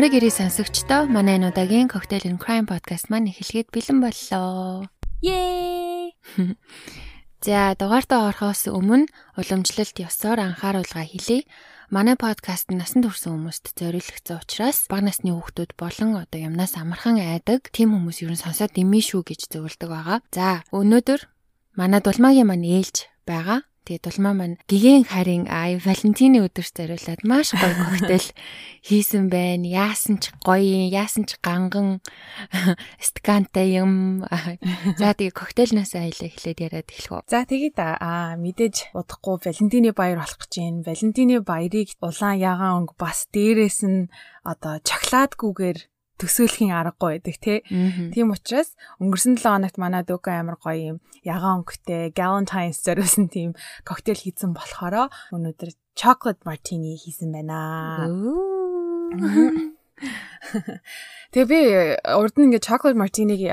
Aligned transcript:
Амрыг 0.00 0.16
ирээ 0.16 0.32
сонсогчдоо 0.32 1.12
манай 1.12 1.36
энэ 1.36 1.52
удаагийн 1.52 1.92
Cocktail 1.92 2.24
and 2.24 2.40
Crime 2.40 2.64
podcast 2.64 3.12
маань 3.12 3.28
эхлэхэд 3.28 3.68
бэлэн 3.68 4.00
боллоо. 4.00 4.88
Yay! 5.20 6.16
За 7.44 7.76
дугаартаа 7.76 8.32
орохоос 8.32 8.72
өмнө 8.72 9.12
уламжлалт 9.36 10.00
ёсоор 10.00 10.40
анхааруулга 10.40 11.04
хэлье. 11.04 11.44
Манай 11.92 12.16
подкаст 12.16 12.72
насан 12.72 13.04
турш 13.04 13.28
хүмүүст 13.28 13.76
зориулагдсан 13.76 14.40
учраас 14.40 14.88
бага 14.88 15.12
насны 15.12 15.36
хүүхдүүд 15.36 15.76
болон 15.76 16.16
одоо 16.16 16.48
юмнаас 16.48 16.80
амархан 16.80 17.20
айдаг 17.20 17.68
тийм 17.68 17.92
хүмүүс 17.92 18.24
ерөн 18.24 18.40
сонсоод 18.40 18.72
дэмий 18.72 19.04
шүү 19.04 19.20
гэж 19.20 19.52
зөвлөдөг 19.52 19.88
байгаа. 19.92 20.18
За 20.32 20.64
өнөөдөр 20.72 21.28
манай 21.76 22.00
дулмаагийн 22.00 22.48
маань 22.48 22.64
ээлж 22.64 23.04
байгаа. 23.28 23.68
Тэгээд 23.84 24.04
дулмаа 24.06 24.34
маань 24.36 24.56
гигэн 24.68 25.08
харин 25.08 25.48
ай 25.48 25.80
Валентины 25.80 26.44
өдөрт 26.44 26.74
зориулаад 26.76 27.22
маш 27.24 27.56
гоё 27.56 27.74
коктейл 27.74 28.28
хийсэн 28.88 29.32
байна. 29.32 29.64
Яасан 29.64 30.20
ч 30.20 30.30
гоё, 30.44 30.88
яасан 30.92 31.24
ч 31.24 31.40
ганган 31.40 32.04
стакантай 33.00 33.80
юм. 33.80 34.24
За 35.00 35.16
тэгээд 35.16 35.34
коктейлнаас 35.34 35.96
айлаа 35.96 36.28
эхлээд 36.28 36.60
яриад 36.60 36.88
эхлэх 36.92 37.24
үү. 37.24 37.32
За 37.32 37.48
тэгээд 37.48 37.76
аа 37.80 38.36
мэдээж 38.36 38.92
удахгүй 38.92 39.40
Валентины 39.48 39.96
баяр 39.96 40.20
болох 40.20 40.38
гэж 40.38 40.52
байна. 40.60 40.84
Валентины 40.84 41.40
баярыг 41.40 41.88
улаан 42.04 42.36
ягаан 42.36 42.84
өнгө 42.84 42.94
бас 43.00 43.26
дээрээс 43.32 43.80
нь 43.88 44.12
одоо 44.44 44.78
чоколадгүйгээр 44.84 45.78
төсөөлхийн 46.20 46.76
аргагүй 46.76 47.18
байдаг 47.18 47.36
тий. 47.40 47.58
Тийм 48.12 48.30
учраас 48.36 48.76
өнгөрсөн 49.00 49.40
7 49.40 49.48
хоногт 49.48 49.76
манай 49.80 50.04
дүүка 50.04 50.36
амар 50.36 50.60
гоё 50.60 50.94
юм 50.94 50.98
ягаан 51.24 51.64
өнгөтэй 51.64 52.12
Galentine's 52.12 52.84
зориулсан 52.84 53.32
тийм 53.32 53.56
коктейл 53.88 54.20
хийсэн 54.20 54.52
болохоор 54.52 55.08
өнөөдөр 55.32 55.70
chocolate 55.96 56.44
martini 56.44 56.96
хийсэн 57.00 57.32
байна. 57.32 57.58
Тэгээ 61.30 61.46
би 61.46 61.60
урд 62.16 62.34
нь 62.40 62.48
ингээ 62.48 62.64
chocolate 62.64 62.98
martini-г 62.98 63.52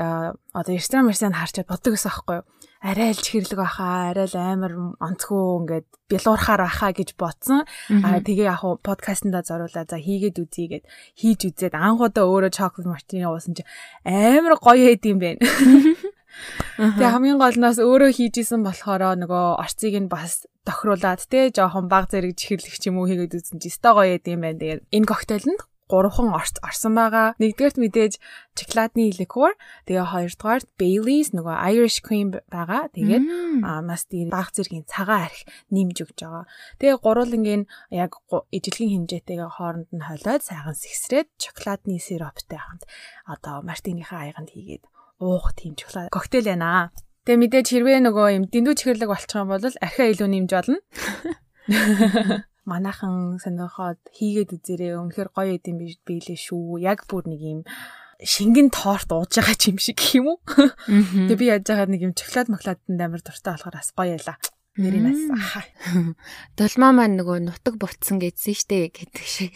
одоо 0.56 0.72
ресторан 0.72 1.06
марсан 1.06 1.36
харчаад 1.36 1.68
боддог 1.68 1.92
гэсэн 1.94 2.10
аахгүй 2.10 2.40
юу? 2.40 2.46
Арай 2.80 3.10
л 3.10 3.18
чихэрлэг 3.18 3.58
баха, 3.58 4.14
арай 4.14 4.30
л 4.30 4.36
амар 4.38 4.72
онцгой 5.02 5.42
ингээд 5.62 5.86
бялуурахаар 6.06 6.62
баха 6.62 6.94
гэж 6.94 7.18
бодсон. 7.18 7.66
Аа 7.90 8.22
тэгээ 8.22 8.46
яг 8.46 8.62
подкастнда 8.86 9.42
зориулаа 9.42 9.82
за 9.82 9.98
хийгээд 9.98 10.38
үзье 10.38 10.66
гэд 10.78 10.84
хийж 11.18 11.40
үзээд 11.50 11.74
анхудаа 11.74 12.24
өөрөө 12.30 12.54
chocolate 12.54 12.86
martini 12.86 13.26
уусан 13.26 13.58
чи 13.58 13.66
амар 14.06 14.54
гоё 14.62 14.94
хэд 14.94 15.04
юм 15.10 15.18
бэ. 15.18 15.38
Тэгээ 16.78 17.10
хамгийн 17.10 17.42
голноос 17.42 17.82
өөрөө 17.82 18.14
хийжсэн 18.14 18.62
болохоор 18.62 19.18
нөгөө 19.18 19.58
орцыг 19.58 19.94
нь 19.98 20.06
бас 20.06 20.46
тохируулаад 20.62 21.26
те 21.26 21.50
жоохон 21.50 21.90
баг 21.90 22.06
зэрэг 22.14 22.38
чихэрлэг 22.38 22.74
ч 22.78 22.94
юм 22.94 23.02
уу 23.02 23.10
хийгээд 23.10 23.34
үзсэн 23.34 23.58
чи 23.58 23.74
өстой 23.74 23.92
гоё 23.98 24.22
юм 24.22 24.46
байна. 24.46 24.60
Тэгээд 24.62 24.80
энэ 24.86 25.08
коктейл 25.08 25.46
нь 25.50 25.58
гурван 25.88 26.30
орсон 26.36 26.92
байгаа. 26.94 27.34
Нэгдүгээрт 27.40 27.78
мэдээж 27.80 28.14
шоколадны 28.54 29.10
ликер, 29.16 29.56
тэгээ 29.88 30.06
хоёрдугаарт 30.12 30.68
Baileys 30.76 31.32
нөгөө 31.32 31.56
Irish 31.72 32.04
cream 32.04 32.36
байгаа. 32.52 32.92
Тэгээд 32.92 33.24
бас 33.64 34.02
тийм 34.06 34.28
баг 34.28 34.52
зэргийн 34.52 34.84
цагаан 34.84 35.26
арх 35.26 35.40
нэмж 35.72 35.96
өгч 36.04 36.18
байгаа. 36.22 36.44
Тэгээ 36.78 36.98
гурвангийн 37.00 37.62
яг 37.88 38.20
ижилхэн 38.52 39.08
хэмжээтэйгээ 39.08 39.50
хооронд 39.56 39.88
нь 39.88 40.04
холиод 40.04 40.42
сайхан 40.44 40.76
сэгсрээд 40.76 41.28
шоколадны 41.40 41.96
сироптой 41.96 42.60
хамт 42.60 42.84
одоо 43.24 43.64
мартиныхаа 43.64 44.28
аяганд 44.28 44.52
хийгээд 44.52 44.84
уух 45.24 45.56
тийм 45.56 45.74
шоколад 45.74 46.12
коктейл 46.12 46.52
байна. 46.52 46.92
Тэгээ 47.26 47.42
мэдээж 47.44 47.66
хэрвээ 47.72 47.98
нөгөө 48.06 48.26
юм 48.36 48.44
дэндүү 48.48 48.74
чихэрлэг 48.78 49.10
болчих 49.12 49.36
юм 49.36 49.52
бол 49.52 49.60
архиа 49.60 50.12
илүү 50.12 50.28
нэмж 50.32 50.50
болно. 50.52 50.78
манайхан 52.68 53.40
сонирхоод 53.40 53.98
хийгээд 54.12 54.52
үзээрэй. 54.52 55.00
Үнэхээр 55.00 55.30
гоё 55.32 55.56
идэм 55.56 55.80
бийлээ 56.04 56.36
шүү. 56.36 56.84
Яг 56.84 57.08
бүр 57.08 57.24
нэг 57.32 57.40
юм 57.40 57.60
шингэн 58.20 58.68
торт 58.68 59.08
ууж 59.08 59.32
байгаа 59.32 59.56
юм 59.72 59.80
шиг 59.80 59.96
гэх 59.96 60.20
юм 60.20 60.36
уу? 60.36 60.38
Тэгээ 60.86 61.40
би 61.40 61.46
яаж 61.48 61.64
байгаа 61.64 61.88
нэг 61.88 62.02
юм 62.04 62.12
шоколад 62.12 62.52
маклааданд 62.52 63.00
амар 63.00 63.22
дуртай 63.24 63.56
болохоор 63.56 63.76
бас 63.80 63.90
гоё 63.96 64.20
яла. 64.20 64.36
Нэрийнээс 64.78 65.24
аха. 65.34 65.62
Долмаа 66.58 66.92
маань 66.94 67.18
нөгөө 67.18 67.38
нутаг 67.42 67.74
бутсан 67.82 68.22
гэдсэн 68.22 68.54
штэ 68.54 68.94
гэдэг 68.94 69.26
шиг. 69.26 69.54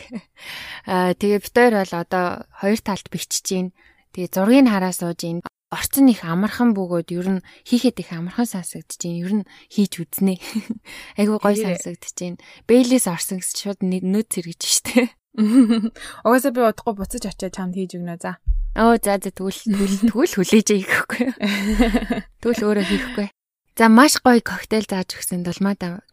Аа 0.89 1.15
тэгээ 1.21 1.43
битээр 1.47 1.75
бол 1.79 1.95
одоо 1.95 2.27
хоёр 2.59 2.81
талд 2.83 3.07
бичиж 3.07 3.47
гин. 3.47 3.67
Тэгээ 4.17 4.35
зургийг 4.35 4.67
хараа 4.67 4.91
сууж 4.91 5.23
гин 5.23 5.39
орцсон 5.73 6.13
их 6.13 6.23
амархан 6.29 6.77
бөгөөд 6.77 7.09
ер 7.17 7.41
нь 7.41 7.45
хийхэд 7.65 8.05
их 8.05 8.13
амархан 8.13 8.45
сонсогдож 8.45 9.01
байна. 9.01 9.25
Ер 9.25 9.33
нь 9.41 9.45
хийж 9.73 9.93
үзнэ. 10.05 10.37
Айгу 11.19 11.41
гой 11.41 11.57
сонсогдож 11.57 12.13
байна. 12.13 12.39
Бэйлээс 12.69 13.09
орсон 13.09 13.41
гэсэн 13.41 13.57
шууд 13.57 13.81
нөт 13.81 14.29
зэрэгж 14.37 14.63
штэ. 14.63 15.09
Угаасаа 16.29 16.53
би 16.53 16.61
удахгүй 16.61 16.93
буцаж 16.93 17.25
очиад 17.25 17.57
чамд 17.57 17.73
хийж 17.73 17.97
өгнө 17.97 18.21
за. 18.21 18.37
Оо 18.77 19.01
за 19.01 19.17
за 19.17 19.33
тэгвэл 19.33 20.13
тэгвэл 20.13 20.37
хүлээж 20.37 20.69
хийхгүй. 20.77 21.33
Тэгвэл 22.45 22.65
өөрөө 22.69 22.85
хийхгүй. 22.85 23.27
За 23.73 23.89
маш 23.89 24.21
гоё 24.21 24.45
коктейл 24.45 24.85
зааж 24.85 25.17
өгсөнд 25.17 25.49
бол 25.49 25.61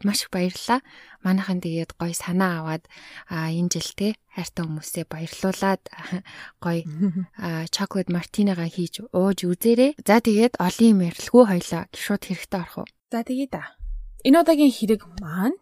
маш 0.00 0.24
их 0.24 0.32
баярлалаа. 0.32 0.80
Манайхан 1.20 1.60
тэгээд 1.60 1.92
гоё 2.00 2.16
санаа 2.16 2.64
аваад 2.64 2.88
энэ 3.28 3.68
жил 3.68 3.90
те 3.92 4.08
хайртай 4.32 4.64
хүмүүсээ 4.64 5.04
баярлуулад 5.04 5.82
гоё 6.64 6.88
чоколад 7.68 8.08
мартинега 8.08 8.64
хийж 8.64 9.04
ууж 9.12 9.44
үзээрэй. 9.44 9.92
За 10.00 10.24
тэгээд 10.24 10.56
олон 10.56 10.88
юм 10.88 11.00
ярилгүй 11.04 11.44
хоёлаа 11.44 11.84
шууд 11.92 12.22
хэрэгтэй 12.24 12.60
орох 12.64 12.76
уу. 12.80 12.88
За 13.12 13.20
тэгээд 13.28 13.52
а. 13.60 13.76
Энэ 14.24 14.40
удаагийн 14.40 14.72
хэрэг 14.72 15.04
маань 15.20 15.56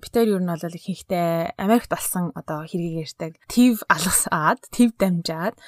битээр 0.00 0.36
юу 0.36 0.40
нь 0.40 0.48
бол 0.48 0.56
ихэнхдээ 0.56 1.60
Америкт 1.60 1.92
болсон 1.92 2.32
одоо 2.32 2.64
хэргийг 2.64 3.08
ярьдаг. 3.12 3.36
Тив 3.52 3.84
алгасаад, 3.92 4.60
тив 4.72 4.96
дамжаад 4.96 5.60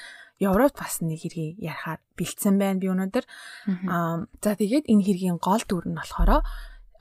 Европт 0.42 0.78
бас 0.78 0.98
нэг 1.00 1.22
хэргийг 1.22 1.62
ярихаар 1.62 2.00
бэлдсэн 2.18 2.58
байна 2.58 2.80
би 2.82 2.90
өнөөдөр. 2.90 3.24
Аа 3.86 4.26
за 4.42 4.50
тэгээд 4.58 4.90
энэ 4.90 5.04
хэргийн 5.06 5.38
гол 5.38 5.62
дүр 5.62 5.86
нь 5.86 5.98
болохоор 5.98 6.42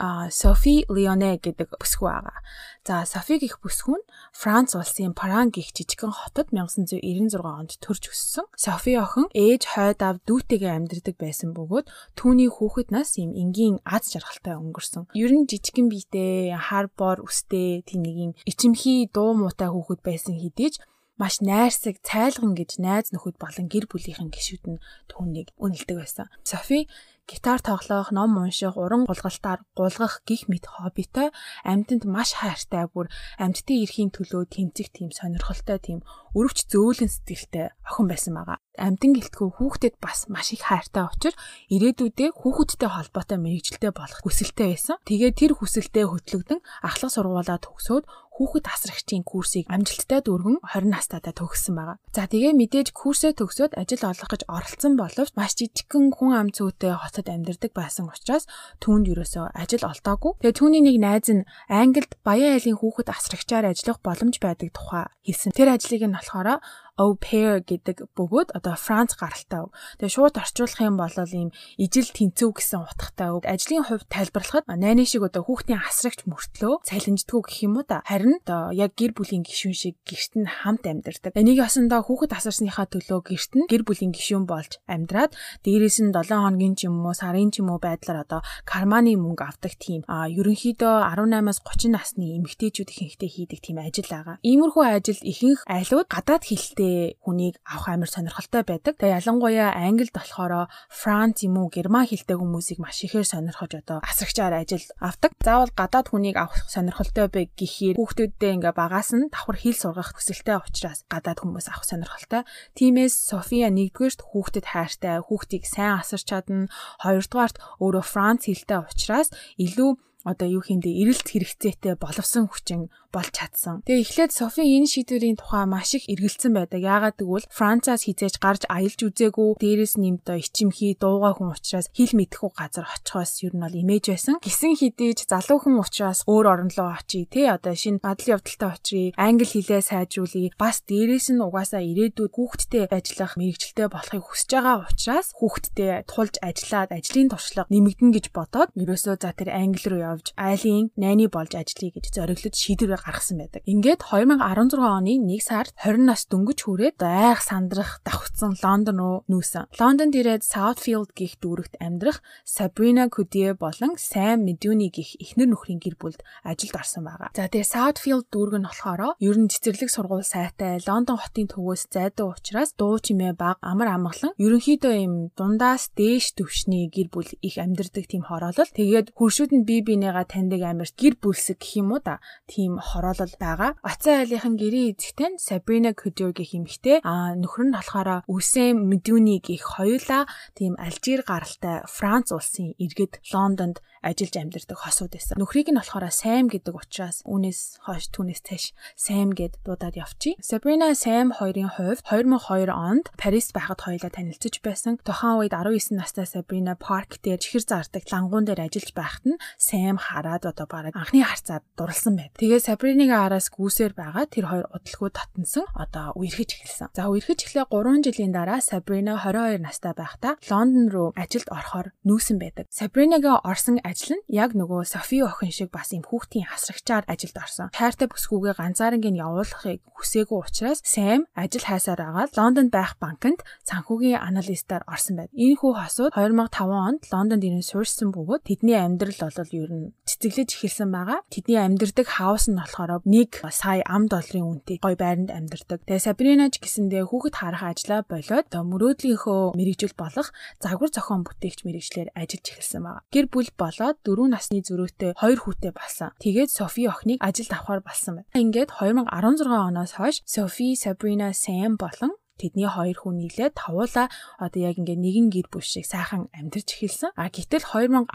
а 0.04 0.30
Софи 0.30 0.84
Леоне 0.90 1.38
гэдэг 1.40 1.80
бүсгүй 1.80 2.12
байгаа. 2.12 2.44
За 2.84 3.06
Софи 3.06 3.38
гэх 3.40 3.62
бүсгүй 3.64 4.02
нь 4.02 4.08
Франц 4.34 4.76
улсын 4.76 5.14
Паран 5.14 5.48
гих 5.54 5.72
жижигхэн 5.72 6.12
хотод 6.12 6.52
1996 6.52 7.40
онд 7.40 7.78
төрж 7.80 8.12
өссөн. 8.12 8.44
Софи 8.58 8.98
охин 9.00 9.32
ээж 9.32 9.64
хойд 9.64 10.04
ав 10.04 10.20
дүүтэйгээ 10.28 10.76
амьдардаг 10.76 11.16
байсан 11.16 11.56
бөгөөд 11.56 11.88
түүний 12.20 12.50
хүүхэд 12.52 12.90
нас 12.92 13.16
юм 13.16 13.32
энгийн 13.32 13.80
аз 13.88 14.12
жаргалтай 14.12 14.60
өнгөрсөн. 14.60 15.08
Ер 15.16 15.32
нь 15.32 15.48
жижигхэн 15.48 15.88
биетэй, 15.88 16.52
хар 16.52 16.92
бор 16.92 17.24
үстэй, 17.24 17.86
тийм 17.88 18.04
нэг 18.04 18.18
юм 18.18 18.32
ичимхий 18.44 19.08
дуу 19.08 19.38
муутай 19.38 19.72
хүүхэд 19.72 20.02
байсан 20.04 20.36
хэдий 20.36 20.74
ч 20.74 20.84
маш 21.22 21.40
найрсаг, 21.46 22.02
цайлган 22.02 22.58
гэж 22.58 22.82
найз 22.82 23.14
нөхөд 23.14 23.38
болон 23.38 23.70
гэр 23.70 23.86
бүлийнхэн 23.86 24.34
гишүүд 24.34 24.64
нь 24.66 24.84
түүнийг 25.12 25.54
үнэлдэг 25.62 25.98
байсан. 26.02 26.28
Софи 26.42 26.90
гитар 27.30 27.62
тоглох, 27.62 28.12
ном 28.12 28.38
унших, 28.42 28.76
уран 28.76 29.06
гулгалтаар 29.06 29.62
гулгах 29.78 30.26
гих 30.28 30.50
мэт 30.50 30.66
хоббитой 30.68 31.30
амьтанд 31.64 32.04
маш 32.04 32.34
хайртай 32.36 32.90
бүр 32.92 33.08
амьтдын 33.40 33.82
эрхийн 33.84 34.12
төлөө 34.12 34.44
тэмцэх 34.52 34.92
тийм 34.92 35.10
сонирхолтой 35.14 35.80
тийм 35.80 36.00
өрөвч 36.34 36.68
зөөлөн 36.70 37.10
сэтгэлтэй 37.10 37.74
охин 37.86 38.08
байсан 38.10 38.34
байгаа. 38.34 38.58
Амьтан 38.74 39.14
гэлтгүү 39.14 39.62
хүүхдэд 39.62 40.02
бас 40.02 40.26
маш 40.34 40.50
их 40.50 40.66
хайртай 40.66 41.06
учраас 41.06 41.38
ирээдүйдээ 41.70 42.34
хүүхэдтэй 42.34 42.90
холбоотой 42.90 43.38
мэрэгжилтэй 43.38 43.94
болох 43.94 44.20
хүсэлтэй 44.26 44.74
байсан. 44.74 44.98
Тэгээд 45.06 45.38
тэр 45.38 45.52
хүсэлтэд 45.54 46.10
хөтлөгдөн 46.10 46.60
ахлах 46.82 47.14
сургуулаа 47.14 47.62
төгсөөд 47.62 48.10
хүүхэд 48.34 48.66
асрагчийн 48.66 49.22
курсыг 49.22 49.70
амжилттай 49.70 50.26
дүүргэн 50.26 50.58
20 50.66 50.90
настайдаа 50.90 51.38
төгссөн 51.38 51.78
байгаа. 51.78 51.98
За 52.18 52.26
тэгээ 52.26 52.58
мэдээж 52.58 52.90
курсээ 52.90 53.38
төгсөөд 53.38 53.78
ажил 53.78 54.10
олох 54.10 54.30
гэж 54.34 54.42
оролцсон 54.50 54.98
боловч 54.98 55.38
маш 55.38 55.54
жижигхэн 55.54 56.10
хүн 56.10 56.34
ам 56.34 56.50
зүйтэй 56.50 56.98
хотод 56.98 57.30
амьдардаг 57.30 57.72
байсан 57.78 58.10
учраас 58.10 58.50
түүнд 58.82 59.06
юусоо 59.14 59.54
ажил 59.54 59.86
олдоогүй. 59.86 60.42
Тэгээ 60.42 60.58
түүний 60.58 60.82
нэг 60.82 60.98
найз 60.98 61.30
нь 61.30 61.46
Англид 61.70 62.18
баян 62.26 62.58
айлын 62.58 62.82
хүүхэд 62.82 63.14
асрагчаар 63.14 63.70
ажиллах 63.70 64.02
боломж 64.02 64.42
байдаг 64.42 64.74
тухай 64.74 65.06
хэлсэн. 65.30 65.54
Тэр 65.54 65.78
ажлыг 65.78 66.02
нь 66.10 66.18
болохоор 66.24 66.60
au 66.98 67.18
pair 67.18 67.58
гэдэг 67.66 68.14
бөгөөд 68.14 68.54
одоо 68.54 68.78
Франц 68.78 69.18
гаралтай. 69.18 69.66
Тэгээ 69.98 70.14
шууд 70.14 70.38
орчуулах 70.38 70.78
юм 70.78 71.02
бол 71.02 71.10
ийм 71.10 71.50
ижил 71.82 72.06
тэнцүү 72.06 72.50
гэсэн 72.54 72.86
утгатай. 72.86 73.34
Ажлын 73.50 73.86
хувьд 73.90 74.06
тайлбарлахад 74.14 74.70
найны 74.70 75.10
шиг 75.10 75.26
одоо 75.26 75.42
хүүхдийн 75.42 75.82
асрагч 75.82 76.30
мөртлөө 76.30 76.86
цалинждгүү 76.86 77.42
гэх 77.50 77.58
юм 77.66 77.82
уу 77.82 77.86
та. 77.90 78.06
Харин 78.06 78.38
одоо 78.46 78.70
яг 78.78 78.94
гэр 78.94 79.18
бүлийн 79.18 79.42
гишүүн 79.42 79.74
шиг 79.74 79.96
гэрт 80.06 80.34
нь 80.38 80.46
хамт 80.46 80.86
амьдардаг. 80.86 81.34
Энийг 81.34 81.66
ясандаа 81.66 82.06
хүүхэд 82.06 82.38
асарсныхаа 82.38 82.86
төлөө 82.86 83.20
гэрт 83.26 83.52
нь 83.58 83.66
гэр 83.66 83.82
бүлийн 83.90 84.14
гишүүн 84.14 84.46
болж 84.46 84.78
амьдраад 84.86 85.34
дээрээс 85.66 85.98
нь 86.06 86.14
7 86.14 86.30
хоногийн 86.30 86.78
ч 86.78 86.86
юм 86.86 87.02
уу 87.02 87.18
сарын 87.18 87.50
ч 87.50 87.66
юм 87.66 87.74
уу 87.74 87.82
байдлаар 87.82 88.22
одоо 88.22 88.46
карманы 88.70 89.18
мөнгө 89.18 89.42
авдаг 89.42 89.74
тийм 89.82 90.06
а 90.06 90.30
ерөнхийдөө 90.30 91.10
18-аас 91.10 91.60
30 91.66 91.90
насны 91.90 92.38
эмэгтэйчүүд 92.38 92.90
ихэнхдээ 92.94 93.30
хийдэг 93.34 93.60
тийм 93.66 93.78
ажил 93.82 94.06
байгаа. 94.06 94.38
Иймэрхүү 94.46 94.84
ажилд 94.86 95.24
ихэнх 95.26 95.62
айлууд 95.66 96.08
гадаад 96.12 96.44
хэлтэй 96.46 96.83
хэлтэй 96.84 97.18
хүнийг 97.24 97.56
авах 97.64 97.88
амар 97.88 98.12
сонирхолтой 98.12 98.64
байдаг. 98.68 99.00
Тэгээ 99.00 99.24
ялангуяа 99.24 99.72
англид 99.72 100.12
болохоор 100.12 100.68
Франц 100.92 101.48
юм 101.48 101.64
уу 101.64 101.72
герман 101.72 102.04
хэлтэй 102.04 102.36
хүмүүсийг 102.36 102.80
маш 102.84 103.00
ихээр 103.08 103.24
сонирхож 103.24 103.72
одоо 103.80 104.04
асрагчаар 104.04 104.60
ажил 104.60 104.84
авдаг. 105.00 105.32
Заавал 105.40 105.72
гадаад 105.72 106.12
хүнийг 106.12 106.36
авах 106.36 106.68
сонирхолтой 106.68 107.28
бай 107.32 107.46
гэхээр 107.56 107.96
хүүхдүүддээ 107.96 108.52
ингээ 108.60 108.74
багаас 108.76 109.16
нь 109.16 109.32
давхар 109.32 109.58
хэл 109.60 109.80
сургах 109.80 110.12
хүсэлтэй 110.12 110.60
учраас 110.60 111.08
гадаад 111.08 111.40
хүмүүс 111.40 111.68
авах 111.72 111.88
сонирхолтой. 111.88 112.44
Тиймээс 112.76 113.16
София 113.32 113.72
нэгдүгээрт 113.72 114.20
хүүхдэд 114.28 114.66
хайртай, 114.68 115.24
хүүхдийг 115.24 115.64
сайн 115.64 116.04
асарч 116.04 116.28
чадна. 116.28 116.68
Хоёрдугаарт 117.00 117.58
өөрөө 117.80 118.04
Франц 118.04 118.52
хэлтэй 118.52 118.80
учраас 118.84 119.32
илүү 119.56 119.96
одоо 120.24 120.48
юу 120.48 120.64
хийндээ 120.64 121.04
эрэлт 121.04 121.28
хэрэгцээтэй 121.28 122.00
боловсон 122.00 122.48
хүчин 122.48 122.88
болж 123.16 123.32
чадсан. 123.32 123.86
Тэгээ 123.88 124.04
эхлээд 124.04 124.32
Софи 124.36 124.66
энэ 124.66 124.90
шийдвэрийн 124.92 125.38
тухай 125.40 125.64
маш 125.70 125.96
их 125.96 126.10
эргэлзсэн 126.12 126.52
байдаг. 126.52 126.82
Яагаад 126.82 127.16
гэвэл 127.22 127.48
Францаас 127.48 128.10
хизээж 128.10 128.42
гарч 128.42 128.66
аялж 128.68 129.00
үзээгүй, 129.00 129.62
дээрэс 129.62 129.96
одоо 130.34 130.40
ичимхий 130.40 130.98
дуугаа 130.98 131.38
хүн 131.38 131.54
учраас 131.54 131.88
хэл 131.94 132.16
мэдэхгүй 132.18 132.52
газар 132.58 132.88
очихоос 132.88 133.44
ер 133.46 133.54
нь 133.54 133.62
бол 133.62 133.76
имэж 133.76 134.04
байсан. 134.10 134.36
Гисэн 134.42 134.74
хідээж 134.80 135.30
залуу 135.30 135.60
хүн 135.62 135.78
учраас 135.78 136.26
өөр 136.26 136.46
орн 136.48 136.72
руу 136.74 136.90
очие 136.96 137.28
тий 137.30 137.46
одоо 137.46 137.76
шинэ 137.76 138.02
бадлын 138.02 138.40
явдалтай 138.40 138.70
очие, 138.74 139.14
англи 139.20 139.46
хэлээ 139.46 139.82
сайжруулъя. 139.84 140.56
Бас 140.58 140.82
дээрэс 140.88 141.36
нь 141.36 141.44
угаасаа 141.44 141.84
ирээдүйд 141.84 142.34
хүүхдтэй 142.34 142.88
ажиллах 142.90 143.36
мэрэгчлээ 143.38 143.88
болохыг 143.92 144.24
хүсэж 144.24 144.50
байгаа 144.56 144.78
учраас 144.90 145.28
хүүхдтэй 145.38 145.92
тулж 146.08 146.36
ажиллаад 146.40 146.90
ажлын 146.98 147.30
туршлага 147.30 147.70
нэмэгдэн 147.70 148.12
гэж 148.16 148.26
бодоод 148.34 148.70
ерөөсөө 148.74 149.16
за 149.20 149.30
тэр 149.36 149.50
англи 149.54 149.86
руу 149.92 150.02
явж 150.02 150.32
айлын 150.40 150.90
найны 150.96 151.28
болж 151.28 151.54
ажиллая 151.54 151.92
гэж 151.94 152.06
зориглож 152.16 152.56
шийдвэр 152.56 153.03
гаргасан 153.04 153.38
байдаг. 153.44 153.62
Ингээд 153.68 154.02
2016 154.08 154.80
оны 154.80 155.14
1 155.20 155.44
сард 155.44 155.76
20 155.84 156.08
нас 156.08 156.26
дөнгөж 156.32 156.60
хүрээд 156.64 156.98
айх 157.04 157.44
сандрах 157.44 158.00
давхцсан 158.08 158.56
Лондон 158.64 158.98
руу 158.98 159.18
нүүсэн. 159.28 159.70
Лондонд 159.78 160.16
ирээд 160.16 160.44
Southfield 160.48 161.12
гих 161.14 161.38
дүүрэгт 161.44 161.78
амьдрах 161.84 162.24
Sabrina 162.48 163.12
Cudie 163.12 163.54
болон 163.54 164.00
Sam 164.00 164.48
Meduni 164.48 164.90
гих 164.90 165.16
эхнэр 165.20 165.52
нөхрийн 165.52 165.84
гэр 165.84 165.96
бүлд 166.00 166.24
ажилд 166.44 166.76
орсон 166.76 167.04
байгаа. 167.06 167.36
За 167.36 167.52
тэгээ 167.52 167.68
Southfield 167.68 168.28
дүүрэг 168.32 168.58
нь 168.62 168.68
болохоор 168.68 169.16
ер 169.20 169.38
нь 169.38 169.52
цэцэрлэг 169.52 169.90
сургууль 169.92 170.26
сайтай 170.26 170.80
Лондон 170.88 171.20
хотын 171.20 171.52
төвөөс 171.52 171.92
зайдуу 171.92 172.34
учраас 172.34 172.74
дуу 172.78 173.00
чимээ 173.00 173.34
баг 173.36 173.58
амар 173.62 173.90
амгалан 173.96 174.36
ерөнхийдөө 174.40 174.94
юм 175.04 175.14
дундаас 175.38 175.92
дээш 175.98 176.38
төвшний 176.38 176.88
гэр 176.88 177.08
бүл 177.14 177.30
их 177.42 177.56
амьдардаг 177.58 178.06
тийм 178.08 178.24
хороолол. 178.26 178.70
Тэгээд 178.70 179.14
хуршүүд 179.18 179.52
нь 179.54 179.68
бие 179.68 179.82
биенийгаа 179.84 180.26
таньдаг 180.30 180.62
амар 180.64 180.90
гэр 180.94 181.16
бүлсэг 181.20 181.60
гэх 181.60 181.82
юм 181.82 181.94
уу 181.94 182.02
да. 182.04 182.22
Тийм 182.48 182.78
хороолол 182.94 183.36
байгаа. 183.42 183.74
Бацаа 183.82 184.22
айлынхан 184.22 184.54
гэрийн 184.62 184.94
эзэгтэй 184.94 185.42
Сабрина 185.42 185.98
Кудюр 185.98 186.32
гэх 186.38 186.54
эмэгтэй 186.54 187.02
а 187.02 187.34
нөхөр 187.34 187.74
нь 187.74 187.76
болохоор 187.76 188.22
Үсэм 188.30 188.86
Медүни 188.86 189.42
гэх 189.42 189.82
хоёулаа 189.82 190.30
тийм 190.54 190.78
Алжир 190.78 191.26
гаралтай 191.26 191.82
Франц 191.90 192.30
улсын 192.30 192.78
иргэд 192.78 193.18
Лондонд 193.34 193.82
ажиллаж 194.04 194.36
амьдардаг 194.36 194.78
хосууд 194.78 195.16
байсан. 195.16 195.40
Нөхрийг 195.40 195.72
нь 195.72 195.80
болохоор 195.80 196.12
Sam 196.12 196.52
гэдэг 196.52 196.76
учраас 196.76 197.24
үүнээс 197.24 197.88
хойш 197.88 198.12
түүнээс 198.12 198.42
цааш 198.44 198.66
Sam 199.00 199.32
гэд 199.32 199.64
дуудаад 199.64 199.96
явчих. 199.96 200.36
Sabrina 200.44 200.92
Sam 200.92 201.32
хоёрын 201.32 201.72
хувьд 201.72 202.04
2002 202.04 202.68
онд 202.70 203.08
Парис 203.16 203.56
байхад 203.56 203.80
хоёулаа 203.80 204.12
танилцж 204.12 204.60
байсан. 204.60 205.00
Тухайн 205.00 205.40
үед 205.40 205.56
19 205.56 205.96
настай 205.96 206.28
Sabrina 206.28 206.76
Park 206.76 207.24
дээр 207.24 207.40
чихэр 207.40 207.64
зардаг 207.64 208.04
лангуун 208.12 208.44
дээр 208.44 208.68
ажиллаж 208.68 208.92
байхад 208.92 209.24
нь 209.24 209.40
Sam 209.56 209.96
хараад 209.96 210.44
одоо 210.44 210.68
бараг 210.68 210.94
анхны 211.00 211.24
харцаар 211.24 211.64
дурлсан 211.80 212.20
байд. 212.20 212.36
Тэгээ 212.36 212.60
Sabrina-гийн 212.84 213.16
араас 213.16 213.48
гүүсээр 213.48 213.96
байгаа 213.96 214.28
тэр 214.28 214.44
хоёр 214.52 214.68
удалгүй 214.68 215.08
татансан 215.16 215.64
одоо 215.72 216.12
үерхэж 216.20 216.50
эхэлсэн. 216.52 216.92
За 216.92 217.08
үерхэж 217.08 217.48
эхлээ 217.48 217.72
3 217.72 218.04
жилийн 218.04 218.36
дараа 218.36 218.60
Sabrina 218.60 219.16
22 219.24 219.64
настай 219.64 219.96
байхдаа 219.96 220.36
Лондон 220.52 220.92
руу 220.92 221.16
ажилд 221.16 221.48
орохоор 221.48 221.96
нүүсэн 222.04 222.44
байдаг. 222.44 222.68
Sabrina-гийн 222.68 223.40
орсон 223.48 223.80
ажил 223.88 224.20
нь 224.20 224.28
яг 224.28 224.52
нөгөө 224.52 224.84
Софи 224.84 225.24
охин 225.24 225.56
шиг 225.56 225.72
бас 225.72 225.96
юм 225.96 226.04
хүүхдийн 226.04 226.52
асрагчаар 226.52 227.08
ажилд 227.08 227.40
орсон. 227.40 227.72
Хайртай 227.72 228.12
бүсгүйгээ 228.12 228.60
ганцаарныг 228.60 229.16
явуулахыг 229.16 229.80
хүсээгүй 229.88 230.40
учраас 230.44 230.84
Сэм 230.84 231.24
ажил 231.40 231.64
хайсаар 231.64 232.04
агаад 232.04 232.36
Лондонд 232.36 232.76
байх 232.76 233.00
банкнд 233.00 233.48
санхүүгийн 233.64 234.20
аналистаар 234.20 234.84
орсон 234.92 235.24
байд. 235.24 235.32
Энэ 235.32 235.56
хүү 235.56 235.72
хосууд 235.80 236.12
2005 236.20 236.68
онд 236.68 237.02
Лондонд 237.08 237.48
ирэн 237.48 237.64
суурьсан 237.64 238.12
бөгөөд 238.12 238.44
тэдний 238.44 238.76
амьдрал 238.76 239.16
бол 239.24 239.56
ер 239.56 239.72
нь 239.72 239.96
цэцэглэж 240.04 240.50
эхэлсэн 240.52 240.92
байгаа. 240.92 241.24
Тэдний 241.32 241.64
амьдардаг 241.64 242.12
хаус 242.12 242.52
нь 242.52 242.60
болохоор 242.64 243.04
1 243.04 243.44
сая 243.52 243.84
ам 243.84 244.08
долларын 244.08 244.64
үнэтэй 244.64 244.80
гой 244.80 244.96
байранд 244.96 245.30
амьдардаг. 245.36 245.84
Тэгээ 245.84 246.06
Сабринаж 246.08 246.64
гэсэндээ 246.64 247.04
хүүхэд 247.12 247.36
харах 247.36 247.64
ажлаа 247.68 248.02
болоод 248.08 248.48
мөрөөдлийнхөө 248.48 249.60
мэрэгжил 249.60 249.94
болох 250.00 250.32
загвар 250.64 250.90
зохион 250.96 251.28
бүтээгч 251.28 251.68
мэрэгчлэр 251.68 252.16
ажиллаж 252.16 252.46
эхэлсэн 252.48 252.82
байгаа. 252.88 253.04
Гэр 253.12 253.26
бүл 253.28 253.50
болоод 253.60 253.98
4 254.08 254.32
насны 254.32 254.64
зөрүүтэй 254.64 255.12
2 255.20 255.44
хүүтэй 255.44 255.72
болсон. 255.76 256.16
Тэгээд 256.24 256.50
Софи 256.50 256.88
охиныг 256.88 257.20
ажилд 257.20 257.52
авахар 257.52 257.84
болсон 257.84 258.24
байна. 258.24 258.32
Ингээд 258.32 258.72
2016 258.80 259.52
оноос 259.52 259.94
хойш 260.00 260.24
Софи, 260.24 260.76
Сабрина, 260.80 261.36
Сэм 261.36 261.76
болон 261.76 262.16
тэдний 262.38 262.70
хоёр 262.70 262.98
хүн 262.98 263.22
нийлээд 263.22 263.54
тавуулаа 263.54 264.08
одоо 264.42 264.60
яг 264.60 264.78
ингээ 264.82 264.98
нэгэн 264.98 265.28
гэр 265.30 265.48
бүл 265.54 265.64
шиг 265.64 265.86
сайхан 265.86 266.30
амьдарч 266.34 266.74
эхэлсэн. 266.74 267.14
А 267.14 267.30
гэтэл 267.30 267.66
2017 267.66 268.10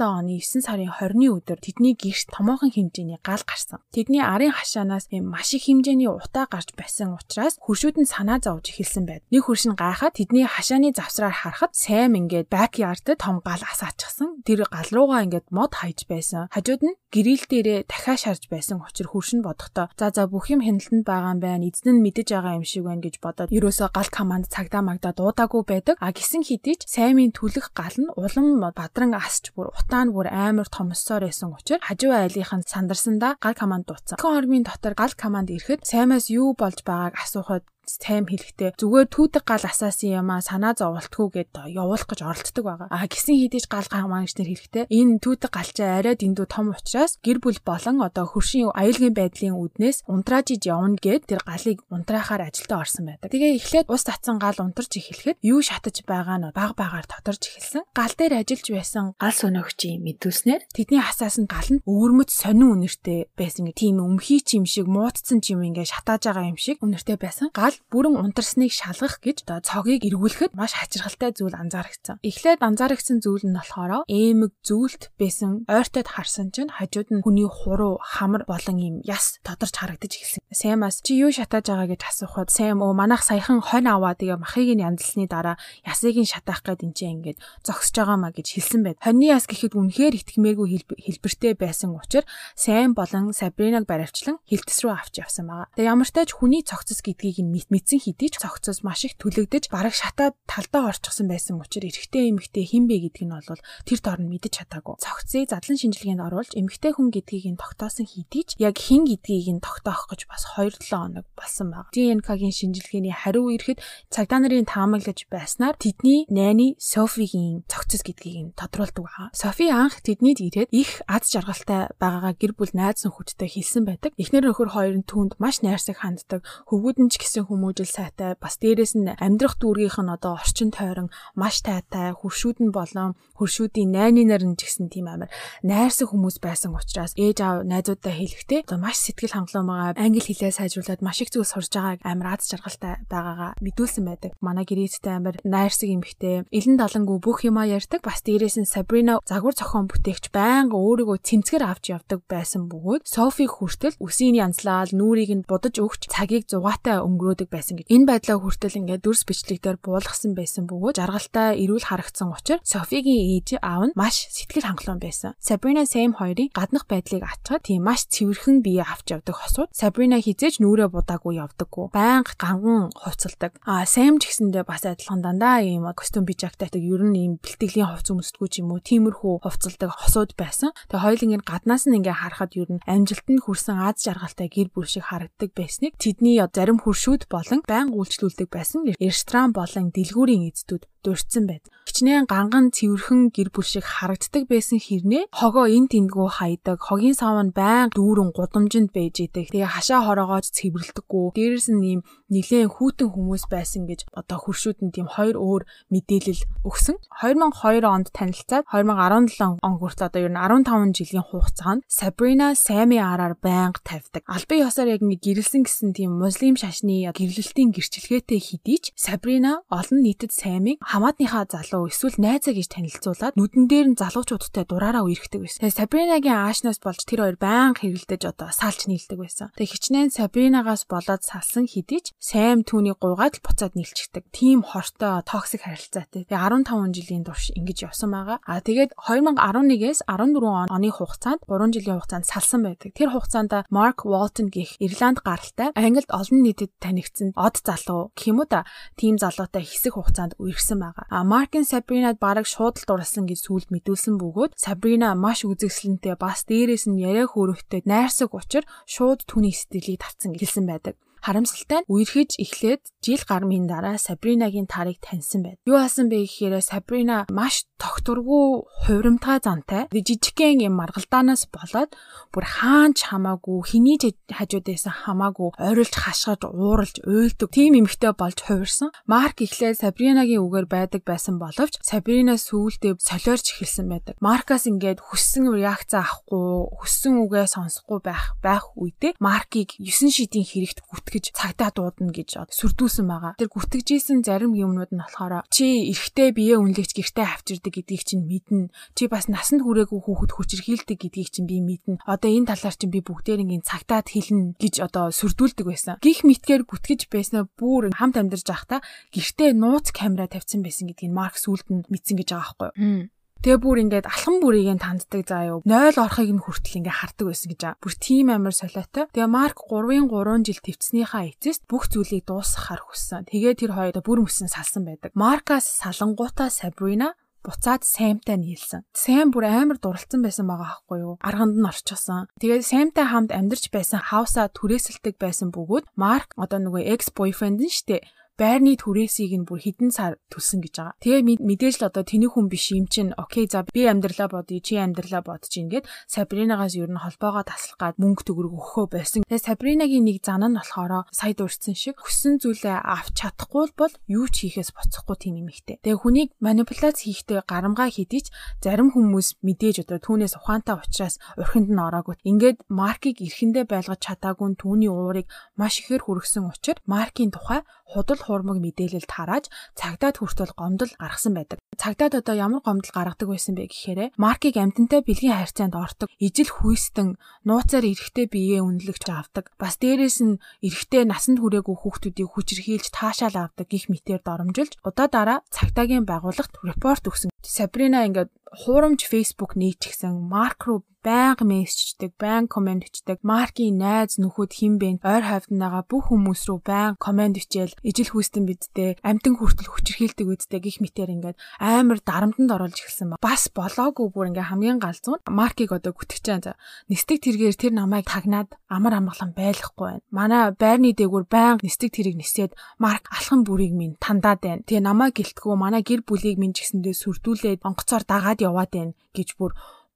оны 0.00 0.38
9 0.38 0.62
сарын 0.62 0.90
20-ны 0.94 1.26
өдөр 1.34 1.58
тэдний 1.58 1.94
гэрт 1.98 2.30
томоохон 2.30 2.70
хэмжээний 2.70 3.18
гал 3.20 3.42
гарсан. 3.42 3.82
Тэдний 3.90 4.22
арын 4.22 4.54
хашаанаас 4.54 5.10
маш 5.10 5.54
их 5.54 5.66
хэмжээний 5.66 6.08
утаа 6.10 6.46
гарч 6.46 6.72
байсан 6.78 7.14
учраас 7.18 7.58
хөршүүд 7.60 8.02
нь 8.02 8.10
санаа 8.10 8.38
зовж 8.38 8.70
эхэлсэн 8.70 9.04
байд. 9.06 9.22
Нэг 9.30 9.46
хөрш 9.46 9.66
нь 9.66 9.78
гайхаад 9.78 10.16
тэдний 10.18 10.46
хашааны 10.46 10.94
завсраар 10.94 11.34
харахад 11.34 11.74
сайм 11.74 12.14
ингээд 12.14 12.48
бакярд 12.48 13.06
том 13.18 13.42
гал 13.42 13.62
асаачихсан. 13.62 14.42
Тэр 14.46 14.66
гал 14.70 14.88
руугаа 14.90 15.26
ингээд 15.26 15.50
мод 15.50 15.74
хайж 15.74 16.06
байсан. 16.06 16.48
Хажууд 16.54 16.82
нь 16.86 16.98
гэрэл 17.14 17.44
дээрээ 17.50 17.78
дахиад 17.90 18.20
шарж 18.22 18.42
байсан 18.50 18.82
учраас 18.82 19.10
хөрш 19.10 19.30
нь 19.38 19.44
бодохдоо 19.46 19.86
за 19.98 20.10
за 20.10 20.26
бүх 20.26 20.50
юм 20.50 20.60
хяналтанд 20.62 21.06
байгаа 21.06 21.32
юм 21.34 21.40
байна. 21.40 21.66
Эзэн 21.70 21.98
нь 21.98 22.04
мэдэж 22.04 22.28
байгаа 22.34 22.58
юм 22.58 22.66
шиг 22.66 22.84
байна 22.84 23.02
гэж 23.02 23.22
бодоод 23.22 23.50
ерөөсөө 23.64 23.88
гал 23.96 24.10
команд 24.12 24.52
цагдаа 24.52 24.84
магдаа 24.84 25.16
дуудаагүй 25.16 25.62
байдаг. 25.64 25.96
А 26.04 26.12
гисэн 26.12 26.44
хэдий 26.44 26.76
ч 26.76 26.84
саймын 26.84 27.32
түлэх 27.32 27.72
гал 27.72 27.96
нь 27.96 28.12
улам 28.12 28.60
бадран 28.60 29.16
асч 29.16 29.56
бүр 29.56 29.72
утаа 29.72 30.04
нь 30.04 30.12
бүр 30.12 30.28
амар 30.28 30.68
томссоор 30.68 31.24
байсан 31.24 31.56
учраас 31.56 31.80
хажуу 31.80 32.12
айлынхан 32.12 32.62
сандарсандаа 32.68 33.40
гал 33.40 33.56
команд 33.56 33.88
дууцсан. 33.88 34.20
Хэн 34.20 34.34
хормын 34.36 34.64
дотор 34.68 34.92
гал 34.92 35.16
команд 35.16 35.48
ирэхэд 35.48 35.88
саймаас 35.88 36.28
юу 36.28 36.52
болж 36.52 36.84
байгааг 36.84 37.16
асуухад 37.16 37.64
тайм 38.00 38.24
хэлэхдээ 38.28 38.76
зүгээр 38.80 39.08
түүдэг 39.08 39.44
гал 39.44 39.64
асаасан 39.64 40.10
юм 40.20 40.28
а 40.32 40.40
санаа 40.40 40.74
зовлтгүй 40.74 41.28
гэд 41.44 41.52
явуулах 41.70 42.08
гэж 42.08 42.20
оролддог 42.24 42.64
байгаа. 42.64 42.88
А 42.90 43.06
гисэн 43.06 43.36
хідэж 43.38 43.64
гал 43.68 43.88
гамаагчнэр 43.88 44.48
хэлэхдээ 44.48 44.84
энэ 44.88 45.20
түүдэг 45.20 45.50
галчаа 45.52 46.00
арай 46.00 46.14
дэндүү 46.16 46.46
том 46.48 46.72
учраас 46.72 47.20
гэр 47.20 47.38
бүл 47.44 47.60
болон 47.64 48.00
одоо 48.02 48.24
хөршийн 48.28 48.72
аюулгийн 48.72 49.14
байдлын 49.14 49.56
үднээс 49.58 50.08
унтраажиж 50.08 50.62
явна 50.66 50.96
гэд 50.98 51.28
тэр 51.28 51.40
галыг 51.44 51.84
унтраахаар 51.92 52.48
ажилдаа 52.48 52.82
орсон 52.82 53.04
байдаг. 53.12 53.30
Тэгээ 53.30 53.58
эхлээд 53.60 53.86
ус 53.92 54.02
татсан 54.04 54.40
гал 54.40 54.58
унтарч 54.58 54.92
эхлэхэд 54.98 55.38
юу 55.44 55.60
шатаж 55.60 56.02
байгаа 56.06 56.38
нь 56.40 56.48
баг 56.54 56.72
багаар 56.78 57.06
тодорж 57.06 57.42
эхэлсэн. 57.48 57.84
Гал 57.92 58.14
дээр 58.16 58.40
ажиллаж 58.40 58.68
байсан 58.70 59.04
гал 59.20 59.36
сөнөгчийн 59.36 60.00
мэдүүлснээр 60.02 60.62
тэдний 60.72 61.02
хасаасан 61.02 61.46
гал 61.50 61.68
нь 61.68 61.82
өвөрмөц 61.84 62.30
сонин 62.32 62.80
үнэртэй 62.80 63.30
байсан 63.36 63.68
гэх 63.68 63.78
тийм 63.78 64.00
өмхий 64.00 64.40
чим 64.40 64.64
шиг 64.64 64.86
муутцсан 64.88 65.44
чим 65.44 65.60
ингээ 65.62 65.86
шатааж 65.88 66.22
байгаа 66.30 66.50
юм 66.50 66.58
шиг 66.58 66.80
үнэртэй 66.80 67.16
байсан. 67.20 67.50
Гал 67.52 67.73
бол 67.90 68.04
бүрэн 68.04 68.16
унтарсныг 68.18 68.70
шалгах 68.70 69.18
гэж 69.22 69.46
одоо 69.46 69.58
цогийг 69.62 70.06
эргүүлэхэд 70.06 70.54
маш 70.54 70.74
хачирхалтай 70.78 71.34
зүйл 71.34 71.54
анзаарчихсан. 71.54 72.18
Эхлээд 72.22 72.62
анзаарчихсан 72.62 73.18
зүйл 73.18 73.46
нь 73.46 73.54
болохоор 73.54 74.06
ээмэг 74.06 74.52
зүйлт 74.62 75.10
байсан 75.18 75.66
ойртойд 75.66 76.08
харсан 76.10 76.54
чинь 76.54 76.70
хажууд 76.70 77.08
нь 77.10 77.22
хүний 77.22 77.46
хуруу, 77.46 77.98
хамар 78.02 78.46
болон 78.46 78.78
юм 78.78 78.96
яс 79.02 79.38
тодорч 79.42 79.74
харагдаж 79.74 80.12
эхэлсэн. 80.14 80.42
Саймаас 80.54 81.02
чи 81.02 81.18
юу 81.18 81.30
шатааж 81.34 81.70
байгаа 81.70 81.88
гэж 81.90 82.02
асуухад 82.06 82.50
Сайм 82.50 82.82
оо 82.82 82.94
манайх 82.94 83.22
саяхан 83.26 83.58
хонь 83.58 83.90
аваа 83.90 84.14
тэгээ 84.14 84.38
махыг 84.38 84.70
нь 84.74 84.84
янзлсны 84.84 85.26
дараа 85.26 85.58
ясыг 85.82 86.14
нь 86.18 86.28
шатаах 86.28 86.62
гээд 86.62 86.86
энэ 86.86 86.94
чинь 86.94 87.12
ингээд 87.18 87.38
зогсож 87.66 87.94
байгаа 87.98 88.18
маа 88.18 88.32
гэж 88.34 88.46
хэлсэн 88.54 88.82
байд. 88.84 88.98
Хоньны 89.02 89.26
яс 89.30 89.46
гэхэд 89.50 89.74
үнэхээр 89.74 90.14
итгэмээргүй 90.22 90.68
хэлбэртэй 91.02 91.54
байсан 91.58 91.94
учраас 91.98 92.28
Сайм 92.54 92.94
болон 92.94 93.34
Сабринаг 93.34 93.86
баривчлан 93.86 94.38
хилтэс 94.46 94.78
рүү 94.84 94.92
авч 94.94 95.18
явсан 95.18 95.50
байгаа. 95.50 95.68
Тэгээ 95.74 95.90
ямар 95.90 96.06
ч 96.06 96.12
тач 96.14 96.30
хүний 96.30 96.62
цогцос 96.62 97.02
гэдгийг 97.02 97.42
нь 97.42 97.54
мэдсэн 97.72 98.00
хэдий 98.04 98.28
ч 98.32 98.42
цогцоос 98.42 98.84
маш 98.84 99.06
их 99.06 99.16
түлэгдэж 99.16 99.70
бараг 99.70 99.94
шатаад 99.94 100.34
талдаа 100.44 100.90
орчихсон 100.90 101.30
байсан 101.30 101.60
учраас 101.60 101.94
эрэгтэй 101.94 102.34
эмэгтэй 102.34 102.64
хин 102.66 102.90
бэ 102.90 103.08
гэдг 103.08 103.22
нь 103.24 103.34
бол 103.34 103.62
тэр 103.86 104.00
дор 104.02 104.20
нь 104.20 104.30
мэдэж 104.32 104.52
чадаагүй. 104.64 104.98
Цогцыг 104.98 105.48
задлан 105.52 105.78
шинжилгээнд 105.78 106.24
оруулж 106.26 106.52
эмэгтэй 106.58 106.92
хүн 106.98 107.08
гэдгийг 107.14 107.46
нь 107.54 107.60
тогтоосон 107.60 108.06
хэдий 108.10 108.42
ч 108.44 108.50
яг 108.58 108.76
хин 108.76 109.06
гэдгийг 109.06 109.48
нь 109.54 109.62
тогтоох 109.62 110.10
гэж 110.10 110.26
бас 110.26 110.42
2-7 110.58 110.90
хоног 110.90 111.26
болсон 111.38 111.70
баг. 111.70 111.92
ДНК-гийн 111.94 112.54
шинжилгээний 112.54 113.14
хариу 113.14 113.52
ирэхэд 113.54 113.78
цагдаа 114.10 114.38
нарын 114.42 114.66
таамаглаж 114.66 115.28
байснаар 115.30 115.76
тэдний 115.78 116.26
найны 116.32 116.74
Софигийн 116.80 117.62
цогцос 117.70 118.02
гэдгийг 118.02 118.38
нь 118.40 118.54
тодруулдаг 118.58 119.04
байна. 119.04 119.30
Софи 119.36 119.70
анх 119.70 120.00
тэднийд 120.02 120.40
ирээд 120.40 120.70
их 120.72 121.04
аз 121.06 121.30
жаргалтай 121.30 121.92
байгаагаа 122.00 122.34
гэр 122.34 122.52
бүл 122.56 122.72
найз 122.74 123.04
нөхөдтэй 123.04 123.48
хэлсэн 123.52 123.84
байдаг. 123.84 124.12
Эхнэр 124.18 124.50
нөхөр 124.50 124.70
хоёр 124.74 124.94
нь 124.98 125.06
түүнд 125.06 125.38
маш 125.38 125.60
найрсаг 125.62 126.00
ханддаг. 126.00 126.42
Хөвгүүд 126.66 126.98
нь 126.98 127.10
ч 127.12 127.20
гэсэн 127.20 127.46
хүмүүжил 127.54 127.86
сайтай 127.86 128.34
бас 128.34 128.58
дээрэс 128.58 128.98
нь 128.98 129.14
амьдрах 129.14 129.56
дүүргийнх 129.62 130.02
нь 130.02 130.10
одоо 130.10 130.34
орчин 130.34 130.74
тойрон 130.74 131.08
маш 131.38 131.62
тайтай 131.62 132.10
хуршүүд 132.10 132.58
нь 132.58 132.74
болон 132.74 133.14
хуршүүдийн 133.38 133.94
найны 133.94 134.26
нар 134.26 134.42
нь 134.42 134.58
ч 134.58 134.66
гэсэн 134.66 134.90
тийм 134.90 135.06
амар 135.06 135.30
найрсан 135.62 136.10
хүмүүс 136.10 136.42
байсан 136.42 136.74
учраас 136.74 137.14
ээж 137.14 137.38
аав 137.38 137.62
найзуудтай 137.62 138.14
хэлэхдээ 138.18 138.66
одоо 138.66 138.78
маш 138.82 138.98
сэтгэл 138.98 139.38
хангалуун 139.38 139.70
байгаа 139.70 139.94
англи 139.94 140.22
хэлээ 140.26 140.52
сайжруулад 140.58 141.00
маш 141.06 141.22
их 141.22 141.30
зүйл 141.30 141.46
сурж 141.46 141.70
байгааг 141.70 142.00
амар 142.02 142.34
аз 142.34 142.50
жаргалтай 142.50 143.06
байгаагаа 143.06 143.52
мэдүүлсэн 143.62 144.04
байдаг. 144.04 144.32
Манай 144.42 144.64
гэрээстэй 144.66 145.14
амар 145.14 145.36
найрсаг 145.44 145.90
эмхтэй 145.94 146.44
элен 146.50 146.76
далангуу 146.76 147.22
бүх 147.22 147.46
юмаа 147.46 147.70
ярьдаг. 147.70 148.02
Бас 148.02 148.26
дээрээс 148.26 148.58
нь 148.58 148.68
Сабрина 148.68 149.22
загвар 149.28 149.54
зохион 149.54 149.86
бүтээгч 149.86 150.34
байнга 150.34 150.74
өөрийгөө 150.74 151.18
цэмцгэр 151.22 151.62
авч 151.62 151.94
явдаг 151.94 152.26
байсан 152.26 152.66
бөгөөд 152.66 153.06
Софи 153.06 153.46
хүртэл 153.46 153.98
үсийн 154.00 154.34
янзлал 154.34 154.90
нүрийг 154.90 155.30
нь 155.30 155.46
будаж 155.46 155.78
өгч 155.78 156.10
цагийг 156.10 156.48
зугаатай 156.50 156.98
өнгөрөөдөг 157.44 157.50
байсан 157.52 157.76
гэж. 157.78 157.86
Энэ 157.92 158.08
байдлаа 158.08 158.38
хүртэл 158.40 158.78
ингээд 158.80 159.02
дүрс 159.04 159.22
бичлэгдээр 159.28 159.78
буулгасан 159.84 160.32
байсан 160.32 160.64
бөгөөд 160.68 160.96
жаргалтай 160.96 161.60
эрүүл 161.60 161.88
харагдсан 161.88 162.32
учраас 162.32 162.64
Софигийн 162.64 163.36
ээж 163.36 163.60
аав 163.60 163.92
нь 163.92 163.96
маш 163.96 164.28
сэтгэл 164.32 164.68
хангалуун 164.68 165.00
байсан. 165.00 165.36
Сабрина 165.38 165.84
Сэм 165.84 166.16
хоёрын 166.16 166.50
гаднах 166.54 166.88
байдлыг 166.88 167.24
ачаад 167.24 167.68
тийм 167.68 167.84
маш 167.84 168.08
цэвэрхэн 168.08 168.64
бие 168.64 168.84
авч 168.84 169.12
явдаг 169.12 169.36
хосууд 169.36 169.68
Сабрина 169.72 170.20
хизээж 170.20 170.60
нүрээ 170.60 170.88
будаагүй 170.88 171.36
явдаггүй. 171.44 171.92
Байнга 171.92 172.32
ганган 172.40 172.90
хувцалдаг. 172.96 173.60
А 173.68 173.84
Сэм 173.84 174.18
ч 174.18 174.32
гэсэндээ 174.32 174.64
бас 174.64 174.84
адилхан 174.88 175.20
дандаа 175.20 175.60
ийм 175.60 175.84
костюм 175.92 176.24
бижагтай 176.24 176.72
ер 176.74 177.02
нь 177.04 177.18
ийм 177.18 177.32
бэлтгэлийн 177.38 177.92
хувц 177.92 178.08
өмсдгүү 178.10 178.48
ч 178.48 178.54
юм 178.64 178.72
уу 178.72 178.80
тиймэрхүү 178.80 179.44
хувцалдаг 179.44 179.90
хосууд 179.92 180.32
байсан. 180.38 180.72
Тэгээ 180.88 181.04
хоёулын 181.04 181.34
энэ 181.38 181.48
гаднаас 181.48 181.84
нь 181.86 181.96
ингээ 182.00 182.16
харахад 182.16 182.56
ер 182.56 182.70
нь 182.72 182.84
амжилтанд 182.88 183.44
хүрсэн 183.44 183.76
аз 183.78 184.00
жаргалтай 184.00 184.48
гэр 184.48 184.68
бүл 184.72 184.88
шиг 184.88 185.06
харагддаг 185.10 185.50
байсныг 185.52 185.92
тэдний 186.00 186.40
зарим 186.54 186.78
хуршүүд 186.78 187.26
болон 187.34 187.60
байнга 187.70 187.96
үйлчлүүлдэг 187.98 188.48
байсан 188.56 188.80
ресторан 189.02 189.50
болон 189.58 189.90
дэлгүүрийн 189.96 190.46
эздүүд 190.50 190.82
дурдсан 191.04 191.44
байд. 191.44 191.68
Хичнээн 191.84 192.24
ганган 192.24 192.72
цэвэрхэн 192.72 193.28
гэр 193.28 193.52
бүл 193.52 193.68
шиг 193.68 193.84
харагддаг 193.84 194.48
байсан 194.48 194.80
хэрнээ 194.80 195.28
хогоо 195.30 195.68
эн 195.68 195.86
тэндгүү 195.92 196.28
хайдаг, 196.40 196.80
хогийн 196.80 197.12
сав 197.12 197.36
нь 197.44 197.52
байн 197.52 197.92
дүүрэн 197.92 198.32
гудамжинд 198.32 198.90
байж 198.96 199.20
идэг. 199.20 199.52
Тэгээ 199.52 199.68
хашаа 199.68 200.00
хороогоож 200.02 200.48
цэвэрлдэггүй. 200.48 201.36
Дээрээс 201.36 201.68
нь 201.70 201.84
ийм 201.84 202.00
нилээн 202.32 202.72
хүүтэн 202.72 203.08
хүмүүс 203.12 203.44
байсан 203.52 203.84
гэж 203.84 204.08
одоо 204.16 204.38
хуршүүд 204.40 204.80
нь 204.80 204.94
тийм 204.96 205.06
хоёр 205.12 205.36
өөр 205.36 205.62
мэдээлэл 205.92 206.42
өгсөн. 206.64 206.96
2002 207.20 207.84
онд 207.84 208.08
танилцаад 208.16 208.64
2017 208.72 209.60
он 209.60 209.74
хүртэл 209.78 210.08
одоо 210.08 210.20
ер 210.24 210.32
нь 210.32 210.40
15 210.40 210.96
жилийн 210.96 211.24
хугацаанд 211.28 211.84
Sabrina 211.86 212.56
Sammy 212.56 212.98
араар 212.98 213.36
байнга 213.38 213.78
тавьдаг. 213.84 214.24
Албан 214.24 214.64
ёсоор 214.66 214.88
яг 214.88 215.04
ингэ 215.04 215.20
гэрэлсэн 215.20 215.62
гэсэн 215.68 215.92
тийм 215.92 216.16
муслим 216.16 216.56
шашны 216.56 217.06
гэрлэлтийн 217.12 217.70
гэрчлэгээтэй 217.76 218.40
хэдий 218.40 218.78
ч 218.80 218.84
Sabrina 218.96 219.60
олон 219.68 220.00
нийтэд 220.00 220.32
Sammy 220.32 220.80
хамаатныхаа 220.94 221.50
залуу 221.50 221.90
эсвэл 221.90 222.22
найзаа 222.22 222.54
гэж 222.54 222.70
танилцуулаад 222.70 223.34
нүдэн 223.34 223.66
дээр 223.66 223.86
нь 223.90 223.98
залуучуудтай 223.98 224.62
дураараа 224.62 225.02
үерхдэг 225.02 225.42
байсан. 225.42 225.66
Тэгээ 225.66 225.78
Сабринагийн 225.82 226.38
аашнаас 226.46 226.78
болж 226.78 227.02
тэр 227.02 227.26
хоёр 227.26 227.34
байнга 227.34 227.82
хэрэлдэж 227.82 228.22
одоо 228.30 228.54
салж 228.54 228.86
нийлдэг 228.86 229.18
байсан. 229.18 229.50
Тэгээ 229.58 229.74
хичнээн 229.74 230.14
Сабринагаас 230.14 230.86
болоод 230.86 231.26
салсан 231.26 231.66
хэдий 231.66 231.98
ч 231.98 232.14
Сэм 232.22 232.62
түүний 232.62 232.94
гуйгаад 232.94 233.42
л 233.42 233.42
буцаад 233.42 233.74
нийлчихдэг. 233.74 234.22
Тим 234.30 234.62
хортой 234.62 235.26
токсик 235.26 235.66
харилцаатай. 235.66 236.30
Тэгээ 236.30 236.62
15 236.62 236.94
жилийн 236.94 237.26
турш 237.26 237.50
ингэж 237.58 237.90
явсан 237.90 238.14
байгаа. 238.14 238.38
А 238.46 238.62
тэгээд 238.62 238.94
2011-ээс 238.94 240.06
14 240.06 240.70
оны 240.70 240.88
хугацаанд 240.94 241.42
3 241.50 241.74
жилийн 241.74 241.98
хугацаанд 241.98 242.30
салсан 242.30 242.62
байдаг. 242.62 242.94
Тэр 242.94 243.10
хугацаанд 243.10 243.66
Марк 243.66 244.06
Walton 244.06 244.46
гэх 244.46 244.78
Ирланд 244.78 245.26
гаралтай 245.26 245.74
Англид 245.74 246.06
олон 246.14 246.46
нийтэд 246.46 246.70
танигдсан 246.78 247.34
од 247.34 247.58
залуу 247.66 248.14
уу 248.14 248.46
та 248.46 248.62
тийм 248.94 249.18
залуутай 249.18 249.66
хэсэг 249.66 249.98
хугацаанд 249.98 250.38
үерхсэн 250.38 250.83
байгаа. 250.84 251.06
А 251.08 251.24
Маркин 251.24 251.64
Сабринад 251.64 252.20
бараг 252.20 252.44
шууд 252.44 252.76
л 252.80 252.86
дурласан 252.88 253.24
гэж 253.24 253.38
сүлд 253.48 253.68
мэдүүлсэн 253.72 254.20
бөгөөд 254.20 254.52
Сабрина 254.60 255.16
маш 255.16 255.48
үзэгсэлэнтэй 255.48 256.14
бас 256.20 256.44
дээрээс 256.44 256.84
нь 256.90 257.00
яриа 257.00 257.24
хөөрөхтэй 257.30 257.88
найрсаг 257.88 258.36
учир 258.36 258.68
шууд 258.84 259.24
түүний 259.24 259.56
сэтгэлийг 259.56 260.04
татсан 260.04 260.36
гэлсэн 260.36 260.68
байдаг. 260.68 260.94
Харамсалтай 261.24 261.80
нь 261.80 261.88
үерхэж 261.88 262.36
эхлээд 262.36 262.82
жил 263.00 263.22
гармын 263.24 263.64
дараа 263.64 263.96
Сабринагийн 263.96 264.68
тарыг 264.68 265.00
таньсан 265.00 265.40
байд. 265.40 265.58
Юу 265.64 265.80
асан 265.80 266.12
бэ 266.12 266.24
гэхээр 266.24 266.60
Сабрина 266.60 267.24
маш 267.32 267.64
тогтургүй 267.80 268.64
хувирамтай 268.84 269.40
зантай. 269.40 269.88
Жижигхэн 269.92 270.64
юм 270.68 270.76
маргалдаанаас 270.80 271.48
болоод 271.48 271.96
бүр 272.32 272.44
хаанч 272.44 273.08
хамаагүй 273.08 273.60
хэний 273.64 273.96
хажуудаас 274.32 274.84
хамаагүй 274.88 275.56
ойрлж 275.60 275.94
хашгирж 275.96 276.48
ууралж 276.48 277.00
уйлдаг 277.04 277.48
тийм 277.52 277.76
эмэгтэй 277.80 278.12
болж 278.16 278.38
хувирсан. 278.44 278.90
Марк 279.08 279.40
эхлээд 279.40 279.80
Сабринагийн 279.80 280.44
үгээр 280.44 280.66
байдаг 280.68 281.02
байсан 281.04 281.40
боловч 281.40 281.80
Сабрина 281.80 282.36
сүүлдээ 282.40 283.00
солиорч 283.00 283.46
эхэлсэн 283.52 283.86
байдаг. 283.88 284.16
Маркаас 284.20 284.64
ингээд 284.68 285.00
хүссэн 285.00 285.48
реакц 285.52 285.92
авахгүй, 285.92 286.72
хүссэн 286.80 287.20
үгээ 287.20 287.46
сонсохгүй 287.48 288.00
байх 288.02 288.34
байх 288.42 288.74
үедээ 288.74 289.16
Маркийг 289.20 289.76
9 289.78 290.10
шидийн 290.10 290.44
хэрэгт 290.44 290.82
гүтгэж 290.88 291.13
гэж 291.14 291.30
цагдаа 291.30 291.70
дуудана 291.70 292.10
гэж 292.10 292.50
сүрдүүлсэн 292.50 293.06
байгаа. 293.06 293.32
Тэр 293.38 293.50
гүтгэжсэн 293.54 294.26
зарим 294.26 294.58
юмнууд 294.58 294.90
нь 294.90 294.98
болохоор 294.98 295.46
чи 295.48 295.94
эрэгтэй 295.94 296.34
бие 296.34 296.58
үнэлэгч 296.58 296.92
гэртээ 296.98 297.26
авчирдаг 297.30 297.72
гэдгийг 297.78 298.02
чинь 298.02 298.26
мэднэ. 298.26 298.74
Чи 298.98 299.06
бас 299.06 299.30
насанд 299.30 299.62
хүрээгүй 299.62 300.00
хүүхэд 300.02 300.32
хүчрхийлдэг 300.34 300.98
гэдгийг 300.98 301.30
чинь 301.30 301.46
би 301.46 301.62
мэднэ. 301.62 302.02
Одоо 302.02 302.30
энэ 302.34 302.50
талаар 302.50 302.74
чинь 302.74 302.90
би 302.90 303.00
бүгдээрингийн 303.00 303.62
цагтаад 303.62 304.10
хэлнэ 304.10 304.58
гэж 304.58 304.74
одоо 304.82 305.14
сүрдүүлдэг 305.14 305.66
байсан. 305.66 306.02
Гих 306.02 306.26
мэтгээр 306.26 306.66
гүтгэж 306.66 307.06
байснаа 307.06 307.46
бүр 307.54 307.94
хамт 307.94 308.18
амьдарч 308.18 308.44
байхдаа 308.44 308.80
гэртээ 309.14 309.54
нууц 309.54 309.94
камера 309.94 310.26
тавьсан 310.26 310.66
байсан 310.66 310.90
гэдгийг 310.90 311.14
Марк 311.14 311.38
сүлд 311.38 311.66
нь 311.70 311.86
мэдсэн 311.86 312.18
гэж 312.18 312.28
байгаа 312.34 312.54
байхгүй 312.58 312.70
юу? 312.74 313.13
Тэгээ 313.44 313.60
бүр 313.60 313.78
ингээд 313.84 314.08
алхан 314.08 314.40
бүрийг 314.40 314.72
нь 314.72 314.80
танддаг 314.80 315.28
заа 315.28 315.44
юу. 315.44 315.60
0 315.68 316.00
орохыг 316.00 316.32
нь 316.32 316.40
хүртэл 316.40 316.80
ингээд 316.80 316.96
хардаг 316.96 317.26
байсан 317.28 317.48
гэж 317.52 317.60
аа. 317.68 317.76
Бүр 317.76 317.92
тийм 317.92 318.32
амар 318.32 318.56
солиотой. 318.56 319.04
Тэгээ 319.12 319.28
Марк 319.28 319.60
3-ын 319.68 320.08
3 320.08 320.48
жил 320.48 320.60
төвцснийхаа 320.64 321.28
эцэст 321.28 321.68
бүх 321.68 321.92
зүйлийг 321.92 322.24
дуусгахаар 322.24 322.80
хүссэн. 322.88 323.28
Тэгээ 323.28 323.52
тэр 323.60 323.76
хоёр 323.76 324.00
бүр 324.00 324.24
мөсөн 324.24 324.48
салсан 324.48 324.88
байдаг. 324.88 325.12
Маркаас 325.12 325.68
салангуудаа 325.76 326.48
Сабрина 326.48 327.20
буцаад 327.44 327.84
Саймтай 327.84 328.40
нийлсэн. 328.40 328.88
Сайм 328.96 329.28
бүр 329.28 329.44
амар 329.44 329.76
дурлцсан 329.76 330.24
байсан 330.24 330.48
байгаа 330.48 330.80
байхгүй 330.80 330.98
юу? 331.04 331.20
Арганд 331.20 331.60
нь 331.60 331.68
орчихсон. 331.68 332.32
Тэгээд 332.40 332.64
Саймтай 332.64 333.04
хамт 333.12 333.28
амьдарч 333.28 333.68
байсан 333.68 334.00
хауса 334.00 334.48
түрээсэлдэг 334.56 335.20
байсан 335.20 335.52
бөгөөд 335.52 335.92
Марк 336.00 336.32
одоо 336.40 336.64
нөгөө 336.64 336.88
экс 336.96 337.12
бойфренд 337.12 337.60
нь 337.60 337.68
штэ 337.68 338.00
байрны 338.34 338.74
түрээсийг 338.74 339.30
нь 339.38 339.46
бүр 339.46 339.62
хідэн 339.62 339.94
сар 339.94 340.18
төлсөн 340.26 340.58
гэж 340.58 340.74
байгаа. 340.74 340.98
Тэгээ 340.98 341.38
мэдээж 341.38 341.74
л 341.78 341.86
одоо 341.86 342.02
тэний 342.02 342.26
хүн 342.26 342.50
биш 342.50 342.74
юм 342.74 342.90
чинь 342.90 343.14
окей 343.14 343.46
за 343.46 343.62
би 343.62 343.86
амьдралаа 343.86 344.26
бодъё 344.26 344.58
чи 344.58 344.74
амьдралаа 344.74 345.22
бодож 345.22 345.54
ингээд 345.54 345.86
Сабринагаас 346.10 346.74
ер 346.74 346.90
нь 346.90 346.98
холбоогоо 346.98 347.46
таслах 347.46 347.78
гад 347.78 347.94
мөнгө 348.02 348.26
төгрөг 348.26 348.54
өгөхөө 348.58 348.86
байсан. 348.90 349.22
Тэгээ 349.22 349.46
Сабринагийн 349.46 350.02
нэг 350.02 350.18
зан 350.26 350.42
нь 350.42 350.58
болохоор 350.58 351.06
сая 351.14 351.34
дурдсан 351.38 351.78
шиг 351.78 351.94
хүссэн 352.02 352.42
зүйлээ 352.42 352.74
авч 352.82 353.14
чадахгүй 353.22 353.70
бол 353.78 353.94
юу 354.10 354.26
ч 354.26 354.50
хийхээс 354.50 354.74
боцохгүй 354.74 355.16
тийм 355.20 355.34
юм 355.38 355.54
ихтэй. 355.54 355.78
Тэгээ 355.86 356.02
хүнийг 356.02 356.30
манипуляц 356.42 357.06
хийхдээ 357.06 357.46
гарамгаа 357.46 357.86
хийдийч 357.86 358.34
зарим 358.58 358.90
хүмүүс 358.90 359.38
мэдээж 359.46 359.86
одоо 359.86 360.02
түүнээс 360.02 360.34
ухаантай 360.42 360.74
учраас 360.74 361.22
урхинд 361.38 361.70
нь 361.70 361.78
ороогүй. 361.78 362.18
Ингээд 362.26 362.66
маркийг 362.66 363.22
эрхэндээ 363.22 363.70
байлгаж 363.70 364.00
чадаагүй 364.02 364.58
түүний 364.58 364.90
уурыг 364.90 365.30
маш 365.54 365.78
ихээр 365.80 366.02
хүргэсэн 366.02 366.50
учраас 366.50 366.82
маркийн 366.86 367.30
тухай 367.30 367.62
худал 367.94 368.18
хуурмаг 368.18 368.58
мэдээлэл 368.58 369.06
тарааж 369.06 369.46
цагдаад 369.78 370.18
хүртэл 370.18 370.52
гомдол 370.58 370.90
гаргасан 370.98 371.38
байдаг. 371.38 371.62
Цагдаад 371.78 372.18
одоо 372.18 372.34
ямар 372.34 372.62
гомдол 372.66 372.90
гаргадаг 372.90 373.28
байсан 373.30 373.54
бэ 373.54 373.70
гэхээр 373.70 374.18
маркийг 374.18 374.58
амтантай 374.58 375.06
бэлгийн 375.06 375.38
харьцаанд 375.38 375.78
ортог, 375.78 376.10
ижил 376.18 376.50
хүйстэн, 376.50 377.14
нууцаар 377.46 377.86
эрэхтэй 377.86 378.26
биеэ 378.26 378.66
үнэлэгч 378.66 379.04
авдаг. 379.10 379.54
Бас 379.54 379.78
дээрээс 379.78 380.18
нь 380.26 380.42
эрэхтэй 380.66 381.06
насанд 381.06 381.38
хүрээгүй 381.38 381.76
хүүхдүүдийг 381.78 382.28
хүчрхийлж 382.34 382.90
таашаал 382.90 383.38
авдаг 383.38 383.66
гих 383.70 383.86
мэтээр 383.86 384.22
доромжилж 384.26 384.82
удаа 384.82 385.06
дараа 385.06 385.38
цагдаагийн 385.54 386.02
байгууллагт 386.02 386.58
репорт 386.66 387.06
өгсөн. 387.06 387.30
Сабрина 387.42 388.06
ингээд 388.10 388.30
хуурамч 388.64 389.06
Facebook 389.06 389.54
нээчихсэн 389.58 390.14
Марк 390.14 390.66
руу 390.66 390.82
байнга 391.04 391.44
мессеждэг, 391.44 392.16
байнга 392.16 392.48
комент 392.48 392.88
бичдэг. 392.88 393.20
Маркийн 393.20 393.76
найз 393.76 394.16
нөхөд 394.16 394.56
хин 394.56 394.80
бэ? 394.80 395.04
Ойр 395.04 395.24
хавьд 395.28 395.52
байгаа 395.52 395.84
бүх 395.84 396.08
хүмүүс 396.08 396.48
рүү 396.48 396.60
байнга 396.64 396.96
комент 396.96 397.36
бичээл 397.36 397.76
ижил 397.84 398.10
хүүстэн 398.10 398.48
бидтэй, 398.48 398.96
амтан 399.04 399.36
хүртэл 399.36 399.68
хүчрхийлдэг 399.68 400.26
үедтэй 400.26 400.60
гих 400.64 400.80
мэтэр 400.80 401.12
ингээд 401.12 401.36
амар 401.60 402.00
дарамтанд 402.00 402.50
оруулж 402.50 402.80
эхэлсэн 402.80 403.12
ба. 403.12 403.20
Бас 403.20 403.52
болоогүй 403.52 404.08
бүр 404.08 404.32
ингээ 404.32 404.48
хамгийн 404.48 404.80
галзуу 404.80 405.20
Маркийг 405.28 405.76
одоо 405.76 405.92
гүтгэж 405.92 406.24
чаана. 406.24 406.56
Нистэг 406.88 407.20
тэргээр 407.20 407.54
тэр 407.54 407.72
намайг 407.76 408.08
тагнаад 408.08 408.56
амар 408.72 408.96
амгалан 408.98 409.36
байлахгүй 409.36 410.00
байна. 410.00 410.06
Манай 410.10 410.42
байрны 410.56 410.96
дээгүүр 410.96 411.26
байнга 411.28 411.64
нистэг 411.66 411.92
тэрийг 411.92 412.16
нисээд 412.16 412.56
Марк 412.78 413.10
алхан 413.12 413.44
бүрийг 413.44 413.74
минь 413.76 413.98
тандаад 414.00 414.40
байна. 414.40 414.64
Тэгээ 414.64 414.84
намайг 414.88 415.14
гэлтгүү 415.18 415.54
манай 415.58 415.82
гэр 415.82 416.02
бүлийг 416.06 416.38
минь 416.40 416.54
ч 416.56 416.64
гэсэндээ 416.64 416.94
сүрдүүлээд 416.96 417.64
онгоцоор 417.66 418.04
дагаад 418.08 418.40
яваад 418.40 418.70
байна 418.72 418.92
гэж 419.14 419.36
бүр 419.38 419.52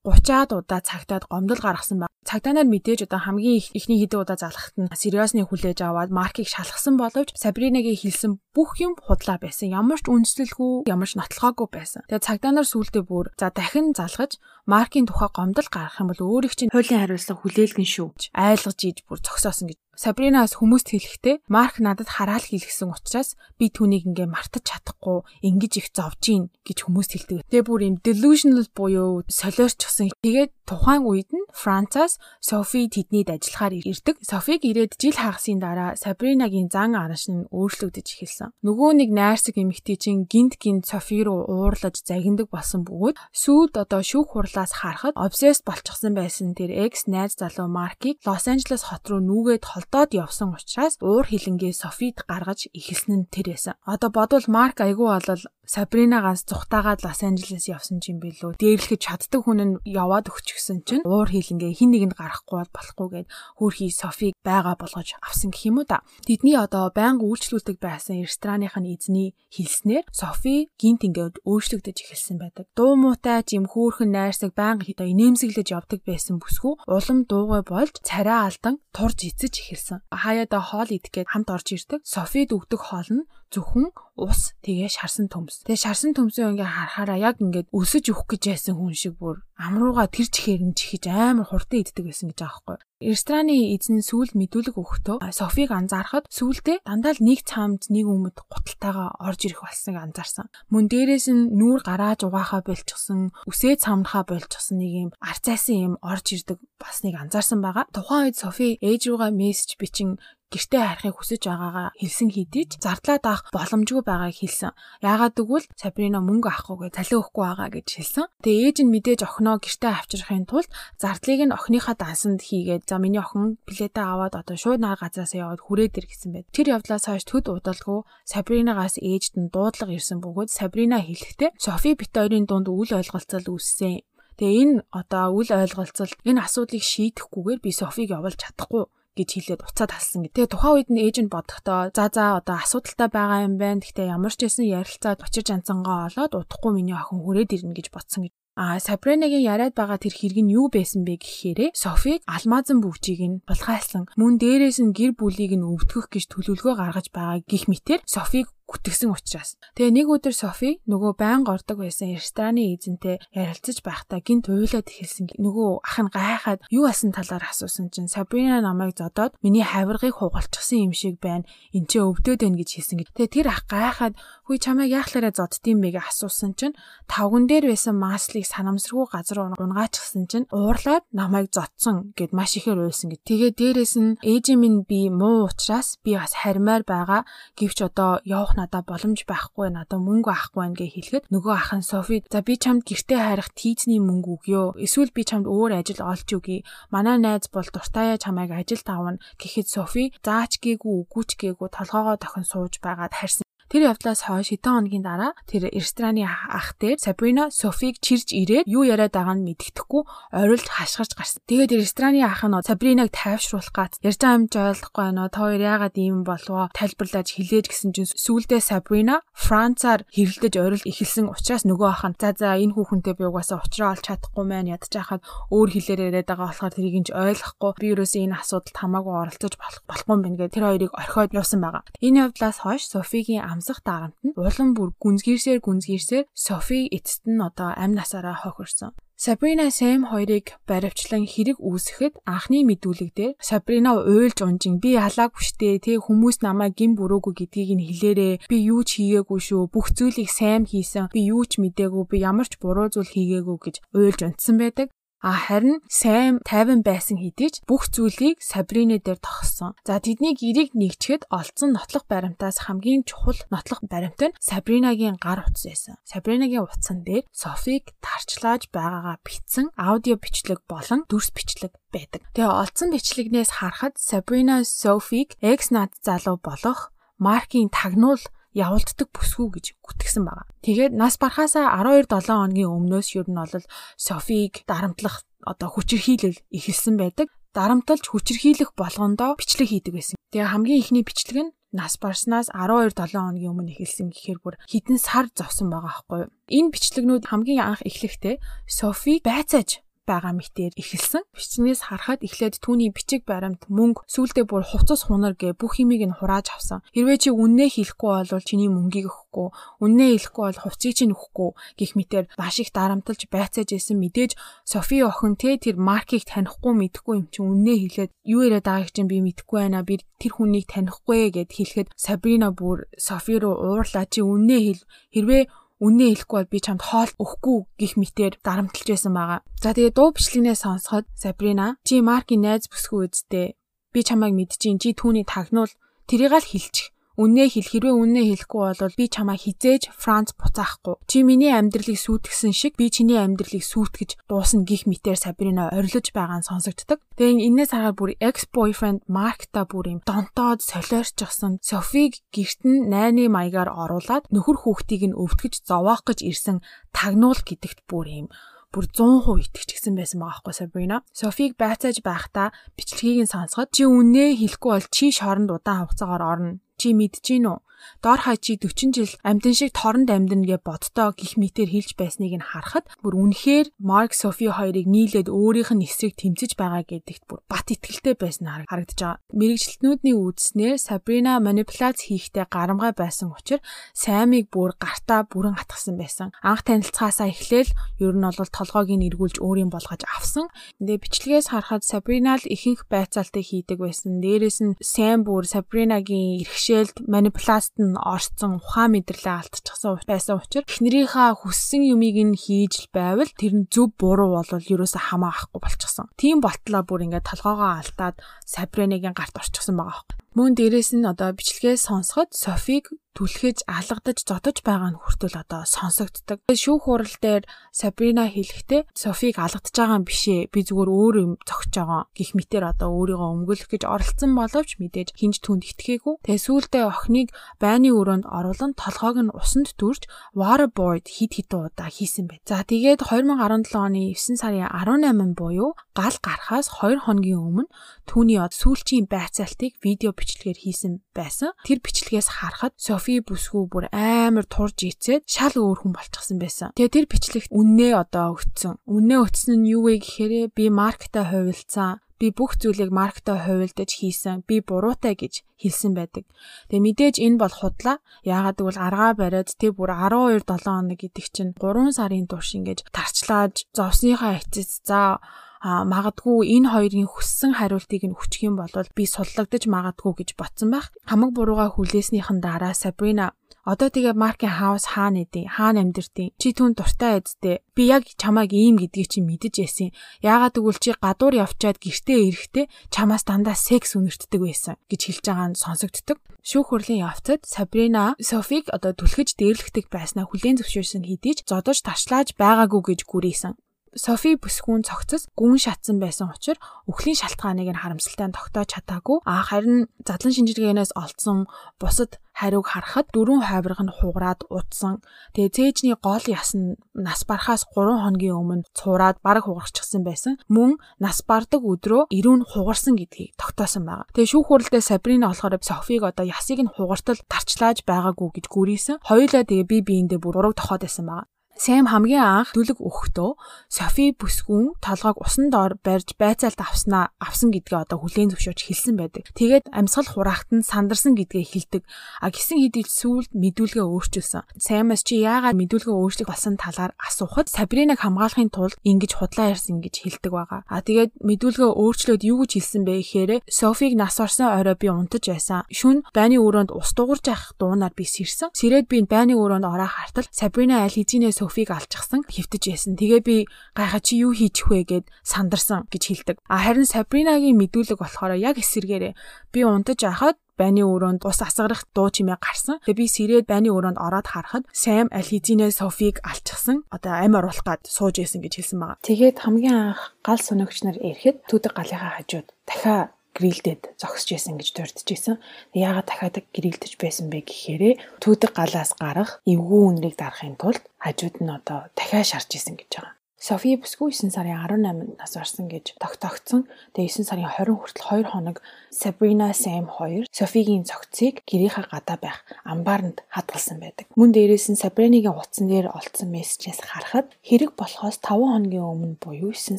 30-аад 0.09 0.50
удаа 0.57 0.81
цагтаад 0.81 1.29
гомдол 1.29 1.61
гаргасан 1.61 2.00
баг. 2.00 2.09
цагдаа 2.25 2.53
нар 2.57 2.69
мэдээж 2.69 3.09
одоо 3.09 3.21
хамгийн 3.25 3.61
ихний 3.77 4.00
хэдэн 4.05 4.21
удаа 4.21 4.37
залхахт 4.41 4.77
нь 4.81 4.88
сериосны 4.93 5.45
хүлээж 5.49 5.81
аваад 5.85 6.12
маркийг 6.12 6.49
шалгасан 6.49 6.97
боловч 7.00 7.33
Сабринагийн 7.37 7.97
хэлсэн 7.97 8.33
бүх 8.57 8.77
юм 8.85 8.97
худлаа 9.00 9.41
байсан. 9.41 9.73
Ямар 9.73 10.00
ч 10.00 10.12
үндэслэлгүй, 10.12 10.88
ямар 10.93 11.09
ч 11.09 11.17
нотлохоогүй 11.17 11.69
байсан. 11.73 12.05
Тэгээ 12.09 12.27
цагдаа 12.27 12.53
нар 12.53 12.69
сүултээ 12.69 13.05
бүр 13.09 13.33
за 13.41 13.49
дахин 13.49 13.97
залгаж 13.97 14.37
маркийн 14.69 15.09
тухай 15.09 15.33
гомдол 15.33 15.69
гаргах 15.73 16.00
юм 16.05 16.09
бол 16.12 16.21
өөрийг 16.29 16.53
чинь 16.53 16.69
хуулийн 16.69 17.00
хариуцлага 17.00 17.41
хүлээлгэн 17.41 17.88
шүү 17.88 18.09
айлгаж 18.37 18.79
ийж 18.85 18.99
бүр 19.09 19.19
зогсоосон 19.25 19.73
гэж 19.73 19.79
Сабринаас 19.99 20.62
хүмүүст 20.62 20.95
хэлэхдээ 20.95 21.50
Марк 21.50 21.83
надад 21.83 22.07
хараал 22.07 22.47
хийлгсэн 22.47 22.95
учраас 22.95 23.35
би 23.59 23.67
түүнийг 23.67 24.07
ингээ 24.07 24.31
мартаж 24.31 24.62
чадахгүй 24.71 25.26
ингэж 25.43 25.73
их 25.83 25.90
зовж 25.90 26.23
гин 26.23 26.43
гэж 26.62 26.87
хүмүүст 26.87 27.11
хэлдэг. 27.19 27.43
Тэгээ 27.50 27.67
бүр 27.67 27.83
юм 27.83 27.97
delusional 27.99 28.71
буюу 28.71 29.26
солиорчсон. 29.26 30.14
Тэгээд 30.23 30.55
тухайн 30.71 31.02
үед 31.02 31.35
нь 31.35 31.50
Францаас 31.50 32.23
Софи 32.38 32.87
тэднийд 32.87 33.26
ажиллахаар 33.26 33.75
ирдэг. 33.75 34.23
Софиг 34.23 34.62
ирээд 34.62 34.95
жил 35.02 35.19
хагасын 35.19 35.59
дараа 35.59 35.99
Сабринагийн 35.99 36.71
зан 36.71 36.95
аранш 36.95 37.26
нь 37.26 37.50
өөрчлөгдөж 37.50 38.07
эхэлсэн. 38.07 38.55
Нөгөө 38.62 39.02
нэг 39.02 39.11
найрсаг 39.11 39.59
эмэгтэй 39.59 39.99
чинь 39.99 40.31
гинт 40.31 40.62
гинт 40.62 40.87
Софи 40.87 41.26
руу 41.26 41.43
уурлаж 41.43 41.99
загиндаг 42.07 42.52
болсон 42.55 42.87
бөгөөд 42.87 43.19
сүйд 43.35 43.75
одоо 43.75 44.05
шүүх 44.05 44.37
хурлаас 44.37 44.78
харахад 44.78 45.19
obsessed 45.19 45.67
болчихсон 45.67 46.14
байсан 46.14 46.55
тэр 46.55 46.71
экс 46.87 47.11
найз 47.11 47.35
залуу 47.35 47.67
Маркийг 47.67 48.23
Лос 48.23 48.47
Анжелес 48.47 48.87
хот 48.87 49.09
руу 49.09 49.25
нүгээд 49.25 49.64
холдоод 49.88 50.12
явсан 50.12 50.52
учраас 50.52 51.00
уур 51.00 51.25
хилэнгээ 51.25 51.73
Софид 51.73 52.21
гаргаж 52.28 52.68
эхэлсэн 52.76 53.25
нь 53.25 53.28
тэр 53.33 53.57
байсан. 53.57 53.75
Одоо 53.88 54.11
бодвол 54.12 54.45
Марк 54.49 54.85
айгүй 54.85 55.09
болол 55.09 55.42
Сабринагаас 55.68 56.49
зүхтаагаад 56.49 57.04
Лос 57.04 57.21
Анжелес 57.21 57.68
явсан 57.68 58.00
ч 58.00 58.12
юм 58.12 58.25
билүү. 58.25 58.57
Дээрлэхэд 58.57 59.04
чаддаг 59.04 59.45
хүн 59.45 59.61
нь 59.61 59.75
яваад 59.85 60.33
өгчихсөн 60.33 60.80
чинь 60.88 61.04
уур 61.04 61.28
хилэнгээ 61.28 61.76
хин 61.76 61.92
нэгэнд 61.92 62.16
гарахгүй 62.16 62.68
болохгүй 62.73 63.09
гэд 63.12 63.28
хөөрхий 63.61 63.92
Софиг 63.92 64.33
байгаа 64.40 64.80
болгож 64.80 65.12
авсан 65.21 65.52
гэх 65.52 65.68
юм 65.68 65.85
уу 65.85 65.88
та. 65.88 66.00
Тэдний 66.25 66.57
одоо 66.57 66.88
байнга 66.88 67.25
үйлчлүүлдэг 67.28 67.76
байсан 67.85 68.25
рестораных 68.25 68.80
нь 68.80 68.97
эзний 68.97 69.37
хэлснээр 69.52 70.09
Софи 70.09 70.73
гинт 70.80 71.04
ингээд 71.04 71.45
өөрчлөгдөж 71.45 71.97
эхэлсэн 72.00 72.40
байдаг. 72.40 72.64
Дуу 72.73 72.97
муутай 72.97 73.45
жим 73.45 73.68
хөөрхөн 73.68 74.09
найрсаг 74.09 74.57
байнга 74.57 74.88
одоо 74.88 75.04
инээмсэглэж 75.04 75.68
явдаг 75.68 76.00
байсан 76.09 76.40
бүсгүй 76.40 76.80
улам 76.88 77.28
дуугай 77.28 77.61
болж 77.68 77.92
царай 78.00 78.49
алдан 78.49 78.80
турж 78.97 79.21
эцэж 79.28 79.52
эхэлсэн 79.61 79.78
хэлсэн. 79.79 80.03
Хаяада 80.11 80.59
хоол 80.59 80.91
идэх 80.91 81.15
гээд 81.15 81.31
хамт 81.31 81.49
орж 81.55 81.69
ирдэг. 81.79 82.01
Софид 82.03 82.51
өгдөг 82.51 82.83
хоол 82.83 83.23
нь 83.23 83.29
зөвхөн 83.52 83.90
ус 84.19 84.52
тэгээ 84.67 84.90
шарсан 84.90 85.31
төмс. 85.31 85.62
Тэгээ 85.62 85.85
шарсан 85.85 86.12
төмсөө 86.12 86.59
ингээ 86.59 86.69
харахаараа 86.69 87.19
яг 87.19 87.37
ингээд 87.38 87.71
өсөж 87.71 88.05
өгөх 88.11 88.26
гэж 88.35 88.43
яасан 88.50 88.75
хүн 88.76 88.95
шиг 88.99 89.14
бүр 89.17 89.47
амрууга 89.59 90.11
тэр 90.11 90.26
чихээр 90.31 90.62
нь 90.71 90.75
чихэж 90.75 91.11
амар 91.11 91.47
хурдан 91.47 91.83
иддэг 91.83 92.05
байсан 92.07 92.31
гэж 92.31 92.40
аахгүй. 92.47 92.76
Рестораны 92.99 93.78
эзэн 93.78 94.02
сүүл 94.02 94.35
мэдүүлэг 94.35 94.75
өгөхдөө 94.75 95.31
Софиг 95.31 95.71
анзаарахад 95.71 96.26
сүүлдээ 96.35 96.83
дандаа 96.83 97.14
л 97.14 97.23
нэг 97.23 97.47
цаамд 97.47 97.87
нэг 97.95 98.07
өмд 98.11 98.38
гуталтайгаа 98.43 99.23
орж 99.23 99.40
ирэх 99.47 99.62
болсныг 99.62 99.97
анзаарсан. 100.02 100.50
Мөн 100.67 100.90
дээрээс 100.90 101.31
нь 101.31 101.55
нүүр 101.55 101.87
гарааж 101.87 102.26
угаахаа 102.26 102.67
болчихсон, 102.67 103.31
үсээ 103.47 103.78
цамнахаа 103.78 104.26
болчихсон 104.26 104.83
нэг 104.83 104.93
юм 104.99 105.11
арцайсан 105.23 105.78
юм 105.78 105.95
орж 106.02 106.26
ирдэг 106.35 106.59
басныг 106.83 107.14
анзаарсан 107.14 107.62
байгаа. 107.62 107.87
Тухайн 107.95 108.35
үед 108.35 108.37
Софи 108.38 108.83
ээж 108.83 109.11
руугаа 109.14 109.31
мессеж 109.31 109.78
бичин 109.78 110.19
гэртээ 110.49 110.81
харахыг 110.81 111.17
хүсэж 111.21 111.43
байгаагаа 111.45 111.88
хэлсэн 112.00 112.28
хэдий 112.33 112.64
ч 112.64 112.81
зардлаад 112.81 113.25
авах 113.28 113.45
боломжгүй 113.52 114.00
байгааг 114.00 114.33
хэлсэн. 114.33 114.73
Яагаад 115.05 115.37
гэвэл 115.37 115.67
Сабрина 115.76 116.25
мөнгө 116.25 116.49
авахгүйгээ 116.49 116.97
цалин 116.97 117.21
өгөхгүй 117.21 117.45
байгаа 117.45 117.69
гэж 117.69 117.88
хэлсэн. 117.93 118.26
Тэгээ 118.40 118.64
ээж 118.64 118.76
нь 118.81 118.93
мэдээж 118.93 119.21
охиноо 119.28 119.57
гэртээ 119.61 119.93
авчрахын 119.93 120.49
тулд 120.49 120.71
зардлыг 120.97 121.40
нь 121.45 121.52
охиныхаа 121.52 121.97
дансанд 122.00 122.40
хийгээд 122.49 122.88
за 122.88 122.97
миний 122.97 123.21
охин 123.21 123.61
плетэ 123.69 124.00
аваад 124.00 124.40
одоо 124.40 124.57
шууд 124.57 124.81
нар 124.81 124.97
газраас 124.97 125.37
яваад 125.37 125.61
хүрээд 125.61 126.00
ир 126.00 126.07
гэсэн 126.09 126.33
байд. 126.33 126.49
Тэр 126.49 126.81
явдлаас 126.81 127.05
хойш 127.05 127.28
төд 127.28 127.52
удалгүй 127.52 128.09
Сабринагаас 128.25 128.97
ээжд 128.97 129.37
нь 129.37 129.52
дуудлага 129.52 129.93
ирсэн 129.93 130.25
бөгөөд 130.25 130.49
Сабрина 130.49 131.05
хэлэхдээ 131.05 131.61
Софи 131.61 131.93
бит 131.93 132.17
хоёрын 132.17 132.49
дунд 132.49 132.73
үл 132.73 132.88
ойлголцол 132.88 133.45
үүссэн. 133.52 134.00
Тэгээ 134.38 134.62
энэ 134.62 134.87
одоо 134.95 135.35
үл 135.35 135.50
ойлголцол 135.50 136.14
энэ 136.23 136.46
асуудлыг 136.46 136.85
шийдэхгүйгээр 136.87 137.59
би 137.59 137.70
Софиг 137.75 138.14
явуулж 138.14 138.38
чадахгүй 138.38 138.87
гэж 139.18 139.28
хэлээд 139.35 139.66
уцаад 139.66 139.90
халсан 139.90 140.22
гэдэг. 140.22 140.35
Тэгээ 140.38 140.52
тухайн 140.54 140.74
үед 140.78 140.88
нь 140.94 141.02
эйжент 141.02 141.31
бодохдоо 141.35 141.90
за 141.90 142.07
за 142.14 142.38
одоо 142.38 142.57
асуудалтай 142.62 143.09
байгаа 143.11 143.46
юм 143.50 143.54
байна. 143.59 143.83
Гэхдээ 143.83 144.14
ямар 144.14 144.31
ч 144.31 144.46
байсан 144.46 144.64
ярилцаад 144.64 145.18
учир 145.26 145.44
жанцангаа 145.44 146.07
олоод 146.07 146.33
удахгүй 146.38 146.72
миний 146.78 146.94
охин 146.94 147.18
хүрээд 147.20 147.54
ирнэ 147.59 147.74
гэж 147.74 147.87
бодсон 147.90 148.31
гэж. 148.31 148.33
А 148.59 148.83
Сабринагийн 148.83 149.46
яриад 149.46 149.78
байгаа 149.78 150.02
тэр 150.02 150.11
хэрэг 150.18 150.42
нь 150.42 150.50
юу 150.50 150.66
байсан 150.66 151.07
бэ 151.07 151.22
гэхээрээ 151.22 151.78
Софиг 151.78 152.26
алмазан 152.26 152.83
бүгжийг 152.83 153.22
нь 153.22 153.40
булгайлсан. 153.46 154.11
Мөн 154.18 154.35
дээрээс 154.42 154.83
нь 154.83 154.90
гэр 154.90 155.14
бүлийг 155.14 155.54
нь 155.54 155.62
өвдгөх 155.62 156.11
гэж 156.11 156.26
төлөвлөгөө 156.26 156.74
гаргаж 156.74 157.07
байгаа 157.14 157.38
гих 157.46 157.70
мэтэр 157.70 158.02
Софиг 158.02 158.50
гүтгсэн 158.68 159.09
учраас. 159.09 159.57
Тэгээ 159.81 159.96
нэг 159.96 160.07
өдөр 160.12 160.35
Софи 160.37 160.85
нөгөө 160.85 161.16
байнга 161.16 161.57
ордог 161.57 161.81
байсан 161.81 162.12
рестораны 162.12 162.76
эзэнтэй 162.76 163.16
ярилцаж 163.33 163.81
байхдаа 163.81 164.20
гинт 164.20 164.52
уйлаад 164.52 164.85
эхэлсэн. 164.85 165.40
Нөгөө 165.40 165.81
ах 165.81 165.96
нь 166.04 166.12
гайхаад 166.12 166.61
юу 166.68 166.85
асан 166.85 167.16
талаар 167.16 167.48
асуусан 167.48 167.88
чинь 167.88 168.12
Сабрина 168.12 168.61
намайг 168.61 168.92
зодоод 169.00 169.33
миний 169.40 169.64
хавиргыг 169.64 170.20
хугалчихсан 170.20 170.85
юм 170.85 170.92
шиг 170.92 171.16
байна. 171.16 171.48
Энд 171.72 171.88
чи 171.88 171.96
өвдөд 171.96 172.44
байна 172.44 172.61
гэж 172.61 172.70
хэлсэн. 172.76 173.09
Тэгээ 173.09 173.33
тэр 173.33 173.46
ах 173.48 173.64
гайхаад 173.72 174.14
хүй 174.44 174.61
чамайг 174.61 174.92
яахлаараа 174.92 175.33
зоддсон 175.33 175.81
бэ 175.81 175.88
гэж 175.96 176.04
асуусан 176.04 176.52
чинь 176.52 176.76
тавган 177.09 177.48
дээр 177.48 177.72
байсан 177.72 177.96
маслыг 177.96 178.44
санамсаргүй 178.44 179.09
газар 179.09 179.48
унгаачихсан 179.57 180.28
чинь 180.28 180.44
уурлаад 180.52 181.09
намайг 181.16 181.48
зодсон 181.57 182.12
гэд 182.12 182.37
маш 182.37 182.61
ихээр 182.61 182.85
уйлсан 182.85 183.16
гэд. 183.16 183.24
Тэгээ 183.24 183.50
дээрэс 183.57 183.94
нь 183.96 184.20
ээжийн 184.20 184.61
минь 184.61 184.85
би 184.85 185.09
муу 185.09 185.48
учраас 185.48 185.96
би 186.04 186.20
бас 186.20 186.37
харимаар 186.37 186.85
байгаа. 186.85 187.24
Гэвч 187.57 187.88
одоо 187.88 188.20
явах 188.28 188.58
надад 188.59 188.85
боломж 188.90 189.25
байхгүй 189.31 189.71
надад 189.73 190.03
мөнгө 190.03 190.31
авахгүй 190.35 190.61
байна 190.61 190.77
гэж 190.79 190.90
хэлэхэд 190.94 191.25
нөгөө 191.33 191.55
ах 191.55 191.71
нь 191.79 191.88
Софи 191.90 192.16
за 192.33 192.42
би 192.42 192.55
чамд 192.59 192.83
гэртээ 192.85 193.21
хайрах 193.23 193.51
тийзний 193.55 194.03
мөнгө 194.03 194.31
өгөө 194.37 194.64
эсвэл 194.85 195.14
би 195.16 195.23
чамд 195.25 195.47
өөр 195.47 195.81
ажил 195.81 196.03
олж 196.03 196.29
өгье. 196.37 196.66
Манай 196.92 197.16
найз 197.23 197.47
бол 197.55 197.68
дуртайя 197.71 198.18
чамайг 198.18 198.51
ажилд 198.53 198.88
авна 198.90 199.23
гэхэд 199.40 199.66
Софи 199.71 200.05
заач 200.27 200.59
гээгүй 200.62 200.94
үгүйч 201.07 201.31
гээгүй 201.40 201.68
толгоогоо 201.73 202.16
дохин 202.21 202.44
сууж 202.44 202.83
байгаад 202.85 203.14
харьсан 203.16 203.48
Тэр 203.68 203.92
явдлаас 203.92 204.24
хойш 204.24 204.48
хэдэн 204.48 204.72
хоногийн 204.88 205.04
дараа 205.04 205.37
тэр 205.44 205.68
рестораны 205.68 206.24
ах 206.24 206.72
дээр 206.81 206.96
Сабрина 206.96 207.52
Софиг 207.52 208.00
чирж 208.00 208.33
ирээд 208.33 208.64
юу 208.64 208.88
яриад 208.88 209.12
байгаа 209.12 209.37
нь 209.37 209.44
мэддэхгүй 209.44 210.09
орилж 210.33 210.72
хашгирч 210.72 211.12
гарсан. 211.12 211.44
Тэгээд 211.44 211.76
рестораны 211.76 212.24
ах 212.24 212.40
нь 212.48 212.57
Сабринаг 212.64 213.12
тайвшруулах 213.12 213.68
гад 213.76 214.00
ярьж 214.00 214.24
байгаа 214.24 214.40
юм 214.40 214.48
ойлгохгүй 214.48 215.04
байна. 215.04 215.28
Та 215.28 215.44
хоёр 215.44 215.61
яагаад 215.61 215.96
ийм 216.00 216.24
болвоо 216.24 216.72
тайлбарлаж 216.72 217.28
хэлээж 217.28 217.66
гисэн 217.68 217.92
чинь 217.92 218.09
сүүлдээ 218.09 218.61
Сабрина 218.64 219.20
Францаар 219.37 220.09
хэрэлдэж 220.16 220.54
орил 220.57 220.88
эхэлсэн 220.88 221.28
учраас 221.28 221.68
нөгөө 221.68 221.88
ах 221.92 222.09
нь 222.09 222.16
за 222.16 222.33
за 222.40 222.57
энэ 222.57 222.72
хүүхэнтэй 222.72 223.20
би 223.20 223.28
угаасаа 223.28 223.61
уучраа 223.61 223.92
олж 223.92 224.09
чадахгүй 224.09 224.44
маань 224.48 224.72
ядж 224.72 224.96
хахад 224.96 225.20
өөр 225.52 225.68
хэлээр 225.76 226.09
яриад 226.09 226.24
байгаа 226.24 226.48
болохоор 226.57 226.72
тэрийг 226.72 226.96
нь 227.04 227.12
ойлгохгүй 227.12 227.72
би 227.76 227.87
юусэн 227.92 228.33
энэ 228.33 228.40
асуудалд 228.40 228.81
хамаагүй 228.81 229.14
оролцож 229.28 229.54
болох 229.61 229.83
болохгүй 229.85 230.14
юм 230.16 230.22
байна 230.24 230.37
гэдэг 230.40 230.54
тэр 230.57 230.64
хоёрыг 230.64 230.92
орхиод 230.96 231.37
явсан 231.37 231.61
байгаа. 231.61 231.85
Энэ 232.00 232.33
явдлаас 232.33 232.59
хойш 232.64 232.88
Софигийн 232.88 233.44
амсах 233.59 233.83
дарамт 233.83 234.14
нь 234.23 234.38
улам 234.38 234.68
бүр 234.79 234.94
гүнзгийрсээр 235.03 235.59
гүнзгийрсээр 235.66 236.25
Софи 236.47 236.87
эцэст 236.97 237.27
нь 237.27 237.42
одоо 237.42 237.75
амь 237.75 237.99
насаараа 237.99 238.38
хохирсон. 238.38 238.94
Сабрина 239.18 239.66
Сэм 239.75 240.14
хоёрыг 240.14 240.55
баривчлан 240.71 241.27
хэрэг 241.27 241.59
үүсгэхэд 241.59 242.23
анхны 242.23 242.62
мэдүүлэг 242.62 243.11
дээр 243.18 243.35
Сабрина 243.42 243.99
уйлж 243.99 244.38
унжин 244.47 244.79
би 244.79 244.94
халаагүй 244.94 245.42
штэ 245.42 245.83
тэ 245.83 245.99
хүмүүс 245.99 246.38
намайг 246.47 246.79
гин 246.79 246.94
бүрөөгүй 246.94 247.35
гэдгийг 247.35 247.71
нь 247.75 247.83
хэлээрээ 247.83 248.35
би 248.47 248.57
юу 248.71 248.87
ч 248.87 249.03
хийгээгүй 249.03 249.40
шүү 249.42 249.75
бүх 249.75 249.90
зүйлийг 249.90 250.31
сайн 250.31 250.71
хийсэн 250.71 251.11
би 251.11 251.35
юу 251.35 251.42
ч 251.51 251.59
мдээгүй 251.59 252.05
би 252.07 252.16
ямар 252.23 252.47
ч 252.47 252.62
буруу 252.62 252.87
зүйл 252.94 253.11
хийгээгүй 253.11 253.59
гэж 253.59 253.77
уйлж 253.90 254.21
унтсан 254.23 254.55
байдаг 254.62 254.87
А 255.20 255.35
харин 255.35 255.83
сайн 255.90 256.38
тайван 256.46 256.87
байсан 256.87 257.18
хэдий 257.18 257.50
ч 257.50 257.59
бүх 257.66 257.90
зүйлийг 257.90 258.38
Сабрине 258.38 259.02
дээр 259.02 259.18
тогссон. 259.18 259.74
За 259.83 259.98
тэдний 259.98 260.38
гэрийг 260.38 260.78
нэгчгэд 260.78 261.26
олцсон 261.26 261.74
нотлох 261.74 262.07
баримтаас 262.07 262.62
хамгийн 262.62 263.02
чухал 263.02 263.35
нотлох 263.50 263.83
баримт 263.83 264.22
нь 264.22 264.37
Сабринагийн 264.38 265.18
гар 265.18 265.42
утас 265.42 265.66
байсан. 265.66 265.98
Сабринагийн 266.07 266.62
утсан 266.62 267.02
дээр 267.02 267.26
Софиг 267.35 267.98
тарчлааж 267.98 268.70
байгаагаа 268.70 269.18
бичсэн 269.26 269.74
аудио 269.74 270.14
бичлэг 270.22 270.62
болон 270.70 271.02
дүрс 271.11 271.35
бичлэг 271.35 271.74
байдаг. 271.90 272.22
Тэгээ 272.38 272.54
олцсон 272.62 272.94
бичлэгнээс 272.94 273.59
харахад 273.59 273.98
Сабрина 273.98 274.62
Софиг 274.62 275.35
экс 275.42 275.74
над 275.74 275.90
залуу 275.98 276.38
болох 276.38 276.94
Маркийн 277.18 277.74
тагнуул 277.74 278.22
явуулддаг 278.55 279.09
бүсгүй 279.13 279.49
гэж 279.55 279.67
гүтгсэн 279.83 280.25
байгаа. 280.25 280.47
Тэгээд 280.65 280.93
нас 280.97 281.21
барахаасаа 281.21 281.77
12 281.81 282.09
7 282.09 282.33
хоногийн 282.33 282.73
өмнөөс 282.73 283.09
ер 283.19 283.29
нь 283.29 283.39
бол 283.39 283.65
Софиг 283.97 284.65
дарамтлах 284.65 285.25
одоо 285.45 285.69
хүчирхийлэл 285.73 286.39
эхэлсэн 286.53 286.97
байдаг. 286.97 287.29
Дарамтлж 287.57 288.13
хүчирхийлэх 288.13 288.77
болгондоо 288.77 289.35
бичлэг 289.37 289.69
хийдэг 289.73 289.95
байсан. 289.95 290.17
Тэгээ 290.33 290.53
хамгийн 290.53 290.83
ихний 290.83 291.05
бичлэг 291.05 291.39
нь 291.49 291.53
нас 291.73 292.01
барснаас 292.01 292.49
12 292.53 292.97
7 292.97 293.13
хоногийн 293.13 293.53
өмнө 293.53 293.73
эхэлсэн 293.77 294.09
гэхээр 294.13 294.39
бүр 294.41 294.55
хідэн 294.69 294.97
сар 294.97 295.29
зовсон 295.37 295.69
байгаа 295.69 295.93
байхгүй 296.01 296.19
юу. 296.25 296.33
Энэ 296.49 296.73
бичлэгнүүд 296.73 297.25
хамгийн 297.29 297.61
анх 297.61 297.83
эхлэхдээ 297.85 298.41
Софи 298.65 299.21
байцааж 299.21 299.85
байгаа 300.09 300.33
мэтээр 300.33 300.73
эхэлсэн. 300.81 301.23
Бичснээс 301.37 301.92
харахад 301.92 302.25
эхлээд 302.25 302.64
түүний 302.64 302.88
бичиг 302.88 303.29
баримт, 303.29 303.68
мөнгө, 303.68 304.09
сүүлдээ 304.09 304.49
бүр 304.49 304.64
хувцас 304.64 305.05
хунар 305.07 305.37
гэ 305.37 305.61
бүх 305.61 305.77
юмыг 305.77 306.03
нь 306.09 306.16
хурааж 306.16 306.49
авсан. 306.49 306.81
Хэрвээ 306.97 307.18
чи 307.21 307.31
үннээ 307.31 307.68
хэлэхгүй 307.68 308.11
бол 308.33 308.49
чиний 308.49 308.73
мөнгийг 308.73 309.12
өгөхгүй, 309.12 309.49
үннээ 309.85 310.09
хэлэхгүй 310.16 310.44
бол 310.49 310.62
хувцсыг 310.64 310.94
чинь 310.97 311.12
өгөхгүй 311.12 311.51
гэх 311.77 311.92
мэтээр 311.92 312.27
маш 312.40 312.57
их 312.64 312.73
дарамтлж 312.73 313.29
байцааж 313.29 313.68
исэн 313.77 314.01
мэдээж 314.01 314.33
Софи 314.64 315.05
охин 315.05 315.37
те 315.37 315.61
тэр 315.61 315.77
Маркийг 315.77 316.25
танихгүй 316.25 316.73
мэдхгүй 316.73 317.14
юм 317.21 317.27
чи 317.29 317.44
үннээ 317.44 317.77
хэлээд 317.85 318.11
юу 318.25 318.40
яриад 318.47 318.66
байгааг 318.66 318.90
чинь 318.94 319.11
би 319.11 319.21
мэдэхгүй 319.21 319.59
байна. 319.61 319.85
Би 319.85 320.01
тэр 320.21 320.33
хүнийг 320.35 320.66
танихгүй 320.68 321.31
гэд 321.35 321.51
хэлэхэд 321.53 321.88
Сабрина 321.94 322.51
бүр 322.51 322.88
Софи 322.97 323.38
руу 323.38 323.55
уурлаа 323.55 324.07
чи 324.09 324.21
үннээ 324.25 324.61
хэл 324.64 324.83
хэрвээ 325.14 325.42
үннээ 325.79 326.11
хэлэхгүй 326.27 326.38
бол 326.43 326.53
би 326.53 326.59
чамд 326.59 326.83
хоол 326.83 327.12
өгөхгүй 327.23 327.59
гих 327.79 327.95
мэтээр 327.99 328.35
дарамтлж 328.43 328.87
байсан 328.91 329.14
байгаа. 329.14 329.41
За 329.62 329.71
тэгээ 329.75 329.95
дуу 329.95 330.11
бичлэгнээ 330.11 330.57
сонсоход 330.59 331.07
Сабрина 331.14 331.79
чи 331.87 332.03
Маркийн 332.03 332.43
найз 332.43 332.67
бүсгүй 332.67 333.07
үсттэй. 333.07 333.55
Би 333.95 334.01
чамайг 334.03 334.35
мэдчихээн 334.35 334.83
чи 334.83 334.91
түүний 334.99 335.23
тагнуул. 335.23 335.71
Тэрийг 336.11 336.35
л 336.35 336.51
хэлчих 336.51 336.91
Үннээ 337.18 337.50
хэл 337.50 337.66
хэрвээ 337.66 337.94
үннээ 337.98 338.24
хэлэхгүй 338.31 338.78
бол 338.78 338.94
би 338.94 339.11
чамаа 339.11 339.35
хизээж 339.35 339.90
Франц 339.90 340.38
буцаахгүй. 340.38 341.02
Чи 341.11 341.26
миний 341.26 341.50
амьдралыг 341.50 341.98
сүйтгэсэн 341.98 342.54
шиг 342.54 342.78
би 342.78 342.94
чиний 342.94 343.18
амьдралыг 343.18 343.66
сүйтгэж 343.66 344.22
дуусна 344.31 344.62
гих 344.62 344.87
мэтээр 344.87 345.18
Сабрина 345.18 345.66
орилж 345.74 346.14
байгаа 346.14 346.38
нь 346.38 346.46
сонсогддог. 346.46 347.02
Тэгээ 347.18 347.42
энэс 347.50 347.74
хагаар 347.74 347.98
бүр 347.98 348.11
ex-boyfriend 348.22 349.02
Маркта 349.11 349.66
бүр 349.66 349.98
юм 349.98 350.00
донтоод 350.07 350.62
солиорчсон 350.62 351.59
Софиг 351.59 352.22
гэрт 352.31 352.62
нь 352.62 352.87
найны 352.87 353.26
маягаар 353.26 353.74
оруулаад 353.74 354.31
нөхөр 354.31 354.62
хүүхдийг 354.62 355.11
нь 355.11 355.18
өвтгөж 355.18 355.66
зовоох 355.66 356.07
гэж 356.07 356.22
ирсэн 356.22 356.62
тагнуул 356.94 357.42
гэдэгт 357.42 357.83
бүр 357.90 358.07
юм 358.14 358.26
бүр 358.70 358.87
100% 358.94 359.42
итгэчихсэн 359.42 359.98
байсан 359.98 360.22
байгаа 360.22 360.38
байхгүй 360.38 360.54
Сабрина. 360.54 361.02
Софиг 361.11 361.59
байцааж 361.59 361.98
байхдаа 361.98 362.54
бичлэгийг 362.78 363.26
нь 363.26 363.33
сонсоход 363.35 363.74
чи 363.74 363.90
үннээ 363.90 364.38
хэлэхгүй 364.38 364.70
бол 364.70 364.87
чи 364.94 365.11
шоронд 365.11 365.50
удаан 365.50 365.90
хугацаагаар 365.90 366.22
орно 366.22 366.52
Чи 366.79 366.95
мэдэж 366.95 367.27
гин 367.27 367.47
үү? 367.51 367.59
Дор 368.03 368.21
хай 368.23 368.37
чи 368.37 368.57
40 368.57 368.95
жил 368.95 369.12
амьтан 369.23 369.55
шиг 369.55 369.73
торонд 369.73 370.11
амьдна 370.11 370.47
гэж 370.47 370.61
бодтоо 370.64 371.14
гих 371.17 371.35
мэтэр 371.41 371.71
хэлж 371.71 371.99
байсныг 371.99 372.38
нь 372.38 372.45
харахад 372.45 372.87
бүр 373.03 373.14
үнэхээр 373.19 373.75
Марк 373.79 374.12
Софи 374.14 374.49
хоёрыг 374.51 374.87
нийлээд 374.87 375.29
өөрийнх 375.29 375.73
нь 375.75 375.87
эсрэг 375.87 376.14
тэмцэж 376.19 376.55
байгаа 376.59 376.83
гэдэгт 376.87 377.25
бүр 377.31 377.41
бат 377.51 377.67
итгэлтэй 377.71 378.14
байсан 378.19 378.67
харагдаж 378.67 378.99
байгаа. 378.99 379.21
Мэргэжилтнүүдний 379.35 380.14
үзснээр 380.14 380.79
Сабрина 380.79 381.38
манипуляц 381.38 382.07
хийхдээ 382.07 382.47
гарамгай 382.51 382.93
байсан 382.97 383.31
учраас 383.35 383.62
Саймыг 383.95 384.51
бүр 384.51 384.75
гартаа 384.79 385.27
бүрэн 385.29 385.59
хатгсан 385.59 385.99
байсан. 385.99 386.33
Анх 386.43 386.62
танилцахаасаа 386.67 387.29
эхлээл 387.31 387.73
ер 388.03 388.14
нь 388.14 388.25
бол 388.25 388.51
толгойг 388.51 388.91
нь 388.95 389.07
эргүүлж 389.09 389.38
өөрийн 389.43 389.71
болгож 389.71 390.03
авсан. 390.17 390.47
Тэгээ 390.79 391.03
бичлэгээс 391.03 391.49
харахад 391.51 391.83
Сабрина 391.85 392.38
л 392.38 392.45
ихэнх 392.47 392.87
байцаалтыг 392.88 393.45
хийдэг 393.45 393.79
байсан. 393.79 394.21
Дээрээс 394.23 394.59
нь 394.64 394.77
Сайм 394.81 395.25
бүр 395.25 395.45
Сабринагийн 395.47 396.43
иргэшээлд 396.43 397.07
манипуляц 397.07 397.67
цаст 397.68 397.76
нь 397.85 397.96
орцсон 398.00 398.57
ухаан 398.57 398.96
мэдрэлээ 398.96 399.37
алдчихсан 399.44 400.00
байсан 400.09 400.40
учраас 400.40 400.64
эхнэрийнхаа 400.64 401.37
хүссэн 401.37 401.85
юмыг 401.85 402.16
нь 402.16 402.37
хийж 402.37 402.88
байвал 402.96 403.28
тэр 403.37 403.52
нь 403.52 403.68
зөв 403.68 403.92
буруу 404.00 404.40
бол 404.40 404.48
ерөөсө 404.48 404.96
хамаа 404.96 405.37
ахгүй 405.37 405.61
болчихсон. 405.61 406.09
Тийм 406.16 406.40
болтлоо 406.40 406.83
бүр 406.88 407.04
ингээд 407.04 407.28
толгоогоо 407.28 407.76
алдаад 407.76 408.16
Сабринагийн 408.48 409.12
гарт 409.12 409.37
орчихсон 409.37 409.76
байгаа 409.76 410.00
байхгүй. 410.00 410.16
Мөн 410.37 410.52
дээрэс 410.57 410.90
нь 410.96 411.04
одоо 411.04 411.37
бичлэгээ 411.37 411.76
сонсоход 411.76 412.33
Софиг 412.33 412.88
түлхэж 413.18 413.66
алгадаж 413.66 414.22
зодож 414.22 414.62
байгаа 414.62 414.94
нь 414.94 415.00
хүртэл 415.02 415.42
одоо 415.42 415.66
сонсогддог. 415.66 416.38
Шүүх 416.46 416.87
хурал 416.87 417.14
дээр 417.18 417.42
Сабрина 417.74 418.31
хэлэхдээ 418.31 418.87
Софиг 418.94 419.42
алгадаж 419.42 419.74
байгаа 419.74 419.98
юм 419.98 420.07
бишээ. 420.07 420.54
Би 420.54 420.62
зүгээр 420.62 420.87
өөр 420.87 421.14
юм 421.18 421.33
зогсож 421.42 421.74
байгаа 421.74 422.02
гих 422.14 422.31
мэтэр 422.38 422.64
одоо 422.70 422.94
өөрийгөө 422.94 423.31
өмгөөлөх 423.35 423.70
гэж 423.74 423.83
оролцсон 423.90 424.38
боловч 424.38 424.78
мэдээж 424.78 425.18
хинж 425.18 425.42
түнд 425.42 425.66
итгээгүй. 425.66 426.14
Тэгээ 426.22 426.46
сүүлдээ 426.46 426.85
охиныг 426.87 427.35
байны 427.59 427.90
өрөөнд 427.90 428.31
оруулан 428.31 428.78
толгойг 428.78 429.18
нь 429.18 429.35
усанд 429.35 429.74
дүрж 429.74 430.07
waterboard 430.38 431.11
хид 431.11 431.35
хідэн 431.35 431.74
удаа 431.74 431.90
хийсэн 431.90 432.31
байт. 432.31 432.46
За 432.46 432.62
тэгээд 432.62 433.02
2017 433.02 433.74
оны 433.74 434.14
9 434.14 434.38
сарын 434.38 434.70
18 434.70 435.35
буюу 435.35 435.74
гал 435.90 436.16
гарахаас 436.22 436.70
2 436.87 437.02
хоногийн 437.02 437.66
өмнө 437.66 437.72
түүний 438.07 438.38
од 438.38 438.54
сүүлчийн 438.54 439.11
байцаалтыг 439.11 439.74
видео 439.83 440.14
бичлэгээр 440.14 440.59
хийсэн 440.62 441.02
байсан. 441.11 441.50
Тэр 441.66 441.83
бичлэгээс 441.83 442.28
харахад 442.38 442.78
Софи 442.78 443.08
бүсгүй 443.25 443.64
бүр 443.73 443.85
амар 443.92 444.44
турж 444.44 444.85
ицээд 444.85 445.25
шал 445.25 445.57
өөр 445.57 445.79
хүн 445.83 445.92
болчихсон 445.97 446.38
байсан. 446.42 446.73
Тэгээ 446.77 446.94
тэр 446.94 447.07
бичлэгт 447.09 447.51
үннээ 447.51 447.92
одоо 447.97 448.37
өгцөн. 448.37 448.77
Үннээ 448.85 449.18
өгсөн 449.25 449.64
нь 449.64 449.71
юу 449.73 449.88
вэ 449.88 450.05
гэхээр 450.05 450.53
би 450.53 450.64
маркетаа 450.68 451.25
хувилцсан 451.33 452.05
би 452.18 452.35
бүх 452.35 452.59
зүйлийг 452.59 452.90
маркетаа 452.90 453.38
хувилдаж 453.47 453.90
хийсэн. 453.94 454.42
Би 454.42 454.59
буруутай 454.61 455.14
гэж 455.14 455.47
хэлсэн 455.62 455.94
байдаг. 455.94 456.27
Тэгээ 456.66 456.83
мэдээж 456.83 457.16
энэ 457.23 457.38
бол 457.38 457.55
худлаа. 457.55 458.03
Яагаад 458.27 458.59
гэвэл 458.59 458.79
аргаа 458.83 459.12
бариад 459.14 459.55
тэг 459.55 459.79
бүр 459.79 459.94
12 459.94 460.42
7 460.42 460.66
хоног 460.66 460.99
гэдэг 460.99 461.27
чинь 461.31 461.55
3 461.55 461.94
сарын 461.94 462.27
турш 462.27 462.59
ингэж 462.59 462.90
тарчлааж 462.90 463.71
зовсныхаа 463.71 464.42
эцэс 464.42 464.83
за 464.83 465.23
а 465.61 465.83
магадгүй 465.85 466.49
энэ 466.57 466.71
хоёрын 466.73 467.09
хүссэн 467.11 467.59
хариултыг 467.59 468.03
нь 468.07 468.16
хүчих 468.16 468.49
юм 468.49 468.55
бол 468.59 468.71
би 468.97 469.05
суллагдаж 469.07 469.66
магадгүй 469.66 470.12
гэж 470.23 470.29
ботсон 470.38 470.71
байх. 470.75 470.94
Хамаг 471.11 471.31
бурууга 471.35 471.68
хүлээснийхэн 471.75 472.38
дараа 472.38 472.75
Сабрина 472.75 473.35
Одоо 473.68 473.92
тэгээ 473.92 474.16
Маркийн 474.16 474.49
хаус 474.49 474.88
хаана 474.97 475.29
идэв? 475.29 475.44
Хаана 475.53 475.85
амьдэртیں۔ 475.85 476.33
Чи 476.40 476.57
түн 476.57 476.73
дуртай 476.73 477.21
эзтэй. 477.21 477.61
Би 477.77 477.85
яг 477.92 478.09
чамайг 478.16 478.57
ийм 478.57 478.81
гэдгийг 478.81 479.09
чи 479.12 479.21
мэдэж 479.21 479.55
яасан. 479.61 479.92
Яагаад 480.25 480.57
гэвэл 480.57 480.81
чи 480.81 480.97
гадуур 480.97 481.37
явчаад 481.37 481.77
гэртээ 481.77 482.18
ирэхдээ 482.33 482.64
чамаас 482.88 483.29
дандаа 483.29 483.53
секс 483.53 483.92
үнэртдэг 483.92 484.40
байсан 484.40 484.81
гэж 484.88 485.01
хэлж 485.05 485.25
байгаа 485.29 485.49
нь 485.53 485.61
сонсогддог. 485.61 486.16
Шүүх 486.40 486.73
хурлын 486.73 487.05
явцад 487.12 487.44
Сабрина 487.44 488.16
Софиг 488.16 488.73
одоо 488.73 488.97
түлхэж 488.97 489.37
дээрлэгдэг 489.37 489.92
байснаа 489.92 490.25
хүлээн 490.25 490.64
зөвшөөрсөн 490.64 491.05
хэдий 491.05 491.37
ч 491.37 491.44
зодож 491.44 491.85
тарчлааж 491.85 492.40
байгаагүй 492.40 492.97
гэж 492.97 493.05
гүрийсэн. 493.05 493.53
Софи 493.96 494.37
бүсгүүн 494.37 494.85
цогцос 494.85 495.29
гүн 495.38 495.57
шатсан 495.57 495.96
байсан 496.03 496.29
учраас 496.29 496.61
өхлийн 496.90 497.16
шалтгааныг 497.16 497.68
нь 497.72 497.81
харамсалтай 497.81 498.29
тогтоож 498.33 498.68
чадаагүй. 498.68 499.18
А 499.24 499.40
харин 499.48 499.88
задлан 500.05 500.35
шинжилгээнээс 500.37 500.92
олдсон 500.96 501.48
бусад 501.81 502.20
хариуг 502.38 502.66
харахад 502.70 503.07
дөрвөн 503.14 503.42
хойборг 503.48 503.81
нь 503.83 503.96
хугараад 503.98 504.46
удсан. 504.46 505.03
Тэгээ 505.35 505.55
цээжний 505.57 505.96
гол 505.98 506.24
яс 506.31 506.55
нь 506.55 506.79
нас 506.94 507.27
барахаас 507.29 507.66
3 507.74 508.05
хоногийн 508.05 508.38
өмнө 508.38 508.68
цуураад 508.79 509.16
бараг 509.27 509.44
хугарчихсан 509.48 510.03
байсан. 510.07 510.38
Мөн 510.46 510.79
нас 511.03 511.18
бардаг 511.27 511.64
өдрөө 511.66 512.12
ирүүн 512.14 512.46
хугарсан 512.46 512.94
гэдгийг 512.94 513.35
тогтоосон 513.40 513.83
байна. 513.88 514.07
Тэгээ 514.14 514.31
шүүх 514.31 514.46
хурлдаа 514.46 514.83
Сабрина 514.85 515.29
болохоор 515.33 515.59
Софиг 515.59 516.03
одоо 516.07 516.24
ясыг 516.29 516.62
нь 516.62 516.70
хугартал 516.70 517.18
тарчлааж 517.27 517.83
байгаагүй 517.83 518.29
гэж 518.38 518.46
гүрийсэн. 518.46 519.01
Хоёулаа 519.03 519.42
тэгээ 519.42 519.66
би 519.66 519.79
биендээ 519.83 520.22
бүр 520.22 520.38
ураг 520.38 520.55
тохоод 520.55 520.87
байсан 520.87 521.07
байна. 521.11 521.27
Сэм 521.59 521.90
хамгийн 521.90 522.23
анх 522.23 522.55
дүлэг 522.55 522.79
өгөхдөө 522.79 523.35
Софи 523.66 524.14
бүсгүн 524.14 524.79
толгойг 524.79 525.18
усан 525.18 525.51
доор 525.51 525.75
барьж 525.75 526.14
байцаалт 526.14 526.62
авснаа 526.62 527.11
авсан 527.18 527.51
гэдгээ 527.51 527.83
одоо 527.83 527.99
хүлээн 527.99 528.31
зөвшөөрч 528.31 528.61
хэлсэн 528.62 528.94
байдаг. 528.94 529.35
Тэгээд 529.35 529.66
амьсгал 529.75 530.07
хураахт 530.07 530.55
нь 530.55 530.62
сандарсан 530.62 531.18
гэдгээ 531.18 531.44
хэлдэг. 531.51 531.83
А 532.23 532.31
гисэн 532.31 532.62
хэдий 532.62 532.87
сүүлд 532.87 533.35
мэдүүлгээ 533.35 533.83
өөрчилсөн. 533.83 534.47
Саймас 534.55 535.03
чи 535.03 535.18
яагаад 535.18 535.59
мэдүүлгээ 535.59 535.99
өөрчлөх 535.99 536.31
болсон 536.31 536.55
талаар 536.55 536.94
асуухад 536.94 537.51
Сабринаг 537.51 538.07
хамгаалахын 538.07 538.55
тулд 538.55 538.79
ингэж 538.87 539.18
худлаа 539.18 539.51
ярьсан 539.51 539.83
гэж 539.83 540.07
хэлдэг 540.07 540.31
байгаа. 540.31 540.62
А 540.71 540.79
тэгээд 540.79 541.18
мэдүүлгээ 541.27 541.75
өөрчлөөд 541.75 542.23
юу 542.23 542.47
гэж 542.47 542.55
хэлсэн 542.55 542.87
бэ 542.87 543.03
гэхээр 543.03 543.33
Софиг 543.51 543.99
нас 543.99 544.14
орсон 544.23 544.55
орой 544.55 544.79
би 544.79 544.94
унтаж 544.94 545.27
байсан. 545.27 545.66
Шүн 545.75 546.07
байны 546.14 546.38
өрөөнд 546.38 546.71
ус 546.71 546.94
дуурж 546.94 547.27
авах 547.27 547.59
дуунаар 547.59 547.99
би 547.99 548.07
сэрсэн. 548.07 548.55
Сэрээд 548.55 548.87
би 548.87 549.03
байны 549.03 549.35
өрөөнд 549.35 549.66
ороо 549.66 549.90
хартал 549.90 550.31
Сабрина 550.31 550.87
аль 550.87 550.94
хэзээ 550.94 551.48
Софиг 551.49 551.73
алчихсан 551.73 552.29
хэвтэж 552.29 552.63
байсан. 552.69 552.93
Тэгээ 553.01 553.21
би 553.25 553.37
гайхаа 553.73 554.05
чи 554.05 554.21
юу 554.21 554.37
хийчих 554.37 554.69
вэ 554.69 554.85
гэд 554.85 555.07
сандарсан 555.25 555.89
гэж 555.89 556.03
хэлдэг. 556.05 556.37
А 556.45 556.61
харин 556.61 556.85
Сабринагийн 556.85 557.57
мэдүүлэг 557.57 557.97
болохоор 557.97 558.37
яг 558.37 558.61
эсэргээрээ 558.61 559.17
би 559.49 559.61
унтаж 559.65 560.05
ахад 560.05 560.37
байны 560.61 560.85
өрөөнд 560.85 561.25
ус 561.25 561.41
асгарах 561.41 561.89
дуу 561.97 562.13
чимээ 562.13 562.37
гарсан. 562.37 562.85
Тэгээ 562.85 563.01
би 563.01 563.07
сэрээд 563.09 563.47
байны 563.49 563.73
өрөөнд 563.73 563.97
ороод 563.97 564.29
харахад 564.29 564.69
Сэм 564.77 565.09
Алхизинэ 565.09 565.73
Софиг 565.73 566.21
алчихсан. 566.21 566.85
Одоо 566.93 567.17
амь 567.17 567.33
оруулах 567.33 567.65
гад 567.65 567.89
сууж 567.89 568.21
исэн 568.21 568.45
гэж 568.45 568.61
хэлсэн 568.61 568.77
байгаа. 568.77 569.01
Тэгээд 569.01 569.41
хамгийн 569.41 569.97
анх 569.97 570.19
гал 570.21 570.43
сунагч 570.43 570.85
нар 570.85 571.01
ирэхэд 571.01 571.49
түүдэг 571.49 571.73
галынхаа 571.73 572.21
хажууд 572.21 572.53
дахиад 572.69 573.17
грилдэд 573.38 573.94
зогсож 574.01 574.29
байсан 574.35 574.59
гэж 574.59 574.68
дурдж 574.74 575.09
исэн. 575.14 575.37
Яагаад 575.72 576.07
дахиад 576.11 576.37
грилдэж 576.51 576.92
байсан 576.98 577.31
бэ 577.31 577.46
гэхээр 577.46 577.83
түүдэг 578.22 578.53
галаас 578.59 578.92
гарах 578.98 579.38
эвгүй 579.46 579.83
үнрийг 579.88 580.18
дарахын 580.18 580.59
тулд 580.59 580.83
хажууд 580.98 581.37
нь 581.38 581.55
одоо 581.55 581.88
дахиад 581.94 582.27
шарж 582.27 582.51
исэн 582.59 582.74
гэж 582.74 582.90
байгаа. 582.98 583.17
Софи 583.38 583.77
бүсгүй 583.79 584.11
9 584.11 584.35
сарын 584.35 584.59
18-нд 584.66 585.14
нас 585.22 585.38
орсон 585.38 585.70
гэж 585.70 585.94
тогтоогдсон. 586.03 586.66
Тэгээ 586.90 587.22
9 587.22 587.31
сарын 587.31 587.46
20 587.46 587.70
хүртэл 587.79 588.27
2 588.27 588.35
хоног 588.35 588.59
Sabrina 588.90 589.55
Sam 589.55 589.87
2 589.87 590.27
Софигийн 590.35 590.83
цогцыг 590.83 591.46
гэрийнхаа 591.46 591.87
гадаа 591.87 592.18
байх 592.18 592.42
амбаарнд 592.66 593.22
хадгалсан 593.31 593.79
байдаг. 593.79 594.11
Мөн 594.18 594.35
дээрээс 594.35 594.74
нь 594.74 594.81
Sabrina-гийн 594.83 595.38
утсан 595.38 595.70
дээр 595.70 595.87
олдсон 595.94 596.35
мессежээс 596.35 596.83
харахад 596.83 597.31
хэрэг 597.46 597.79
болохоос 597.79 598.18
5 598.18 598.42
хоногийн 598.42 598.83
өмнө 598.83 599.22
буюу 599.22 599.55
9 599.55 599.79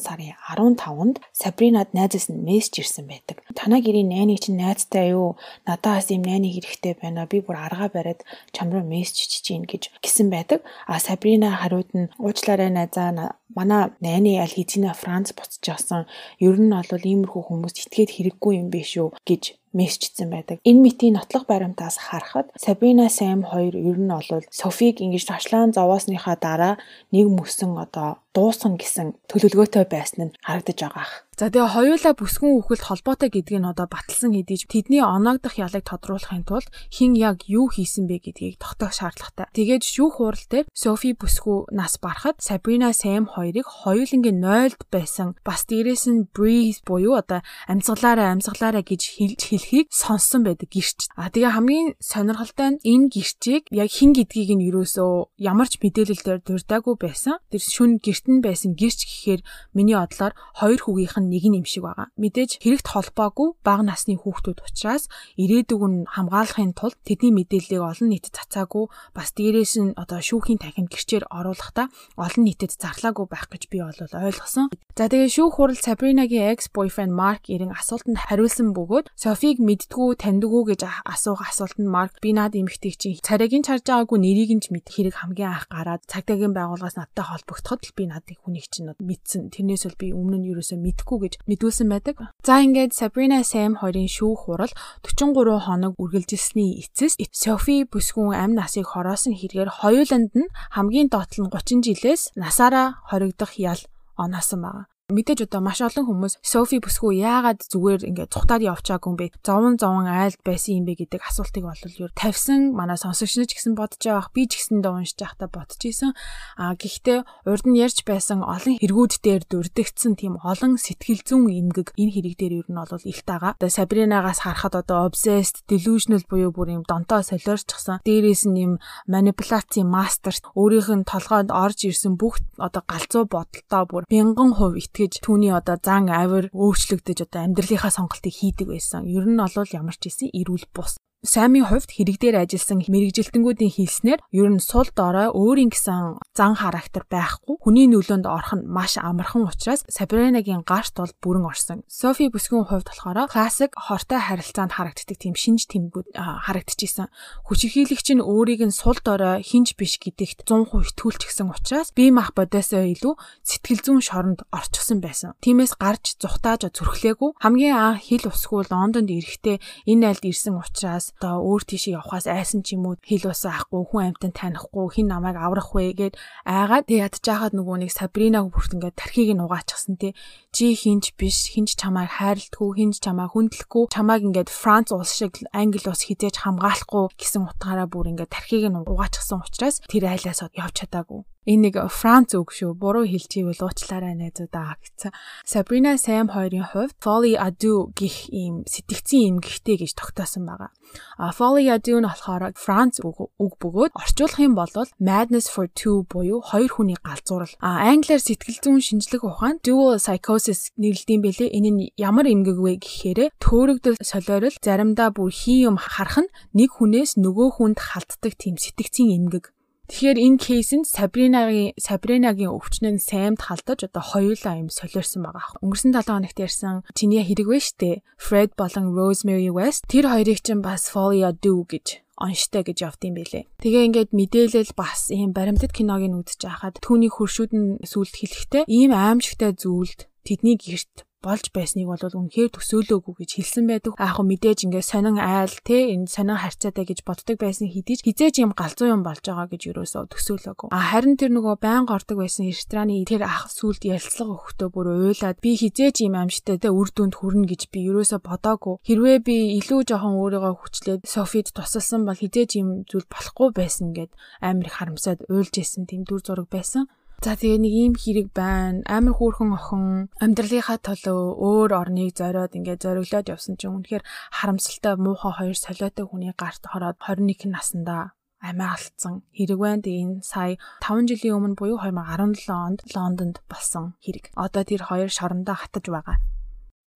сарын 0.00 0.32
15-нд 0.40 1.20
Sabrina-д 1.36 1.92
найзаас 1.92 2.32
нь 2.32 2.40
мессеж 2.40 2.80
ирсэн 2.80 3.12
байдаг. 3.12 3.44
Танаа 3.52 3.84
гэрийн 3.84 4.08
найны 4.08 4.40
чинь 4.40 4.56
найзтай 4.56 5.12
юу? 5.12 5.36
Надаас 5.68 6.08
ийм 6.08 6.24
найны 6.24 6.48
хэрэгтэй 6.48 6.96
байна. 6.96 7.28
Би 7.28 7.44
бүр 7.44 7.60
аргаа 7.60 7.92
бариад 7.92 8.24
чам 8.56 8.72
руу 8.72 8.80
мессеж 8.80 9.28
чиж 9.28 9.44
гин 9.52 9.68
гэж 9.68 9.92
гисэн 10.00 10.32
байдаг. 10.32 10.64
А 10.88 10.96
Sabrina 10.96 11.52
хариуд 11.52 11.92
нь 11.92 12.08
уучлаарай 12.16 12.72
найзаа 12.72 13.36
манай 13.56 13.90
найны 14.00 14.38
аль 14.42 14.54
хэзээ 14.56 14.94
Франц 14.94 15.32
буцаж 15.36 15.64
авсан. 15.74 16.02
Ер 16.38 16.56
нь 16.60 16.70
бол 16.70 17.04
иймэрхүү 17.10 17.42
хүмүүс 17.46 17.74
итгээд 17.82 18.10
хэрэггүй 18.14 18.52
юм 18.60 18.68
биш 18.70 18.96
үү 18.96 19.14
гэж 19.28 19.59
мессежсэн 19.72 20.28
байдаг. 20.30 20.58
Энэ 20.64 20.80
митийн 20.84 21.14
нотлох 21.14 21.46
баримтаас 21.46 21.96
харахад 21.98 22.50
Сабрина 22.58 23.08
Сэм 23.08 23.46
хоёр 23.50 23.74
ер 23.76 23.98
нь 23.98 24.10
бол 24.10 24.44
Софиг 24.50 25.00
ингэж 25.00 25.24
ташлаан 25.30 25.72
зовоосныхаа 25.72 26.36
дараа 26.36 26.74
нэг 27.14 27.26
мөсөн 27.30 27.78
одоо 27.78 28.18
дуусгана 28.34 28.78
гэсэн 28.78 29.18
төлөвлөгөөтэй 29.26 29.86
байсан 29.90 30.30
нь 30.30 30.36
харагдаж 30.46 30.78
байгаа. 30.78 31.06
За 31.40 31.48
тэгээ 31.48 31.72
хоёулаа 31.72 32.14
бүсгүн 32.14 32.52
үхэлд 32.60 32.84
холбоотой 32.84 33.32
гэдгийг 33.32 33.64
нь 33.64 33.70
одоо 33.72 33.88
баталсан 33.88 34.36
хэдий 34.36 34.60
тэдний 34.60 35.00
оноогдох 35.00 35.56
ялыг 35.56 35.88
тодруулахын 35.88 36.44
тулд 36.44 36.68
хин 36.92 37.16
яг 37.16 37.48
юу 37.48 37.72
хийсэн 37.72 38.04
бэ 38.06 38.28
гэдгийг 38.28 38.60
тогтоох 38.60 38.92
шаардлагатай. 38.92 39.48
Тэгээд 39.56 39.82
шүүх 39.82 40.20
хурал 40.20 40.46
дээр 40.52 40.68
Софи 40.76 41.16
бүсгүй 41.16 41.72
нас 41.72 41.96
барахад 41.96 42.38
Сабрина 42.44 42.92
Сэм 42.92 43.24
хоёрыг 43.34 43.66
хоёулангийн 43.66 44.36
0-д 44.36 44.84
байсан 44.92 45.34
бас 45.40 45.64
дээрээс 45.64 46.04
нь 46.12 46.28
Breeze 46.28 46.84
буюу 46.84 47.16
одоо 47.16 47.40
амьсгалаараа 47.72 48.36
амьсгалаараа 48.36 48.84
гэж 48.84 49.02
хэлж 49.16 49.40
хэлхийг 49.60 49.92
сонссон 49.92 50.42
байдаг 50.48 50.72
гэрч. 50.72 51.12
А 51.20 51.28
тэгээ 51.28 51.52
хамгийн 51.52 51.88
сонирхолтой 52.00 52.68
нь 52.72 52.80
энэ 52.80 53.12
гэрчийг 53.12 53.68
яг 53.68 53.92
хин 53.92 54.16
гэдгийг 54.16 54.56
нь 54.56 54.64
юусоо 54.72 55.28
ямар 55.36 55.68
ч 55.68 55.76
мэдээлэлээр 55.84 56.40
дурдаагүй 56.40 56.96
байсан. 56.96 57.36
Тэр 57.52 57.60
шүн 57.60 58.00
гэрт 58.00 58.24
нь 58.32 58.40
байсан 58.40 58.72
гэрч 58.72 59.04
гэхээр 59.04 59.40
миний 59.76 59.96
бодлоор 60.00 60.32
хоёр 60.56 60.80
хүүгийнх 60.80 61.20
нь 61.20 61.28
нэг 61.28 61.44
нь 61.44 61.58
юм 61.60 61.66
шиг 61.68 61.84
байгаа. 61.84 62.08
Мэдээж 62.16 62.64
хэрэгт 62.64 62.88
холбоогүй 62.88 63.48
бага 63.60 63.84
насны 63.84 64.16
хүүхдүүд 64.16 64.64
учраас 64.64 65.12
ирээдүг 65.36 65.82
нь 65.84 65.98
хамгаалахын 66.08 66.72
тулд 66.72 66.96
тэдний 67.04 67.32
мэдээллийг 67.36 67.84
олон 67.84 68.08
нийтэд 68.08 68.32
цацаагүй 68.32 68.88
бас 69.12 69.28
дээрээс 69.36 69.74
нь 69.76 69.92
одоо 70.00 70.24
шүүхийн 70.24 70.60
танхимд 70.60 70.88
гэрчээр 70.88 71.28
оруулахдаа 71.28 71.92
олон 72.16 72.44
нийтэд 72.48 72.72
зарлаагүй 72.80 73.26
байх 73.28 73.52
гэж 73.52 73.68
би 73.68 73.84
бол 73.84 74.00
ойлгосон. 74.00 74.72
За 74.96 75.08
тэгээ 75.08 75.32
шүүх 75.32 75.56
хурал 75.56 75.80
Сабринагийн 75.80 76.52
ex 76.52 76.68
boyfriend 76.68 77.12
Mark 77.16 77.48
ирэн 77.48 77.72
асуултанд 77.72 78.20
хариулсан 78.28 78.76
бөгөөд 78.76 79.08
Софи 79.16 79.49
Маркийг 79.50 79.66
мэддгүү 79.66 80.08
таньдгүү 80.22 80.62
гэж 80.70 80.82
асуух 81.10 81.42
асуултанд 81.42 81.90
Марк 81.90 82.22
би 82.22 82.30
наад 82.30 82.54
эмэгтэйг 82.54 82.94
чинь 82.94 83.18
царайгийн 83.18 83.66
чарж 83.66 83.82
байгаагүй 83.82 84.18
нэрийг 84.22 84.54
нь 84.54 84.62
ч 84.62 84.70
мэд 84.70 84.86
хэрэг 84.86 85.26
хамгийн 85.26 85.50
анх 85.50 85.66
гараад 85.66 86.06
цагдаагийн 86.06 86.54
байгууллагаас 86.54 86.94
надтай 86.94 87.26
холбогдоход 87.26 87.82
л 87.82 87.96
би 87.98 88.06
наадыг 88.06 88.38
хүнийг 88.46 88.70
чинь 88.70 88.94
мэдсэн. 88.94 89.50
Тэрнээс 89.50 89.90
бол 89.90 89.98
би 89.98 90.14
өмнө 90.14 90.38
нь 90.38 90.54
юусоо 90.54 90.78
мэдхгүй 90.78 91.18
гэж 91.26 91.34
мэдүүлсэн 91.50 91.88
байдаг. 91.90 92.14
За 92.46 92.62
ингээд 92.62 92.94
Sabrina 92.94 93.42
Sam 93.42 93.74
хоёрын 93.74 94.06
шүүх 94.06 94.46
хурал 94.46 94.70
43 95.02 95.66
хоног 95.66 95.98
үргэлжилсэний 95.98 96.86
эцэст 96.86 97.18
Софи 97.34 97.82
бүсгүн 97.90 98.38
амь 98.38 98.54
насыг 98.54 98.86
хороосон 98.86 99.34
хэрэгээр 99.34 99.82
хоёуланд 99.82 100.30
нь 100.30 100.46
хамгийн 100.78 101.10
доотлон 101.10 101.50
30 101.50 101.82
жилээс 101.82 102.38
насаараа 102.38 103.02
хоригдох 103.10 103.58
ял 103.58 103.82
оноосон 104.14 104.62
байгаа 104.62 104.86
мэдээж 105.10 105.50
одоо 105.50 105.60
маш 105.60 105.82
олон 105.82 106.06
хүмүүс 106.06 106.38
Софи 106.40 106.78
бүсгүй 106.78 107.20
яагаад 107.20 107.66
зүгээр 107.66 108.06
ингээд 108.10 108.32
цухтаад 108.32 108.62
явчаагүй 108.62 109.10
юм 109.10 109.16
бэ? 109.18 109.26
Зовон 109.42 109.74
зовон 109.76 110.06
айлд 110.06 110.40
байсан 110.46 110.80
юм 110.80 110.84
бэ 110.86 111.04
гэдэг 111.04 111.20
асуултыг 111.26 111.64
бол 111.66 111.82
юу 111.98 112.08
тавьсан 112.14 112.72
манай 112.72 112.96
сонсогч 112.96 113.36
нар 113.36 113.48
ч 113.50 113.58
гэсэн 113.58 113.74
бодож 113.74 114.00
байгаах 114.00 114.30
би 114.30 114.46
ч 114.46 114.62
гэсэн 114.62 114.80
уншиж 114.82 115.18
байхдаа 115.18 115.48
бодож 115.50 115.80
исэн. 115.82 116.12
А 116.56 116.74
гэхдээ 116.78 117.24
урд 117.48 117.64
нь 117.66 117.78
ярьж 117.78 118.06
байсан 118.06 118.44
олон 118.46 118.78
хэрэгүүд 118.78 119.12
дээр 119.24 119.42
дүрдэгдсэн 119.48 120.14
тийм 120.20 120.38
олон 120.40 120.76
сэтгэл 120.78 121.22
зүйн 121.26 121.50
эмгэг 121.50 121.96
энэ 121.98 122.12
хэрэг 122.14 122.34
дээр 122.38 122.54
ер 122.64 122.68
нь 122.70 122.78
бол 122.78 123.04
илт 123.04 123.26
байгаа. 123.26 123.56
Одоо 123.56 123.70
Сабринагаас 123.70 124.44
харахад 124.44 124.74
одоо 124.78 125.08
obsessed, 125.08 125.64
delusional 125.66 126.24
буюу 126.28 126.52
бүр 126.52 126.80
юм 126.80 126.82
донтоо 126.86 127.22
солиорчсан. 127.22 128.00
Дээрээс 128.04 128.44
нь 128.46 128.58
юм 128.60 128.72
манипуляцийн 129.06 129.88
мастер 129.88 130.34
өөрийнх 130.54 130.90
нь 130.90 131.08
толгойд 131.08 131.50
орж 131.50 131.88
ирсэн 131.88 132.14
бүх 132.20 132.38
одоо 132.58 132.82
галзуу 132.86 133.24
бодолтоо 133.24 133.82
бүр 133.88 134.04
мянган 134.10 134.52
хувь 134.54 134.78
ит 135.00 135.10
итгэж 135.10 135.24
түүний 135.24 135.52
одоо 135.56 135.76
зан 135.80 136.12
авир 136.12 136.52
өөрчлөгдөж 136.52 137.24
одоо 137.24 137.40
амьдралынхаа 137.48 137.88
сонголтыг 137.88 138.34
хийдэг 138.36 138.68
байсан. 138.68 139.08
Ер 139.08 139.24
нь 139.24 139.40
бол 139.40 139.68
ямар 139.72 139.96
ч 139.96 140.12
исэн 140.12 140.28
эрүүл 140.36 140.68
бус 140.76 141.00
Саймын 141.20 141.68
хувьд 141.68 141.92
хэрэг 141.92 142.16
дээр 142.16 142.48
ажилласан 142.48 142.80
мэрэгжилтэнгүүдийн 142.88 143.76
хэлснээр 143.76 144.24
ер 144.32 144.48
нь 144.48 144.56
сул 144.56 144.88
дорой 144.96 145.28
өөрийн 145.28 145.68
гэсэн 145.68 146.16
зан 146.32 146.56
характер 146.56 147.04
байхгүй. 147.12 147.60
Хүний 147.60 147.92
нөлөөнд 147.92 148.24
орох 148.24 148.56
нь 148.56 148.64
маш 148.64 148.96
амархан 148.96 149.44
учраас 149.44 149.84
Сабринагийн 149.84 150.64
гарт 150.64 150.96
бол 150.96 151.12
бүрэн 151.20 151.44
орсон. 151.44 151.84
Софи 151.92 152.32
бүсгүйн 152.32 152.64
хувьд 152.72 152.88
болохоор 152.88 153.28
классик 153.28 153.76
хортой 153.76 154.16
харилцаанд 154.16 154.72
харагддаг 154.80 155.20
тийм 155.20 155.36
шинж 155.36 155.68
тэмдгүүд 155.68 156.16
харагдчихсан. 156.16 157.12
Хүчирхийлэгч 157.52 158.16
нь 158.16 158.24
өөрийг 158.24 158.64
нь 158.64 158.72
сул 158.72 158.96
дорой 159.04 159.44
хинж 159.44 159.76
биш 159.76 160.00
гэдэгт 160.00 160.48
100% 160.48 160.72
итгүүлчихсэн 160.88 161.52
учраас 161.52 161.92
бие 161.92 162.16
мах 162.16 162.32
бодосоо 162.32 162.80
илүү 162.80 163.20
сэтгэл 163.44 163.84
зүйн 163.84 164.00
шоронд 164.00 164.40
орчихсон 164.56 165.04
байсан. 165.04 165.36
Тиймээс 165.44 165.76
гарч 165.76 166.16
зүхтааж 166.16 166.72
зүрхлээгүй 166.72 167.36
хамгийн 167.44 167.76
анх 167.76 168.08
хил 168.08 168.24
усгүй 168.24 168.64
Лондонд 168.72 169.12
ирэхдээ 169.12 169.60
энэ 169.84 170.16
айлд 170.16 170.24
ирсэн 170.24 170.56
учраас 170.56 171.09
одоо 171.10 171.42
өөр 171.42 171.62
тийшээ 171.66 171.98
явхаас 171.98 172.26
айсан 172.30 172.62
ч 172.62 172.78
юм 172.78 172.86
уу 172.86 172.96
хил 173.02 173.26
ус 173.30 173.42
аахгүй 173.42 173.82
хүн 173.90 174.02
амьтан 174.14 174.32
танихгүй 174.34 174.86
хин 174.94 175.06
намайг 175.10 175.36
аврах 175.38 175.74
вэ 175.74 175.92
гэд 175.98 176.14
айгаад 176.46 176.86
ядж 176.86 177.18
жахад 177.24 177.52
нөгөө 177.58 177.76
нэг 177.82 177.90
Сабринаг 177.90 178.50
бүрт 178.54 178.74
ингээд 178.78 178.98
тархийг 179.00 179.30
нь 179.34 179.44
угаачихсан 179.44 179.96
тий. 180.00 180.12
Чи 180.54 180.74
хинч 180.74 181.14
биш 181.18 181.50
хинч 181.52 181.78
чамайг 181.80 182.10
хайрлтгүй 182.18 182.70
хинч 182.78 183.02
чамайг 183.04 183.30
хүндлэхгүй 183.32 183.84
чамайг 183.94 184.22
ингээд 184.26 184.50
Франц 184.50 184.90
улс 184.90 185.12
шиг 185.14 185.40
Англи 185.54 185.86
улс 185.86 186.06
хизээж 186.06 186.36
хамгаалахгүй 186.42 187.14
гэсэн 187.18 187.46
утгаараа 187.46 187.86
бүр 187.90 188.10
ингээд 188.12 188.34
тархийг 188.34 188.66
нь 188.68 188.80
угаачихсан 188.80 189.42
учраас 189.46 189.80
тэр 189.90 190.10
айлаас 190.10 190.42
явж 190.54 190.74
чадаагүй 190.78 191.29
Энэ 191.50 191.74
нэг 191.74 191.90
Франц 191.90 192.38
үг 192.38 192.54
шүү. 192.54 192.78
Буруу 192.78 193.02
хэлчихвэл 193.10 193.58
уучлаарай 193.66 194.14
найзуудаа 194.14 194.78
гэсэн. 194.78 195.10
Sabrina 195.42 195.98
Sam 195.98 196.30
хоёрын 196.30 196.62
хувьд 196.62 196.94
Folly 197.02 197.34
Ado 197.34 197.90
гих 197.90 198.30
ийм 198.30 198.62
сэтгцийн 198.70 199.42
эмгэгтэй 199.42 199.82
гэж 199.82 199.98
тогтоосон 199.98 200.46
байгаа. 200.46 200.70
А 201.18 201.34
Folly 201.34 201.66
Ado 201.66 201.98
нь 201.98 202.06
болохоор 202.06 202.54
Франц 202.54 203.02
үг 203.02 203.54
бөгөөд 203.58 203.98
орчуулах 203.98 204.38
юм 204.38 204.54
бол 204.54 204.70
Madness 205.02 205.50
for 205.50 205.66
Two 205.74 206.06
буюу 206.06 206.38
хоёр 206.38 206.70
хүний 206.70 206.94
галзуурал. 207.02 207.50
А 207.58 207.82
англиар 207.90 208.22
сэтгэл 208.22 208.62
зүйн 208.62 208.78
шинжлэх 208.78 209.26
ухаан 209.26 209.58
dual 209.58 209.98
psychosis 209.98 210.70
нэрлэдэм 210.78 211.18
бэлээ. 211.18 211.50
Энэ 211.50 211.70
нь 211.74 211.82
ямар 211.98 212.30
эмгэг 212.30 212.62
вэ 212.62 212.78
гэхээр 212.78 213.34
төөрөгдөл 213.42 213.98
солиорол 213.98 214.54
заримдаа 214.62 215.10
бүр 215.10 215.34
хий 215.34 215.66
юм 215.66 215.82
харах 215.82 216.22
нь 216.22 216.32
нэг 216.54 216.78
хүнээс 216.78 217.18
нөгөө 217.18 217.58
хүнд 217.58 217.78
халтдаг 217.82 218.38
тийм 218.38 218.54
сэтгцийн 218.54 219.18
эмгэг 219.18 219.50
Тэгэхээр 219.90 220.18
энэ 220.22 220.38
кейсэнд 220.38 220.86
Сабринагийн 220.86 221.74
Сабринагийн 221.74 222.54
өвчнөө 222.54 223.02
саймд 223.02 223.42
халтаж 223.42 223.90
одоо 223.90 223.98
хоёулаа 223.98 224.62
юм 224.62 224.70
солиорсон 224.70 225.26
байгаа. 225.26 225.58
Өнгөрсөн 225.66 225.90
7 225.90 226.14
хоногт 226.14 226.38
ярьсан 226.38 226.86
чиний 226.94 227.26
хэрэг 227.26 227.50
вэ 227.50 227.58
штэ. 227.58 228.06
Fred 228.14 228.54
болон 228.54 228.94
Rosemary 228.94 229.50
West 229.50 229.90
тэр 229.90 230.06
хоёрыг 230.06 230.46
чинь 230.46 230.62
бас 230.62 230.86
Folia 230.94 231.34
Do 231.34 231.66
гэж 231.66 232.06
онштой 232.22 232.62
гэж 232.62 232.78
явд 232.86 233.02
юм 233.02 233.18
бэлээ. 233.18 233.50
Тэгээ 233.58 233.86
ингээд 233.90 234.10
мэдээлэл 234.14 234.78
бас 234.78 235.10
ийм 235.10 235.34
баримтат 235.34 235.74
киног 235.74 236.06
нь 236.06 236.14
үзэж 236.22 236.38
байхад 236.46 236.78
түүний 236.78 237.10
хуршүүд 237.10 237.50
нь 237.50 237.82
сүлд 237.82 238.14
хэлэхдээ 238.14 238.70
ийм 238.70 238.94
аимшигтай 238.94 239.56
зүйлд 239.58 240.06
тэдний 240.22 240.54
гэрт 240.54 241.08
болж 241.24 241.50
байсныг 241.50 241.86
бол 241.90 242.00
үнэхээр 242.00 242.50
төсөөлөөгүй 242.54 243.14
гэж 243.24 243.30
хэлсэн 243.36 243.64
байдаг. 243.66 243.94
Аа 243.96 244.10
яг 244.10 244.18
мэдээж 244.26 244.58
ингээд 244.66 244.86
сонин 244.90 245.16
айл 245.16 245.54
те 245.64 245.94
энэ 245.94 246.10
сонин 246.10 246.36
харьцаатай 246.36 246.84
гэж 246.84 247.06
боддог 247.06 247.38
байсан 247.38 247.70
хэдий 247.70 247.96
ч 247.96 248.04
хизээж 248.04 248.34
юм 248.42 248.52
галзуу 248.52 248.88
юм 248.90 249.02
болж 249.06 249.22
байгаа 249.24 249.48
гэж 249.48 249.62
юусоо 249.70 250.04
төсөөлөөгүй. 250.10 250.68
А 250.74 250.80
харин 250.92 251.16
тэр 251.16 251.30
нөгөө 251.32 251.56
байнга 251.62 251.96
ордог 251.96 252.18
байсан 252.20 252.50
рестораны 252.50 253.00
тэр 253.06 253.24
ах 253.24 253.48
сүлд 253.48 253.80
ярилцлага 253.86 254.34
өгөхдөө 254.34 254.68
бүр 254.74 254.86
уйлаад 255.14 255.38
би 255.40 255.50
хизээж 255.56 255.96
юм 256.04 256.14
амжтай 256.18 256.58
те 256.58 256.68
үр 256.68 256.88
дүнд 256.90 257.14
хүрнэ 257.16 257.46
гэж 257.48 257.62
би 257.72 257.80
юусоо 257.86 258.20
бодоагүй. 258.20 258.82
Хэрвээ 258.84 259.18
би 259.24 259.36
илүү 259.62 259.80
жоохон 259.88 260.20
өөрийгөө 260.20 260.54
хүчлээд 260.60 261.02
Софид 261.06 261.54
тусалсан 261.54 262.04
бол 262.04 262.18
хизээж 262.18 262.50
юм 262.60 262.84
зүйл 262.84 263.06
болохгүй 263.08 263.48
байсан 263.54 263.94
гэд 263.96 264.10
амар 264.42 264.66
их 264.68 264.76
харамсаад 264.76 265.24
уйлж 265.30 265.54
исэн 265.62 265.86
тийм 265.86 266.04
дүр 266.04 266.20
зураг 266.20 266.50
байсан. 266.50 266.90
За 267.20 267.36
тэгээ 267.36 267.60
нэг 267.60 267.74
ийм 267.76 267.94
хэрэг 268.00 268.32
байна. 268.32 268.80
Амар 268.88 269.12
хөөрхөн 269.12 269.52
охин 269.52 270.08
амьдралынхаа 270.24 270.80
төлөө 270.80 271.36
өөр 271.36 271.70
орныг 271.76 272.16
зориод 272.16 272.56
ингээд 272.56 272.80
зориглоод 272.80 273.28
явсан 273.28 273.60
чинь 273.60 273.76
үнэхээр 273.76 274.00
харамсалтай 274.32 274.96
муухай 274.96 275.32
хоёр 275.36 275.52
солиотой 275.52 276.08
хүний 276.08 276.32
гарт 276.32 276.64
хороод 276.64 276.96
21 276.96 277.52
наснда 277.52 278.16
амиа 278.40 278.72
алдсан 278.72 279.20
хэрэг 279.36 279.58
байна. 279.60 279.84
Тэгээ 279.84 280.00
энэ 280.00 280.24
сая 280.24 280.56
5 280.80 281.12
жилийн 281.12 281.36
өмнө 281.36 281.60
буюу 281.60 281.76
2017 281.76 282.48
онд 282.48 282.80
Лондонд 282.88 283.36
болсон 283.52 284.00
хэрэг. 284.00 284.32
Одоо 284.32 284.64
тэр 284.64 284.88
хоёр 284.88 285.12
шорондоо 285.12 285.60
хатаж 285.60 285.84
байгаа. 285.92 286.24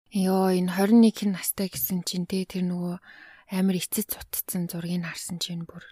Йоо 0.09 0.57
энэ 0.57 0.73
21 0.73 1.37
настай 1.37 1.69
гэсэн 1.69 2.01
чинь 2.09 2.25
те 2.25 2.49
тэр 2.49 2.65
нөгөө 2.65 2.97
амар 3.61 3.77
эцэц 3.77 4.09
цутцсан 4.09 4.73
зургийг 4.73 5.05
харсан 5.05 5.37
чинь 5.37 5.69
бүр 5.69 5.85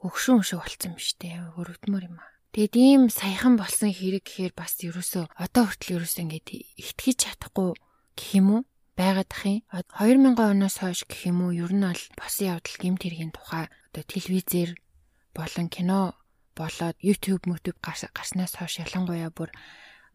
өгшөн 0.00 0.40
өшөө 0.40 0.64
болцсон 0.64 0.96
юм 0.96 1.00
штэ. 1.02 1.52
Өрөвдмөр 1.60 2.08
юм 2.08 2.16
аа. 2.24 2.35
Тэгээд 2.56 2.72
ийм 2.80 3.02
саяхан 3.12 3.60
болсон 3.60 3.92
хэрэг 3.92 4.24
гэхээр 4.24 4.56
бас 4.56 4.80
ерөөсөө 4.80 5.28
одоо 5.28 5.68
хүртэл 5.68 6.00
ерөөсөө 6.00 6.24
ингээд 6.24 6.48
итгэж 6.80 7.16
чадахгүй 7.20 7.76
гэх 8.16 8.30
юм 8.40 8.48
уу? 8.48 8.62
байгаад 8.96 9.28
ах 9.28 9.44
юм. 9.44 9.60
2000 9.68 10.40
оноос 10.40 10.76
хойш 10.80 11.04
гэх 11.04 11.28
юм 11.28 11.44
уу 11.44 11.52
ер 11.52 11.68
нь 11.76 11.84
бол 11.84 12.04
босын 12.16 12.56
явдал 12.56 12.76
гэмт 12.80 13.02
хэргийн 13.04 13.32
тухай 13.36 13.68
одоо 13.92 14.04
телевизээр 14.08 14.70
болон 15.36 15.68
кино 15.68 16.16
болоод 16.56 16.96
YouTube 17.04 17.44
мөтөв 17.44 17.76
гарснаас 17.84 18.56
хойш 18.56 18.80
ялангуяа 18.88 19.28
бүр 19.36 19.52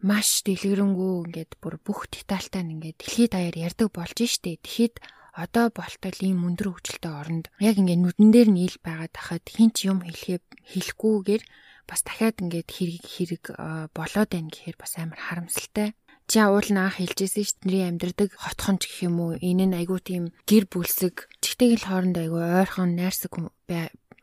маш 0.02 0.42
дэлгэрэнгүй 0.42 1.14
ингээд 1.30 1.62
бүр 1.62 1.78
бүх 1.78 2.10
детальтай 2.10 2.66
ингээд 2.66 3.06
дэлхийд 3.06 3.38
даяар 3.38 3.70
ярддаг 3.70 3.94
болж 3.94 4.18
штэ. 4.18 4.58
Тэгэхэд 4.66 4.98
одоо 5.38 5.70
болтол 5.70 6.18
ийм 6.26 6.42
өндөр 6.50 6.74
хөгжилтэй 6.74 7.14
оронд 7.14 7.54
яг 7.62 7.78
ингээд 7.78 8.02
нүдэн 8.02 8.30
дээр 8.34 8.50
нь 8.50 8.66
ил 8.66 8.78
байгаад 8.82 9.14
хахад 9.14 9.46
хин 9.46 9.70
ч 9.70 9.94
юм 9.94 10.02
хэлхээ 10.02 10.42
хэлэхгүйгээр 10.74 11.44
бас 11.92 12.08
дахиад 12.08 12.40
ингээд 12.40 12.70
хэрэг 12.72 13.04
хэрэг 13.04 13.44
болоод 13.92 14.30
байна 14.32 14.48
гэхээр 14.48 14.78
бас 14.80 14.96
амар 14.96 15.20
харамсалтай. 15.20 15.92
Чи 16.32 16.40
уул 16.40 16.70
наах 16.72 16.96
хэлжсэн 16.96 17.44
шүү 17.44 17.68
дээ. 17.68 17.90
амьдрдаг 17.92 18.32
хотхон 18.40 18.80
ч 18.80 18.88
гэх 18.88 19.12
юм 19.12 19.20
уу. 19.20 19.36
Энэ 19.36 19.68
нь 19.68 19.76
айгүй 19.76 20.00
тийм 20.00 20.24
гэр 20.48 20.72
бүлсэг, 20.72 21.28
чигтэйгэл 21.44 21.92
хооронд 21.92 22.16
айгүй 22.16 22.40
ойрхон 22.40 22.96
найрсаг 22.96 23.36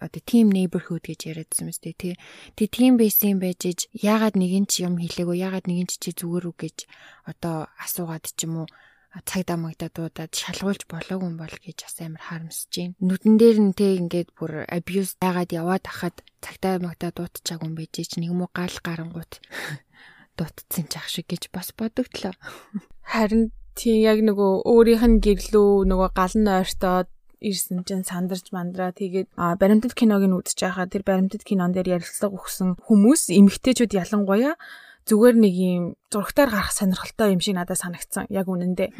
одоо 0.01 0.23
team 0.23 0.49
neighborhood 0.55 1.05
гэж 1.05 1.21
яриадсан 1.31 1.69
мэт 1.69 1.83
тий. 1.83 2.15
Тэг 2.55 2.69
team 2.71 2.95
байсан 2.97 3.43
байж 3.43 3.61
иж 3.67 3.81
яагаад 3.93 4.39
нэгэн 4.39 4.71
ч 4.71 4.87
юм 4.87 4.95
хэлээгөө 5.03 5.37
яагаад 5.37 5.67
нэгэн 5.67 5.89
ч 5.91 5.99
чи 5.99 6.11
зүгээр 6.15 6.45
үг 6.49 6.59
гэж 6.63 6.77
одоо 7.27 7.67
асуугаад 7.83 8.25
ч 8.31 8.47
юм 8.47 8.63
уу 8.63 8.69
цагдаа 9.25 9.57
магдаа 9.57 9.89
дуудаад 9.89 10.33
шалгуулж 10.37 10.85
болоогүй 10.85 11.33
бол 11.41 11.57
гэж 11.65 11.79
бас 11.81 11.97
амар 12.05 12.23
харамсаж 12.23 12.73
байна. 12.77 12.95
Нүдэн 13.01 13.35
дээр 13.41 13.59
нь 13.65 13.77
те 13.77 13.97
ингээд 13.97 14.31
бүр 14.37 14.69
abuse 14.69 15.17
байгаад 15.17 15.51
яваад 15.53 15.85
хахад 15.89 16.17
цагдаа 16.45 16.77
магдаа 16.79 17.11
дуудчихаагүй 17.17 17.69
юм 17.69 17.77
байж 17.77 17.95
ич 17.97 18.13
нэг 18.21 18.33
муу 18.37 18.53
гал 18.53 18.77
гарангууд 18.85 19.33
дутцсан 20.37 20.87
ч 20.93 20.95
ах 21.01 21.09
шиг 21.09 21.27
гэж 21.27 21.49
бас 21.51 21.73
бодогдлоо. 21.73 22.37
Харин 23.13 23.51
тийм 23.75 24.05
яг 24.05 24.21
нөгөө 24.21 24.53
өөрийнх 24.69 25.05
нь 25.09 25.23
гэрлүү 25.25 25.89
нөгөө 25.89 26.11
гал 26.13 26.35
нь 26.37 26.53
ойртоод 26.53 27.09
ирсэн 27.41 27.87
чинь 27.87 28.05
сандарч 28.05 28.51
мандраа 28.51 28.91
тэгээд 28.91 29.31
баримтат 29.35 29.95
киног 29.95 30.27
нь 30.27 30.35
үзэж 30.35 30.59
байхаа 30.59 30.91
тэр 30.91 31.07
баримтат 31.07 31.47
кинон 31.47 31.71
дээр 31.71 32.03
ярилцлага 32.03 32.35
өгсөн 32.35 32.75
хүмүүс 32.83 33.31
эмэгтэйчүүд 33.31 33.95
ялангуяа 33.95 34.59
зүгээр 35.09 35.37
нэг 35.41 35.55
юм 35.57 35.85
зурагтаар 36.13 36.53
гарах 36.53 36.73
сонирхолтой 36.77 37.33
юм 37.33 37.41
шиг 37.41 37.57
надад 37.57 37.81
санагдсан 37.81 38.29
яг 38.29 38.47
үнэндээ. 38.47 38.93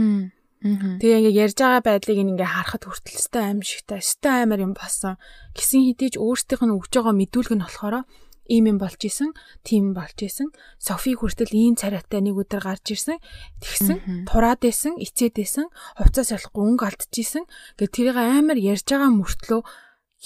Тэгээ 0.59 1.19
ингээ 1.23 1.39
ярьж 1.39 1.59
байгаа 1.63 1.83
байдлыг 1.87 2.19
ингээ 2.19 2.49
харахад 2.51 2.83
хүртэл 2.83 3.15
өстой 3.15 3.43
аим 3.47 3.63
шигтэй, 3.63 4.03
өстой 4.03 4.33
аймаар 4.43 4.67
юм 4.67 4.75
болсон. 4.75 5.15
Гисэн 5.55 5.87
хэдийч 5.87 6.19
өөрсдийнх 6.19 6.67
нь 6.67 6.75
өгж 6.75 6.91
байгаа 6.99 7.15
мэдүүлэг 7.15 7.55
нь 7.55 7.63
болохоор 7.63 8.03
ийм 8.49 8.65
юм 8.67 8.79
болж 8.81 8.99
исэн, 9.05 9.37
тийм 9.63 9.95
болж 9.95 10.19
исэн. 10.19 10.51
Софи 10.81 11.15
хүртэл 11.15 11.53
ийм 11.55 11.77
царайтай 11.77 12.25
нэг 12.25 12.41
өдөр 12.43 12.65
гарч 12.65 12.91
ирсэн. 12.91 13.21
Тэгсэн, 13.63 14.27
тураад 14.27 14.65
исэн, 14.65 14.99
ицээд 14.99 15.37
исэн, 15.39 15.69
хувцас 16.01 16.33
ялахгүй 16.35 16.65
өнгө 16.75 16.85
алдчихсэн. 16.89 17.45
Гэт 17.77 17.93
тэрийг 17.93 18.17
амар 18.17 18.59
ярьж 18.59 18.89
байгаа 18.89 19.13
мөртлөө 19.15 19.61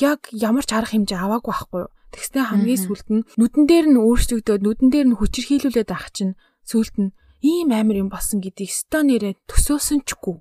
яг 0.00 0.30
ямар 0.32 0.64
ч 0.64 0.70
арга 0.72 0.94
хэмжээ 0.96 1.18
аваагүй 1.18 1.50
байхгүй 1.52 1.80
юу? 1.84 1.90
Тэгснэ 2.12 2.40
хамгийн 2.52 2.80
сүлд 2.84 3.08
нь 3.08 3.26
нүдэн 3.40 3.64
дээр 3.66 3.86
нь 3.90 4.00
өөрчлөгдөөд 4.00 4.62
нүдэн 4.62 4.88
дээр 4.92 5.06
нь 5.10 5.18
хүчирхийлүүлээд 5.18 5.90
ах 5.96 6.12
чинь 6.12 6.36
сүлд 6.68 6.94
нь 7.00 7.14
ийм 7.40 7.72
амар 7.72 7.96
юм 8.04 8.08
болсон 8.12 8.38
гэдгийг 8.44 8.70
ста 8.70 9.02
нэрээ 9.02 9.40
төсөөсөн 9.50 10.04
чгүй 10.06 10.38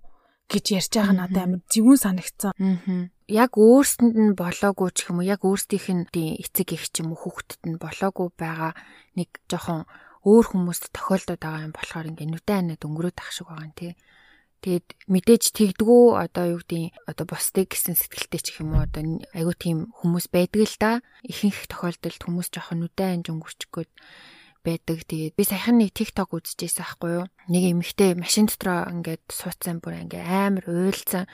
гэж 0.51 0.65
ярьж 0.77 0.91
байгаа 0.99 1.15
надад 1.15 1.39
амар 1.41 1.61
зэвүүн 1.71 1.99
санагцсан. 2.03 2.51
Аа 2.59 3.09
яг 3.31 3.55
өөрсөнд 3.55 4.15
нь 4.19 4.35
болоогүй 4.35 4.91
ч 4.91 5.07
юм 5.07 5.23
уу 5.23 5.29
яг 5.31 5.47
өөрсдийнх 5.47 5.87
нь 6.11 6.35
эцэг 6.43 6.75
их 6.75 6.91
ч 6.91 6.99
юм 6.99 7.15
уу 7.15 7.19
хүүхдэд 7.23 7.63
нь 7.63 7.79
болоогүй 7.79 8.27
байгаа 8.35 8.75
нэг 9.15 9.29
жоохон 9.47 9.87
өөр 10.27 10.45
хүмүүст 10.51 10.91
тохиолдоод 10.91 11.39
байгаа 11.39 11.65
юм 11.65 11.73
болохоор 11.73 12.11
ингээ 12.11 12.27
нүдэн 12.27 12.75
анаад 12.75 12.83
өнгөрөөд 12.83 13.17
ах 13.23 13.31
шиг 13.31 13.47
байгаа 13.47 13.67
юм 13.71 13.75
тий. 13.79 13.95
Тэгээд 14.61 14.87
мэдээж 15.09 15.43
тэгдгүү 15.57 16.21
одоо 16.21 16.45
юу 16.53 16.61
гэдгийг 16.61 16.93
одоо 17.09 17.25
бусдыг 17.25 17.73
гэсэн 17.73 17.97
сэтгэлтэй 17.97 18.41
ч 18.45 18.47
юм 18.61 18.77
уу 18.77 18.85
одоо 18.85 19.01
айгүй 19.33 19.55
тийм 19.57 19.89
хүмүүс 19.89 20.29
байдаг 20.29 20.61
л 20.69 20.77
да. 20.77 20.91
Ихэнх 21.25 21.65
тохиолдолд 21.65 22.21
хүмүүс 22.21 22.53
жоохон 22.53 22.85
нүдэн 22.85 23.25
анж 23.25 23.25
өнгөрчихгөөд 23.33 23.89
байдаг. 24.61 25.01
Тэгээд 25.09 25.33
би 25.33 25.43
саяхан 25.43 25.81
нэг 25.81 25.97
TikTok 25.97 26.37
үзчихсэн 26.37 26.85
байхгүй 26.85 27.11
юу? 27.17 27.25
Нэг 27.49 27.63
эмэгтэй 27.73 28.13
машин 28.13 28.45
дотроо 28.45 28.85
ингээд 28.93 29.25
суудсан 29.33 29.81
бүр 29.81 30.05
ингээ 30.05 30.21
амар 30.21 30.65
уйлцсан. 30.69 31.25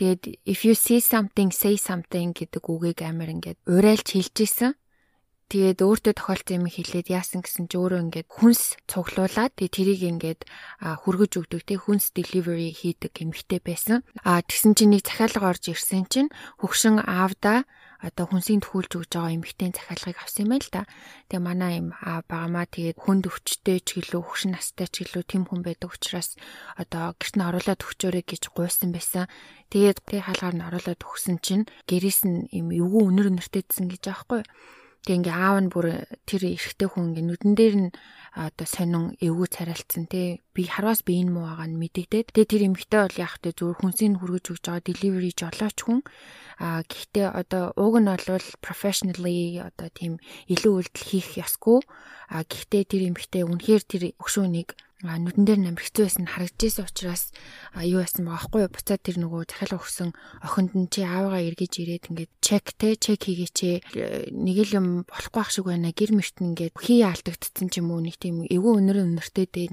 Тэгээд 0.00 0.40
if 0.48 0.64
you 0.64 0.72
see 0.72 1.04
something 1.04 1.52
say 1.52 1.76
something 1.76 2.32
гэдэг 2.32 2.64
үгийг 2.64 3.04
амар 3.04 3.28
ингээд 3.36 3.60
урайлж 3.68 4.16
хэлж 4.16 4.36
исэн. 4.48 4.72
Тэгээд 5.52 5.84
өөртөө 5.84 6.16
тохиолдсон 6.16 6.64
юм 6.64 6.66
хэлээд 6.72 7.12
яасан 7.12 7.44
гэсэн 7.44 7.68
чи 7.68 7.76
өөрөө 7.76 8.08
ингээд 8.08 8.28
хүнс 8.32 8.80
цуглуулад 8.88 9.52
тэгээд 9.52 9.76
тэрийг 9.76 10.00
ингээд 10.00 10.40
хүргэж 10.80 11.32
өгдөг 11.44 11.60
тий 11.68 11.76
хүнс 11.76 12.16
delivery 12.16 12.72
хийдэг 12.72 13.12
эмэгтэй 13.20 13.60
байсан. 13.60 14.00
А 14.24 14.40
тэгсэн 14.40 14.72
чинь 14.72 14.96
нэг 14.96 15.04
захиалга 15.04 15.52
орж 15.52 15.68
ирсэн 15.68 16.08
чинь 16.08 16.32
хөгшин 16.56 17.04
аавда 17.04 17.68
одоо 18.00 18.32
хүнсийн 18.32 18.64
төхүүлж 18.64 18.96
өгж 18.96 19.12
байгаа 19.12 19.36
эмэгтэйн 19.36 19.76
захиалгыг 19.76 20.24
авсан 20.24 20.48
юм 20.48 20.56
байл 20.56 20.72
та. 20.72 20.88
Тэгээ 21.28 21.44
манай 21.44 21.72
юм 21.84 21.92
аа 22.00 22.24
багамаа 22.24 22.64
тэгээд 22.72 22.96
хүнд 23.04 23.28
өвчтэй 23.28 23.84
ч 23.84 24.00
гэлөө 24.00 24.24
хөвшин 24.24 24.56
настай 24.56 24.88
ч 24.88 25.04
гэлөө 25.04 25.22
тэм 25.28 25.52
хүн 25.52 25.60
байдаг 25.60 25.92
учраас 25.92 26.32
одоо 26.80 27.12
гэрт 27.20 27.36
нь 27.36 27.44
оруулаад 27.44 27.84
өгчөөрэй 27.84 28.24
гэж 28.24 28.42
гуйсан 28.56 28.96
байсан. 28.96 29.28
Тэгээд 29.68 30.00
тэг 30.00 30.24
хаалгаар 30.24 30.56
нь 30.56 30.64
оруулаад 30.64 31.00
өгсөн 31.04 31.44
чинь 31.44 31.68
гэрээс 31.84 32.24
нь 32.24 32.48
юм 32.56 32.72
эвгүй 32.72 33.04
өнөр 33.04 33.36
өнөртэйдсэн 33.36 33.92
гэж 33.92 34.02
аахгүй 34.08 34.40
юу? 34.40 34.48
Тэг 35.02 35.18
ингээ 35.18 35.34
аав 35.34 35.58
нь 35.58 35.72
бүр 35.74 36.06
тэр 36.30 36.42
эрэгтэй 36.46 36.86
хүн 36.86 37.10
ингээ 37.10 37.26
нүдэн 37.26 37.52
дээр 37.58 37.74
нь 37.74 37.90
одоо 38.32 38.66
сонин 38.70 39.18
эвгүй 39.18 39.48
царайлцсан 39.50 40.06
те. 40.06 40.40
Би 40.54 40.64
харвас 40.64 41.02
би 41.02 41.20
энэ 41.20 41.34
муу 41.34 41.44
байгаа 41.50 41.68
нь 41.68 41.76
мэдэгдээд 41.76 42.30
тэгээ 42.30 42.50
тэр 42.54 42.62
эмэгтэй 42.70 43.00
бол 43.02 43.18
яг 43.18 43.34
тэ 43.42 43.50
зүгээр 43.50 43.78
хүнсийг 43.82 44.16
хүргэж 44.16 44.44
өгж 44.54 44.62
байгаа 44.62 44.86
delivery 44.86 45.30
жолооч 45.34 45.78
хүн. 45.82 46.00
А 46.62 46.86
гэхдээ 46.86 47.28
одоо 47.28 47.74
уг 47.76 47.94
нь 47.98 48.08
бол 48.08 48.46
professionally 48.64 49.58
одоо 49.58 49.88
тийм 49.90 50.22
илүү 50.46 50.72
үйлдэл 50.80 51.08
хийх 51.10 51.34
ёсгүй. 51.34 51.82
А 52.30 52.46
гэхдээ 52.46 52.82
тэр 52.86 53.02
эмэгтэй 53.10 53.42
үнэхээр 53.42 53.82
тэр 53.82 54.02
өгшөөнийг 54.16 54.70
нүдэн 55.02 55.42
дээр 55.42 55.60
намр 55.66 55.82
хэцүү 55.82 56.06
байсан. 56.06 56.26
Харагдажсэн 56.30 56.86
учраас 56.86 57.34
юу 57.74 58.06
байсан 58.06 58.22
байгаа 58.22 58.38
байхгүй 58.38 58.62
буцаад 58.70 59.02
тэр 59.02 59.18
нөгөө 59.18 59.50
захиалга 59.50 59.82
өгсөн 59.82 60.10
охинд 60.46 60.72
нь 60.78 60.86
чи 60.94 61.02
аавгаа 61.02 61.42
эргэж 61.42 61.72
ирээд 61.82 62.04
ингээд 62.14 62.32
чек 62.38 62.70
те 62.78 62.94
чек 62.94 63.26
хийгээч 63.26 63.58
нэг 64.30 64.58
л 64.62 64.76
юм 64.78 64.86
болохгүй 65.10 65.42
ах 65.42 65.50
шиг 65.50 65.66
байна. 65.66 65.90
Гэр 65.90 66.14
мөрт 66.14 66.38
нь 66.38 66.54
ингээд 66.54 66.74
хий 66.78 67.02
алдагдсан 67.02 67.66
ч 67.66 67.82
юм 67.82 67.90
уу 67.90 67.98
нэг 67.98 68.14
тийм 68.22 68.46
эвгүй 68.46 68.72
өнөр 68.78 69.02
өнөртэй 69.02 69.46
дээ 69.50 69.68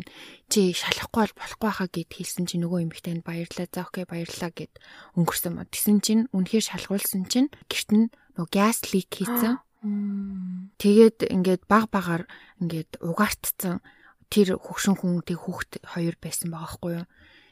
чи 0.49 0.73
шалахгүй 0.73 1.29
бол 1.29 1.37
болохгүй 1.37 1.71
хаа 1.77 1.89
гэд 1.93 2.09
хэлсэн 2.09 2.49
чи 2.49 2.57
нөгөө 2.57 2.89
эмэгтэйнд 2.89 3.21
баярлаа. 3.21 3.69
За 3.69 3.85
окей 3.85 4.09
баярлаа 4.09 4.49
гэд 4.49 4.73
өнгөрсөн 5.13 5.53
мод 5.61 5.69
тэгсэн 5.69 6.01
чинь 6.01 6.25
үнэхээр 6.33 6.65
шалгуулсан 6.73 7.29
чинь 7.29 7.53
гэрт 7.69 7.89
нь 7.93 8.09
нөгөө 8.33 8.49
газ 8.49 8.81
лик 8.89 9.13
хийсэн. 9.13 9.61
Тэгээд 10.81 11.29
ингээд 11.29 11.63
баг 11.69 11.87
багаар 11.93 12.25
ингээд 12.57 12.97
угаартцсан 12.99 13.79
тэр 14.29 14.61
хөгшин 14.61 14.95
хүн 14.97 15.25
тэг 15.25 15.41
хүүхд 15.43 15.81
хоёр 15.83 16.15
байсан 16.21 16.53
байгаа 16.53 16.71
хгүй 16.77 16.93
юу. 17.01 17.07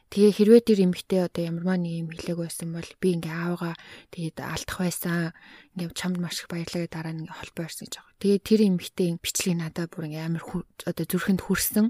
Тэгээ 0.08 0.32
хэрвээ 0.40 0.62
тэр 0.64 0.78
эмэгтэй 0.88 1.20
одоо 1.28 1.42
ямарваа 1.44 1.76
нэг 1.76 1.92
юм 2.00 2.08
хэлээг 2.16 2.38
байсан 2.40 2.72
бол 2.72 2.90
би 2.96 3.08
ингээ 3.12 3.28
аавгаа 3.28 3.74
тэгээд 4.08 4.40
алдах 4.40 4.78
байсан. 4.80 5.36
Ингээ 5.76 5.92
чамд 5.92 6.16
маш 6.16 6.40
их 6.40 6.48
баярлалаа 6.48 6.88
дараа 6.88 7.12
нь 7.12 7.28
ингээ 7.28 7.36
холбоо 7.36 7.64
ирсэн 7.68 7.84
гэж 7.84 7.94
байгаа. 8.00 8.16
Тэгээ 8.16 8.40
тэр 8.40 8.60
эмэгтэй 8.72 9.08
бичлэг 9.20 9.56
надад 9.60 9.92
бүр 9.92 10.08
ингээ 10.08 10.24
амар 10.24 10.44
одоо 10.88 11.04
зүрхэнд 11.04 11.44
хүрсэн. 11.44 11.86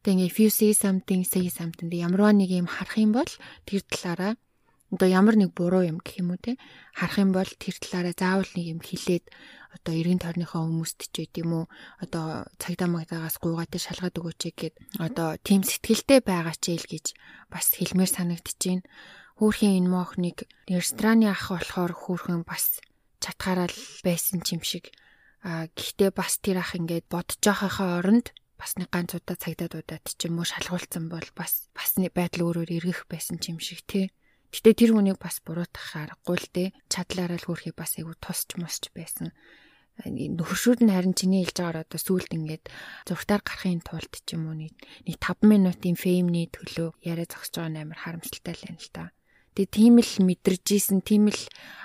Тэгээ 0.00 0.14
ингээ 0.16 0.30
if 0.32 0.36
you 0.40 0.48
say 0.48 0.72
something 0.72 1.20
say 1.28 1.44
something 1.52 1.92
ямарваа 1.92 2.32
нэг 2.32 2.48
юм 2.48 2.64
харах 2.64 2.96
юм 2.96 3.12
бол 3.12 3.28
тэр 3.68 3.84
талаараа 3.84 4.40
одоо 4.90 5.08
ямар 5.08 5.38
нэг 5.38 5.54
буруу 5.54 5.86
юм 5.86 5.98
гэх 6.02 6.18
юм 6.18 6.34
уу 6.34 6.40
те? 6.42 6.58
Харах 6.98 7.22
юм 7.22 7.30
бол 7.30 7.46
тэр 7.46 7.78
талаараа 7.78 8.14
заавал 8.14 8.50
нэг 8.58 8.66
юм 8.74 8.80
хилээд 8.82 9.24
одоо 9.70 9.94
эргэн 9.94 10.18
тойрныхоо 10.18 10.66
хүмүүст 10.66 11.14
ч 11.14 11.30
гэдэм 11.30 11.50
үү 11.54 11.64
одоо 12.02 12.50
цагдаа 12.58 12.90
магдагаас 12.90 13.38
гуугаад 13.38 13.70
шалгаад 13.70 14.18
өгөөч 14.18 14.42
гэд 14.58 14.74
одоо 14.98 15.38
тийм 15.46 15.62
сэтгэлтэй 15.62 16.20
байгаа 16.26 16.58
ч 16.58 16.74
ил 16.74 16.86
гэж 16.90 17.14
бас 17.54 17.78
хэлмээр 17.78 18.10
санагдчихээн 18.10 18.82
хөөхөн 19.38 19.78
энэ 19.78 19.92
моохныг 19.94 20.50
рестораны 20.66 21.30
ах 21.30 21.54
болохоор 21.54 21.94
хөөхөн 21.94 22.42
бас 22.42 22.82
чатгаараа 23.22 23.70
байсан 24.02 24.42
юм 24.42 24.66
шиг. 24.66 24.90
А 25.46 25.70
гэхдээ 25.70 26.10
бас 26.10 26.42
тэр 26.42 26.60
ах 26.60 26.74
ингээд 26.74 27.06
бодож 27.06 27.38
байхаа 27.38 28.02
оронд 28.02 28.34
бас 28.58 28.74
нэг 28.74 28.90
ганц 28.90 29.14
удаа 29.14 29.38
цагдаа 29.38 29.70
дуудаад 29.70 30.04
ч 30.04 30.26
юм 30.26 30.42
уу 30.42 30.46
шалгуулсан 30.50 31.06
бол 31.08 31.24
бас 31.38 31.70
бас 31.72 31.94
байдал 31.96 32.50
өөрөөр 32.50 32.70
эргэх 32.74 33.06
байсан 33.08 33.40
юм 33.48 33.62
шиг 33.62 33.86
тий 33.86 34.12
Гэтэ 34.50 34.70
тэр 34.74 34.90
хүнийг 34.98 35.18
бас 35.22 35.38
буруутгах 35.46 35.94
аргагүй 35.94 36.36
л 36.42 36.48
дээ. 36.50 36.68
Чадлаараа 36.90 37.38
л 37.38 37.46
хөрхий 37.46 37.74
бас 37.74 37.94
айгу 37.94 38.18
тусч 38.18 38.58
мосч 38.58 38.90
байсан. 38.90 39.30
Нөхөршүүд 40.02 40.80
нь 40.82 40.90
харин 40.90 41.14
чиний 41.14 41.44
хэлж 41.44 41.60
байгаагаар 41.60 41.84
одоо 41.84 42.00
сүулт 42.00 42.30
ингээд 42.32 42.64
зургатаар 43.06 43.42
гарахын 43.44 43.84
тулд 43.84 44.12
ч 44.24 44.34
юм 44.34 44.48
уу 44.48 44.56
нэг 44.56 44.74
5 45.06 45.44
минутын 45.44 45.94
феймний 45.94 46.48
төлөө 46.48 46.96
яриа 47.04 47.28
зогсож 47.28 47.60
байгаа 47.60 47.70
нь 47.70 47.80
амар 47.84 47.98
харамсалтай 48.00 48.54
л 48.56 48.64
байна 48.64 48.80
л 48.80 48.90
та. 48.90 49.04
Тэгээ 49.54 49.74
тийм 49.76 49.94
л 50.00 50.14
мэдэрж 50.24 50.66
исэн, 50.72 50.98
тийм 51.04 51.28
л 51.28 51.42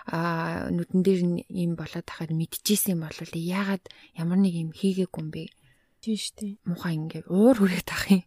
нүдэн 0.08 1.02
дээр 1.04 1.22
юм 1.50 1.76
болоод 1.76 2.08
тахад 2.08 2.32
мэдчихсэн 2.32 2.96
юм 2.96 3.04
бол 3.04 3.20
яагаад 3.36 3.84
ямар 4.16 4.40
нэг 4.40 4.54
юм 4.56 4.72
хийгээгүй 4.72 5.22
юм 5.22 5.30
бэ? 5.34 5.52
Тийм 6.00 6.16
шүү 6.16 6.34
дээ. 6.40 6.54
Мухаа 6.70 6.94
ингээ 6.96 7.24
уур 7.28 7.58
хүрээд 7.58 7.90
ах 7.90 8.06
юм. 8.14 8.24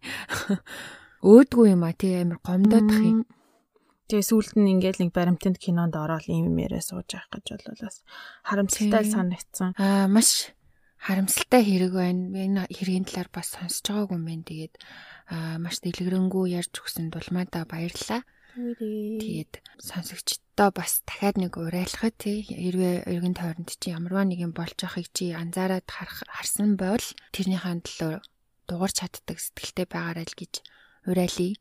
Өөдгүй 1.22 1.66
юм 1.72 1.82
а 1.86 1.94
тий 1.94 2.18
амар 2.18 2.42
гомдоод 2.42 2.90
ах 2.90 3.02
юм. 3.06 3.22
Тэгээ 4.08 4.24
сүүлд 4.24 4.54
нь 4.56 4.72
ингээл 4.72 5.00
нэг 5.04 5.10
баримтанд 5.12 5.60
кинонд 5.60 5.92
ороод 5.92 6.24
ийм 6.32 6.48
юм 6.48 6.56
яриа 6.64 6.80
сууж 6.80 7.12
авах 7.12 7.44
гэж 7.44 7.60
бол 7.60 7.84
бас 7.84 8.00
харамсалтай 8.40 9.04
санагдсан. 9.04 9.76
Аа 9.76 10.08
маш 10.08 10.56
харамсалтай 10.96 11.60
хэрэг 11.60 11.92
байна. 11.92 12.32
Энэ 12.32 12.72
хэргийн 12.72 13.04
талаар 13.04 13.28
бас 13.28 13.52
сонсож 13.52 13.84
байгаагүй 13.84 14.16
юм 14.16 14.24
байна. 14.24 14.48
Тэгээд 14.48 14.74
аа 15.28 15.56
маш 15.60 15.76
дэлгэрэнгүй 15.84 16.44
ярьж 16.56 16.72
өгсөнд 16.72 17.12
улмаадаа 17.20 17.68
баярлалаа. 17.68 18.24
Тэгээд 18.56 19.52
сонсогчдоо 19.76 20.72
бас 20.72 21.04
дахиад 21.04 21.36
нэг 21.38 21.60
урайлахад 21.60 22.16
тий 22.16 22.48
хэрвээ 22.48 23.06
эргэн 23.06 23.36
тойронд 23.36 23.70
чи 23.76 23.94
ямарваа 23.94 24.24
нэг 24.26 24.40
юм 24.42 24.56
болж 24.56 24.74
байхыг 24.74 25.12
чи 25.14 25.30
анзаараад 25.30 25.86
харсан 25.86 26.74
бол 26.74 27.04
тэрнийхэн 27.36 27.84
төлөө 27.86 28.24
дуурч 28.66 28.94
чаддаг 28.98 29.38
сэтгэлтэй 29.38 29.86
байгаарай 29.86 30.26
л 30.26 30.34
гэж 30.34 30.52
урайлъя. 31.06 31.54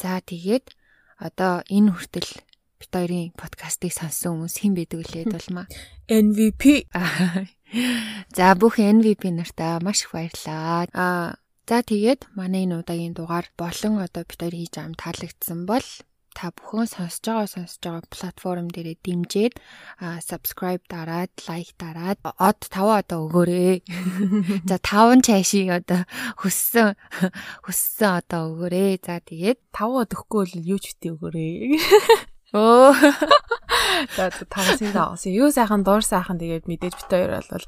За 0.00 0.18
тэгээд 0.18 0.74
одоо 1.18 1.62
энэ 1.70 1.92
хүртэл 1.92 2.30
бит 2.80 2.90
хоёрын 2.92 3.32
подкастыг 3.38 3.92
сонссон 3.94 4.44
хүмүүс 4.44 4.56
хэн 4.60 4.74
байдаг 4.76 4.98
вүлээ 5.00 5.24
дулмаа. 5.30 5.66
MVP. 6.08 6.62
За 8.36 8.54
бүх 8.54 8.78
MVP 8.78 9.32
нартаа 9.32 9.80
маш 9.80 10.04
их 10.04 10.12
баярлалаа. 10.12 10.86
Аа 10.92 11.38
за 11.64 11.80
тэгээд 11.80 12.28
манай 12.36 12.68
энэ 12.68 12.84
удаагийн 12.84 13.16
дугаар 13.16 13.48
болон 13.56 14.04
одоо 14.04 14.22
бит 14.28 14.40
хоёр 14.40 14.54
хийж 14.54 14.74
байгаа 14.76 15.00
таалагдсан 15.00 15.60
бол 15.64 15.86
та 16.34 16.50
бүхэн 16.50 16.90
сонсож 16.90 17.22
байгаа 17.22 17.46
сонсож 17.46 17.78
байгаа 17.78 18.10
платформ 18.10 18.66
дээрээ 18.74 18.98
дэмжиж 19.06 19.54
а 20.02 20.18
subscribe 20.18 20.82
дараад 20.90 21.30
лайк 21.46 21.70
дараад 21.78 22.18
од 22.26 22.60
5 22.68 23.00
одоо 23.00 23.18
өгөөрэй. 23.30 23.78
За 24.70 24.76
5 24.82 25.22
чашиг 25.22 25.70
одоо 25.70 26.02
хүссэн 26.42 26.98
хүссэн 27.64 28.10
одоо 28.18 28.42
өгөөрэй. 28.50 28.98
За 29.06 29.22
тэгээд 29.22 29.58
5 29.70 30.02
од 30.02 30.10
өгөхгүй 30.10 30.40
бол 30.42 30.54
юу 30.74 30.78
ч 30.82 30.84
бити 30.92 31.14
өгөөрэй. 31.14 31.54
Оо. 32.54 32.94
За 34.14 34.30
тавсан 34.30 34.94
даасан. 34.94 35.34
Юу 35.34 35.50
сайхан 35.50 35.82
дуур 35.82 36.06
сайхан 36.06 36.38
тэгээд 36.38 36.70
мэдээж 36.70 36.94
бит 36.94 37.10
хоёр 37.10 37.42
бол 37.42 37.66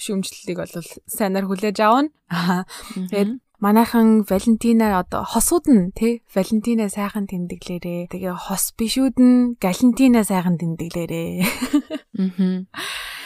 шүмжлэлийг 0.00 0.58
бол 0.64 0.76
сайнаар 1.08 1.44
хүлээж 1.44 1.78
авна. 1.84 2.64
Тэгээд 3.12 3.36
манайхан 3.62 4.26
Валентина 4.26 4.98
одоо 4.98 5.22
хосууд 5.22 5.66
нь 5.70 5.94
тий 5.94 6.26
Валентина 6.34 6.90
сайхан 6.90 7.30
тэмдэглээрээ. 7.30 8.10
Тэгээ 8.10 8.34
хос 8.34 8.74
бишүүд 8.74 9.16
нь 9.22 9.54
Галентина 9.62 10.26
сайхан 10.26 10.58
тэмдэглээрээ. 10.58 11.30
Аа. 12.18 12.66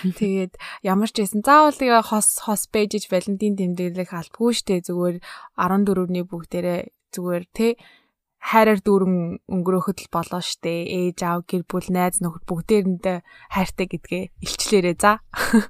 Тэгээд 0.04 0.52
ямар 0.84 1.08
ч 1.08 1.24
байсан 1.24 1.40
заавал 1.40 1.72
тэгээ 1.72 2.02
хос 2.04 2.44
хос 2.44 2.68
бэжж 2.68 3.08
Валентин 3.08 3.56
тэмдэглэх 3.56 4.12
албагүй 4.12 4.52
штэ 4.52 4.84
зүгээр 4.84 5.16
14-ний 5.56 6.24
бүгдээрээ 6.28 6.80
зүгээр 7.16 7.44
тий 7.56 7.72
хайраар 8.46 8.78
дүүрэн 8.78 9.42
өнгөрөөхөд 9.50 9.98
л 10.06 10.08
болоо 10.14 10.38
штэ. 10.38 10.86
Ээж 10.86 11.18
аав 11.26 11.42
гэр 11.50 11.66
бүл 11.66 11.90
найз 11.90 12.22
нөхөд 12.22 12.46
бүгдээрэндээ 12.46 13.18
хайртай 13.50 13.86
гэдгээ 13.90 14.24
илчлээрээ 14.46 14.96
за. 15.02 15.18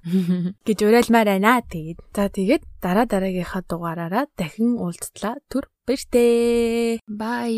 гэж 0.67 0.79
уриалмаар 0.85 1.29
байна. 1.33 1.65
Тэгээд 1.65 1.99
за 2.13 2.29
тэгээд 2.29 2.63
дараа 2.85 3.09
дараагийнхаа 3.09 3.65
дугаараараа 3.65 4.29
дахин 4.37 4.77
уулзтлаа. 4.77 5.41
Түр 5.49 5.73
баяртай. 5.89 7.01
Bye. 7.09 7.57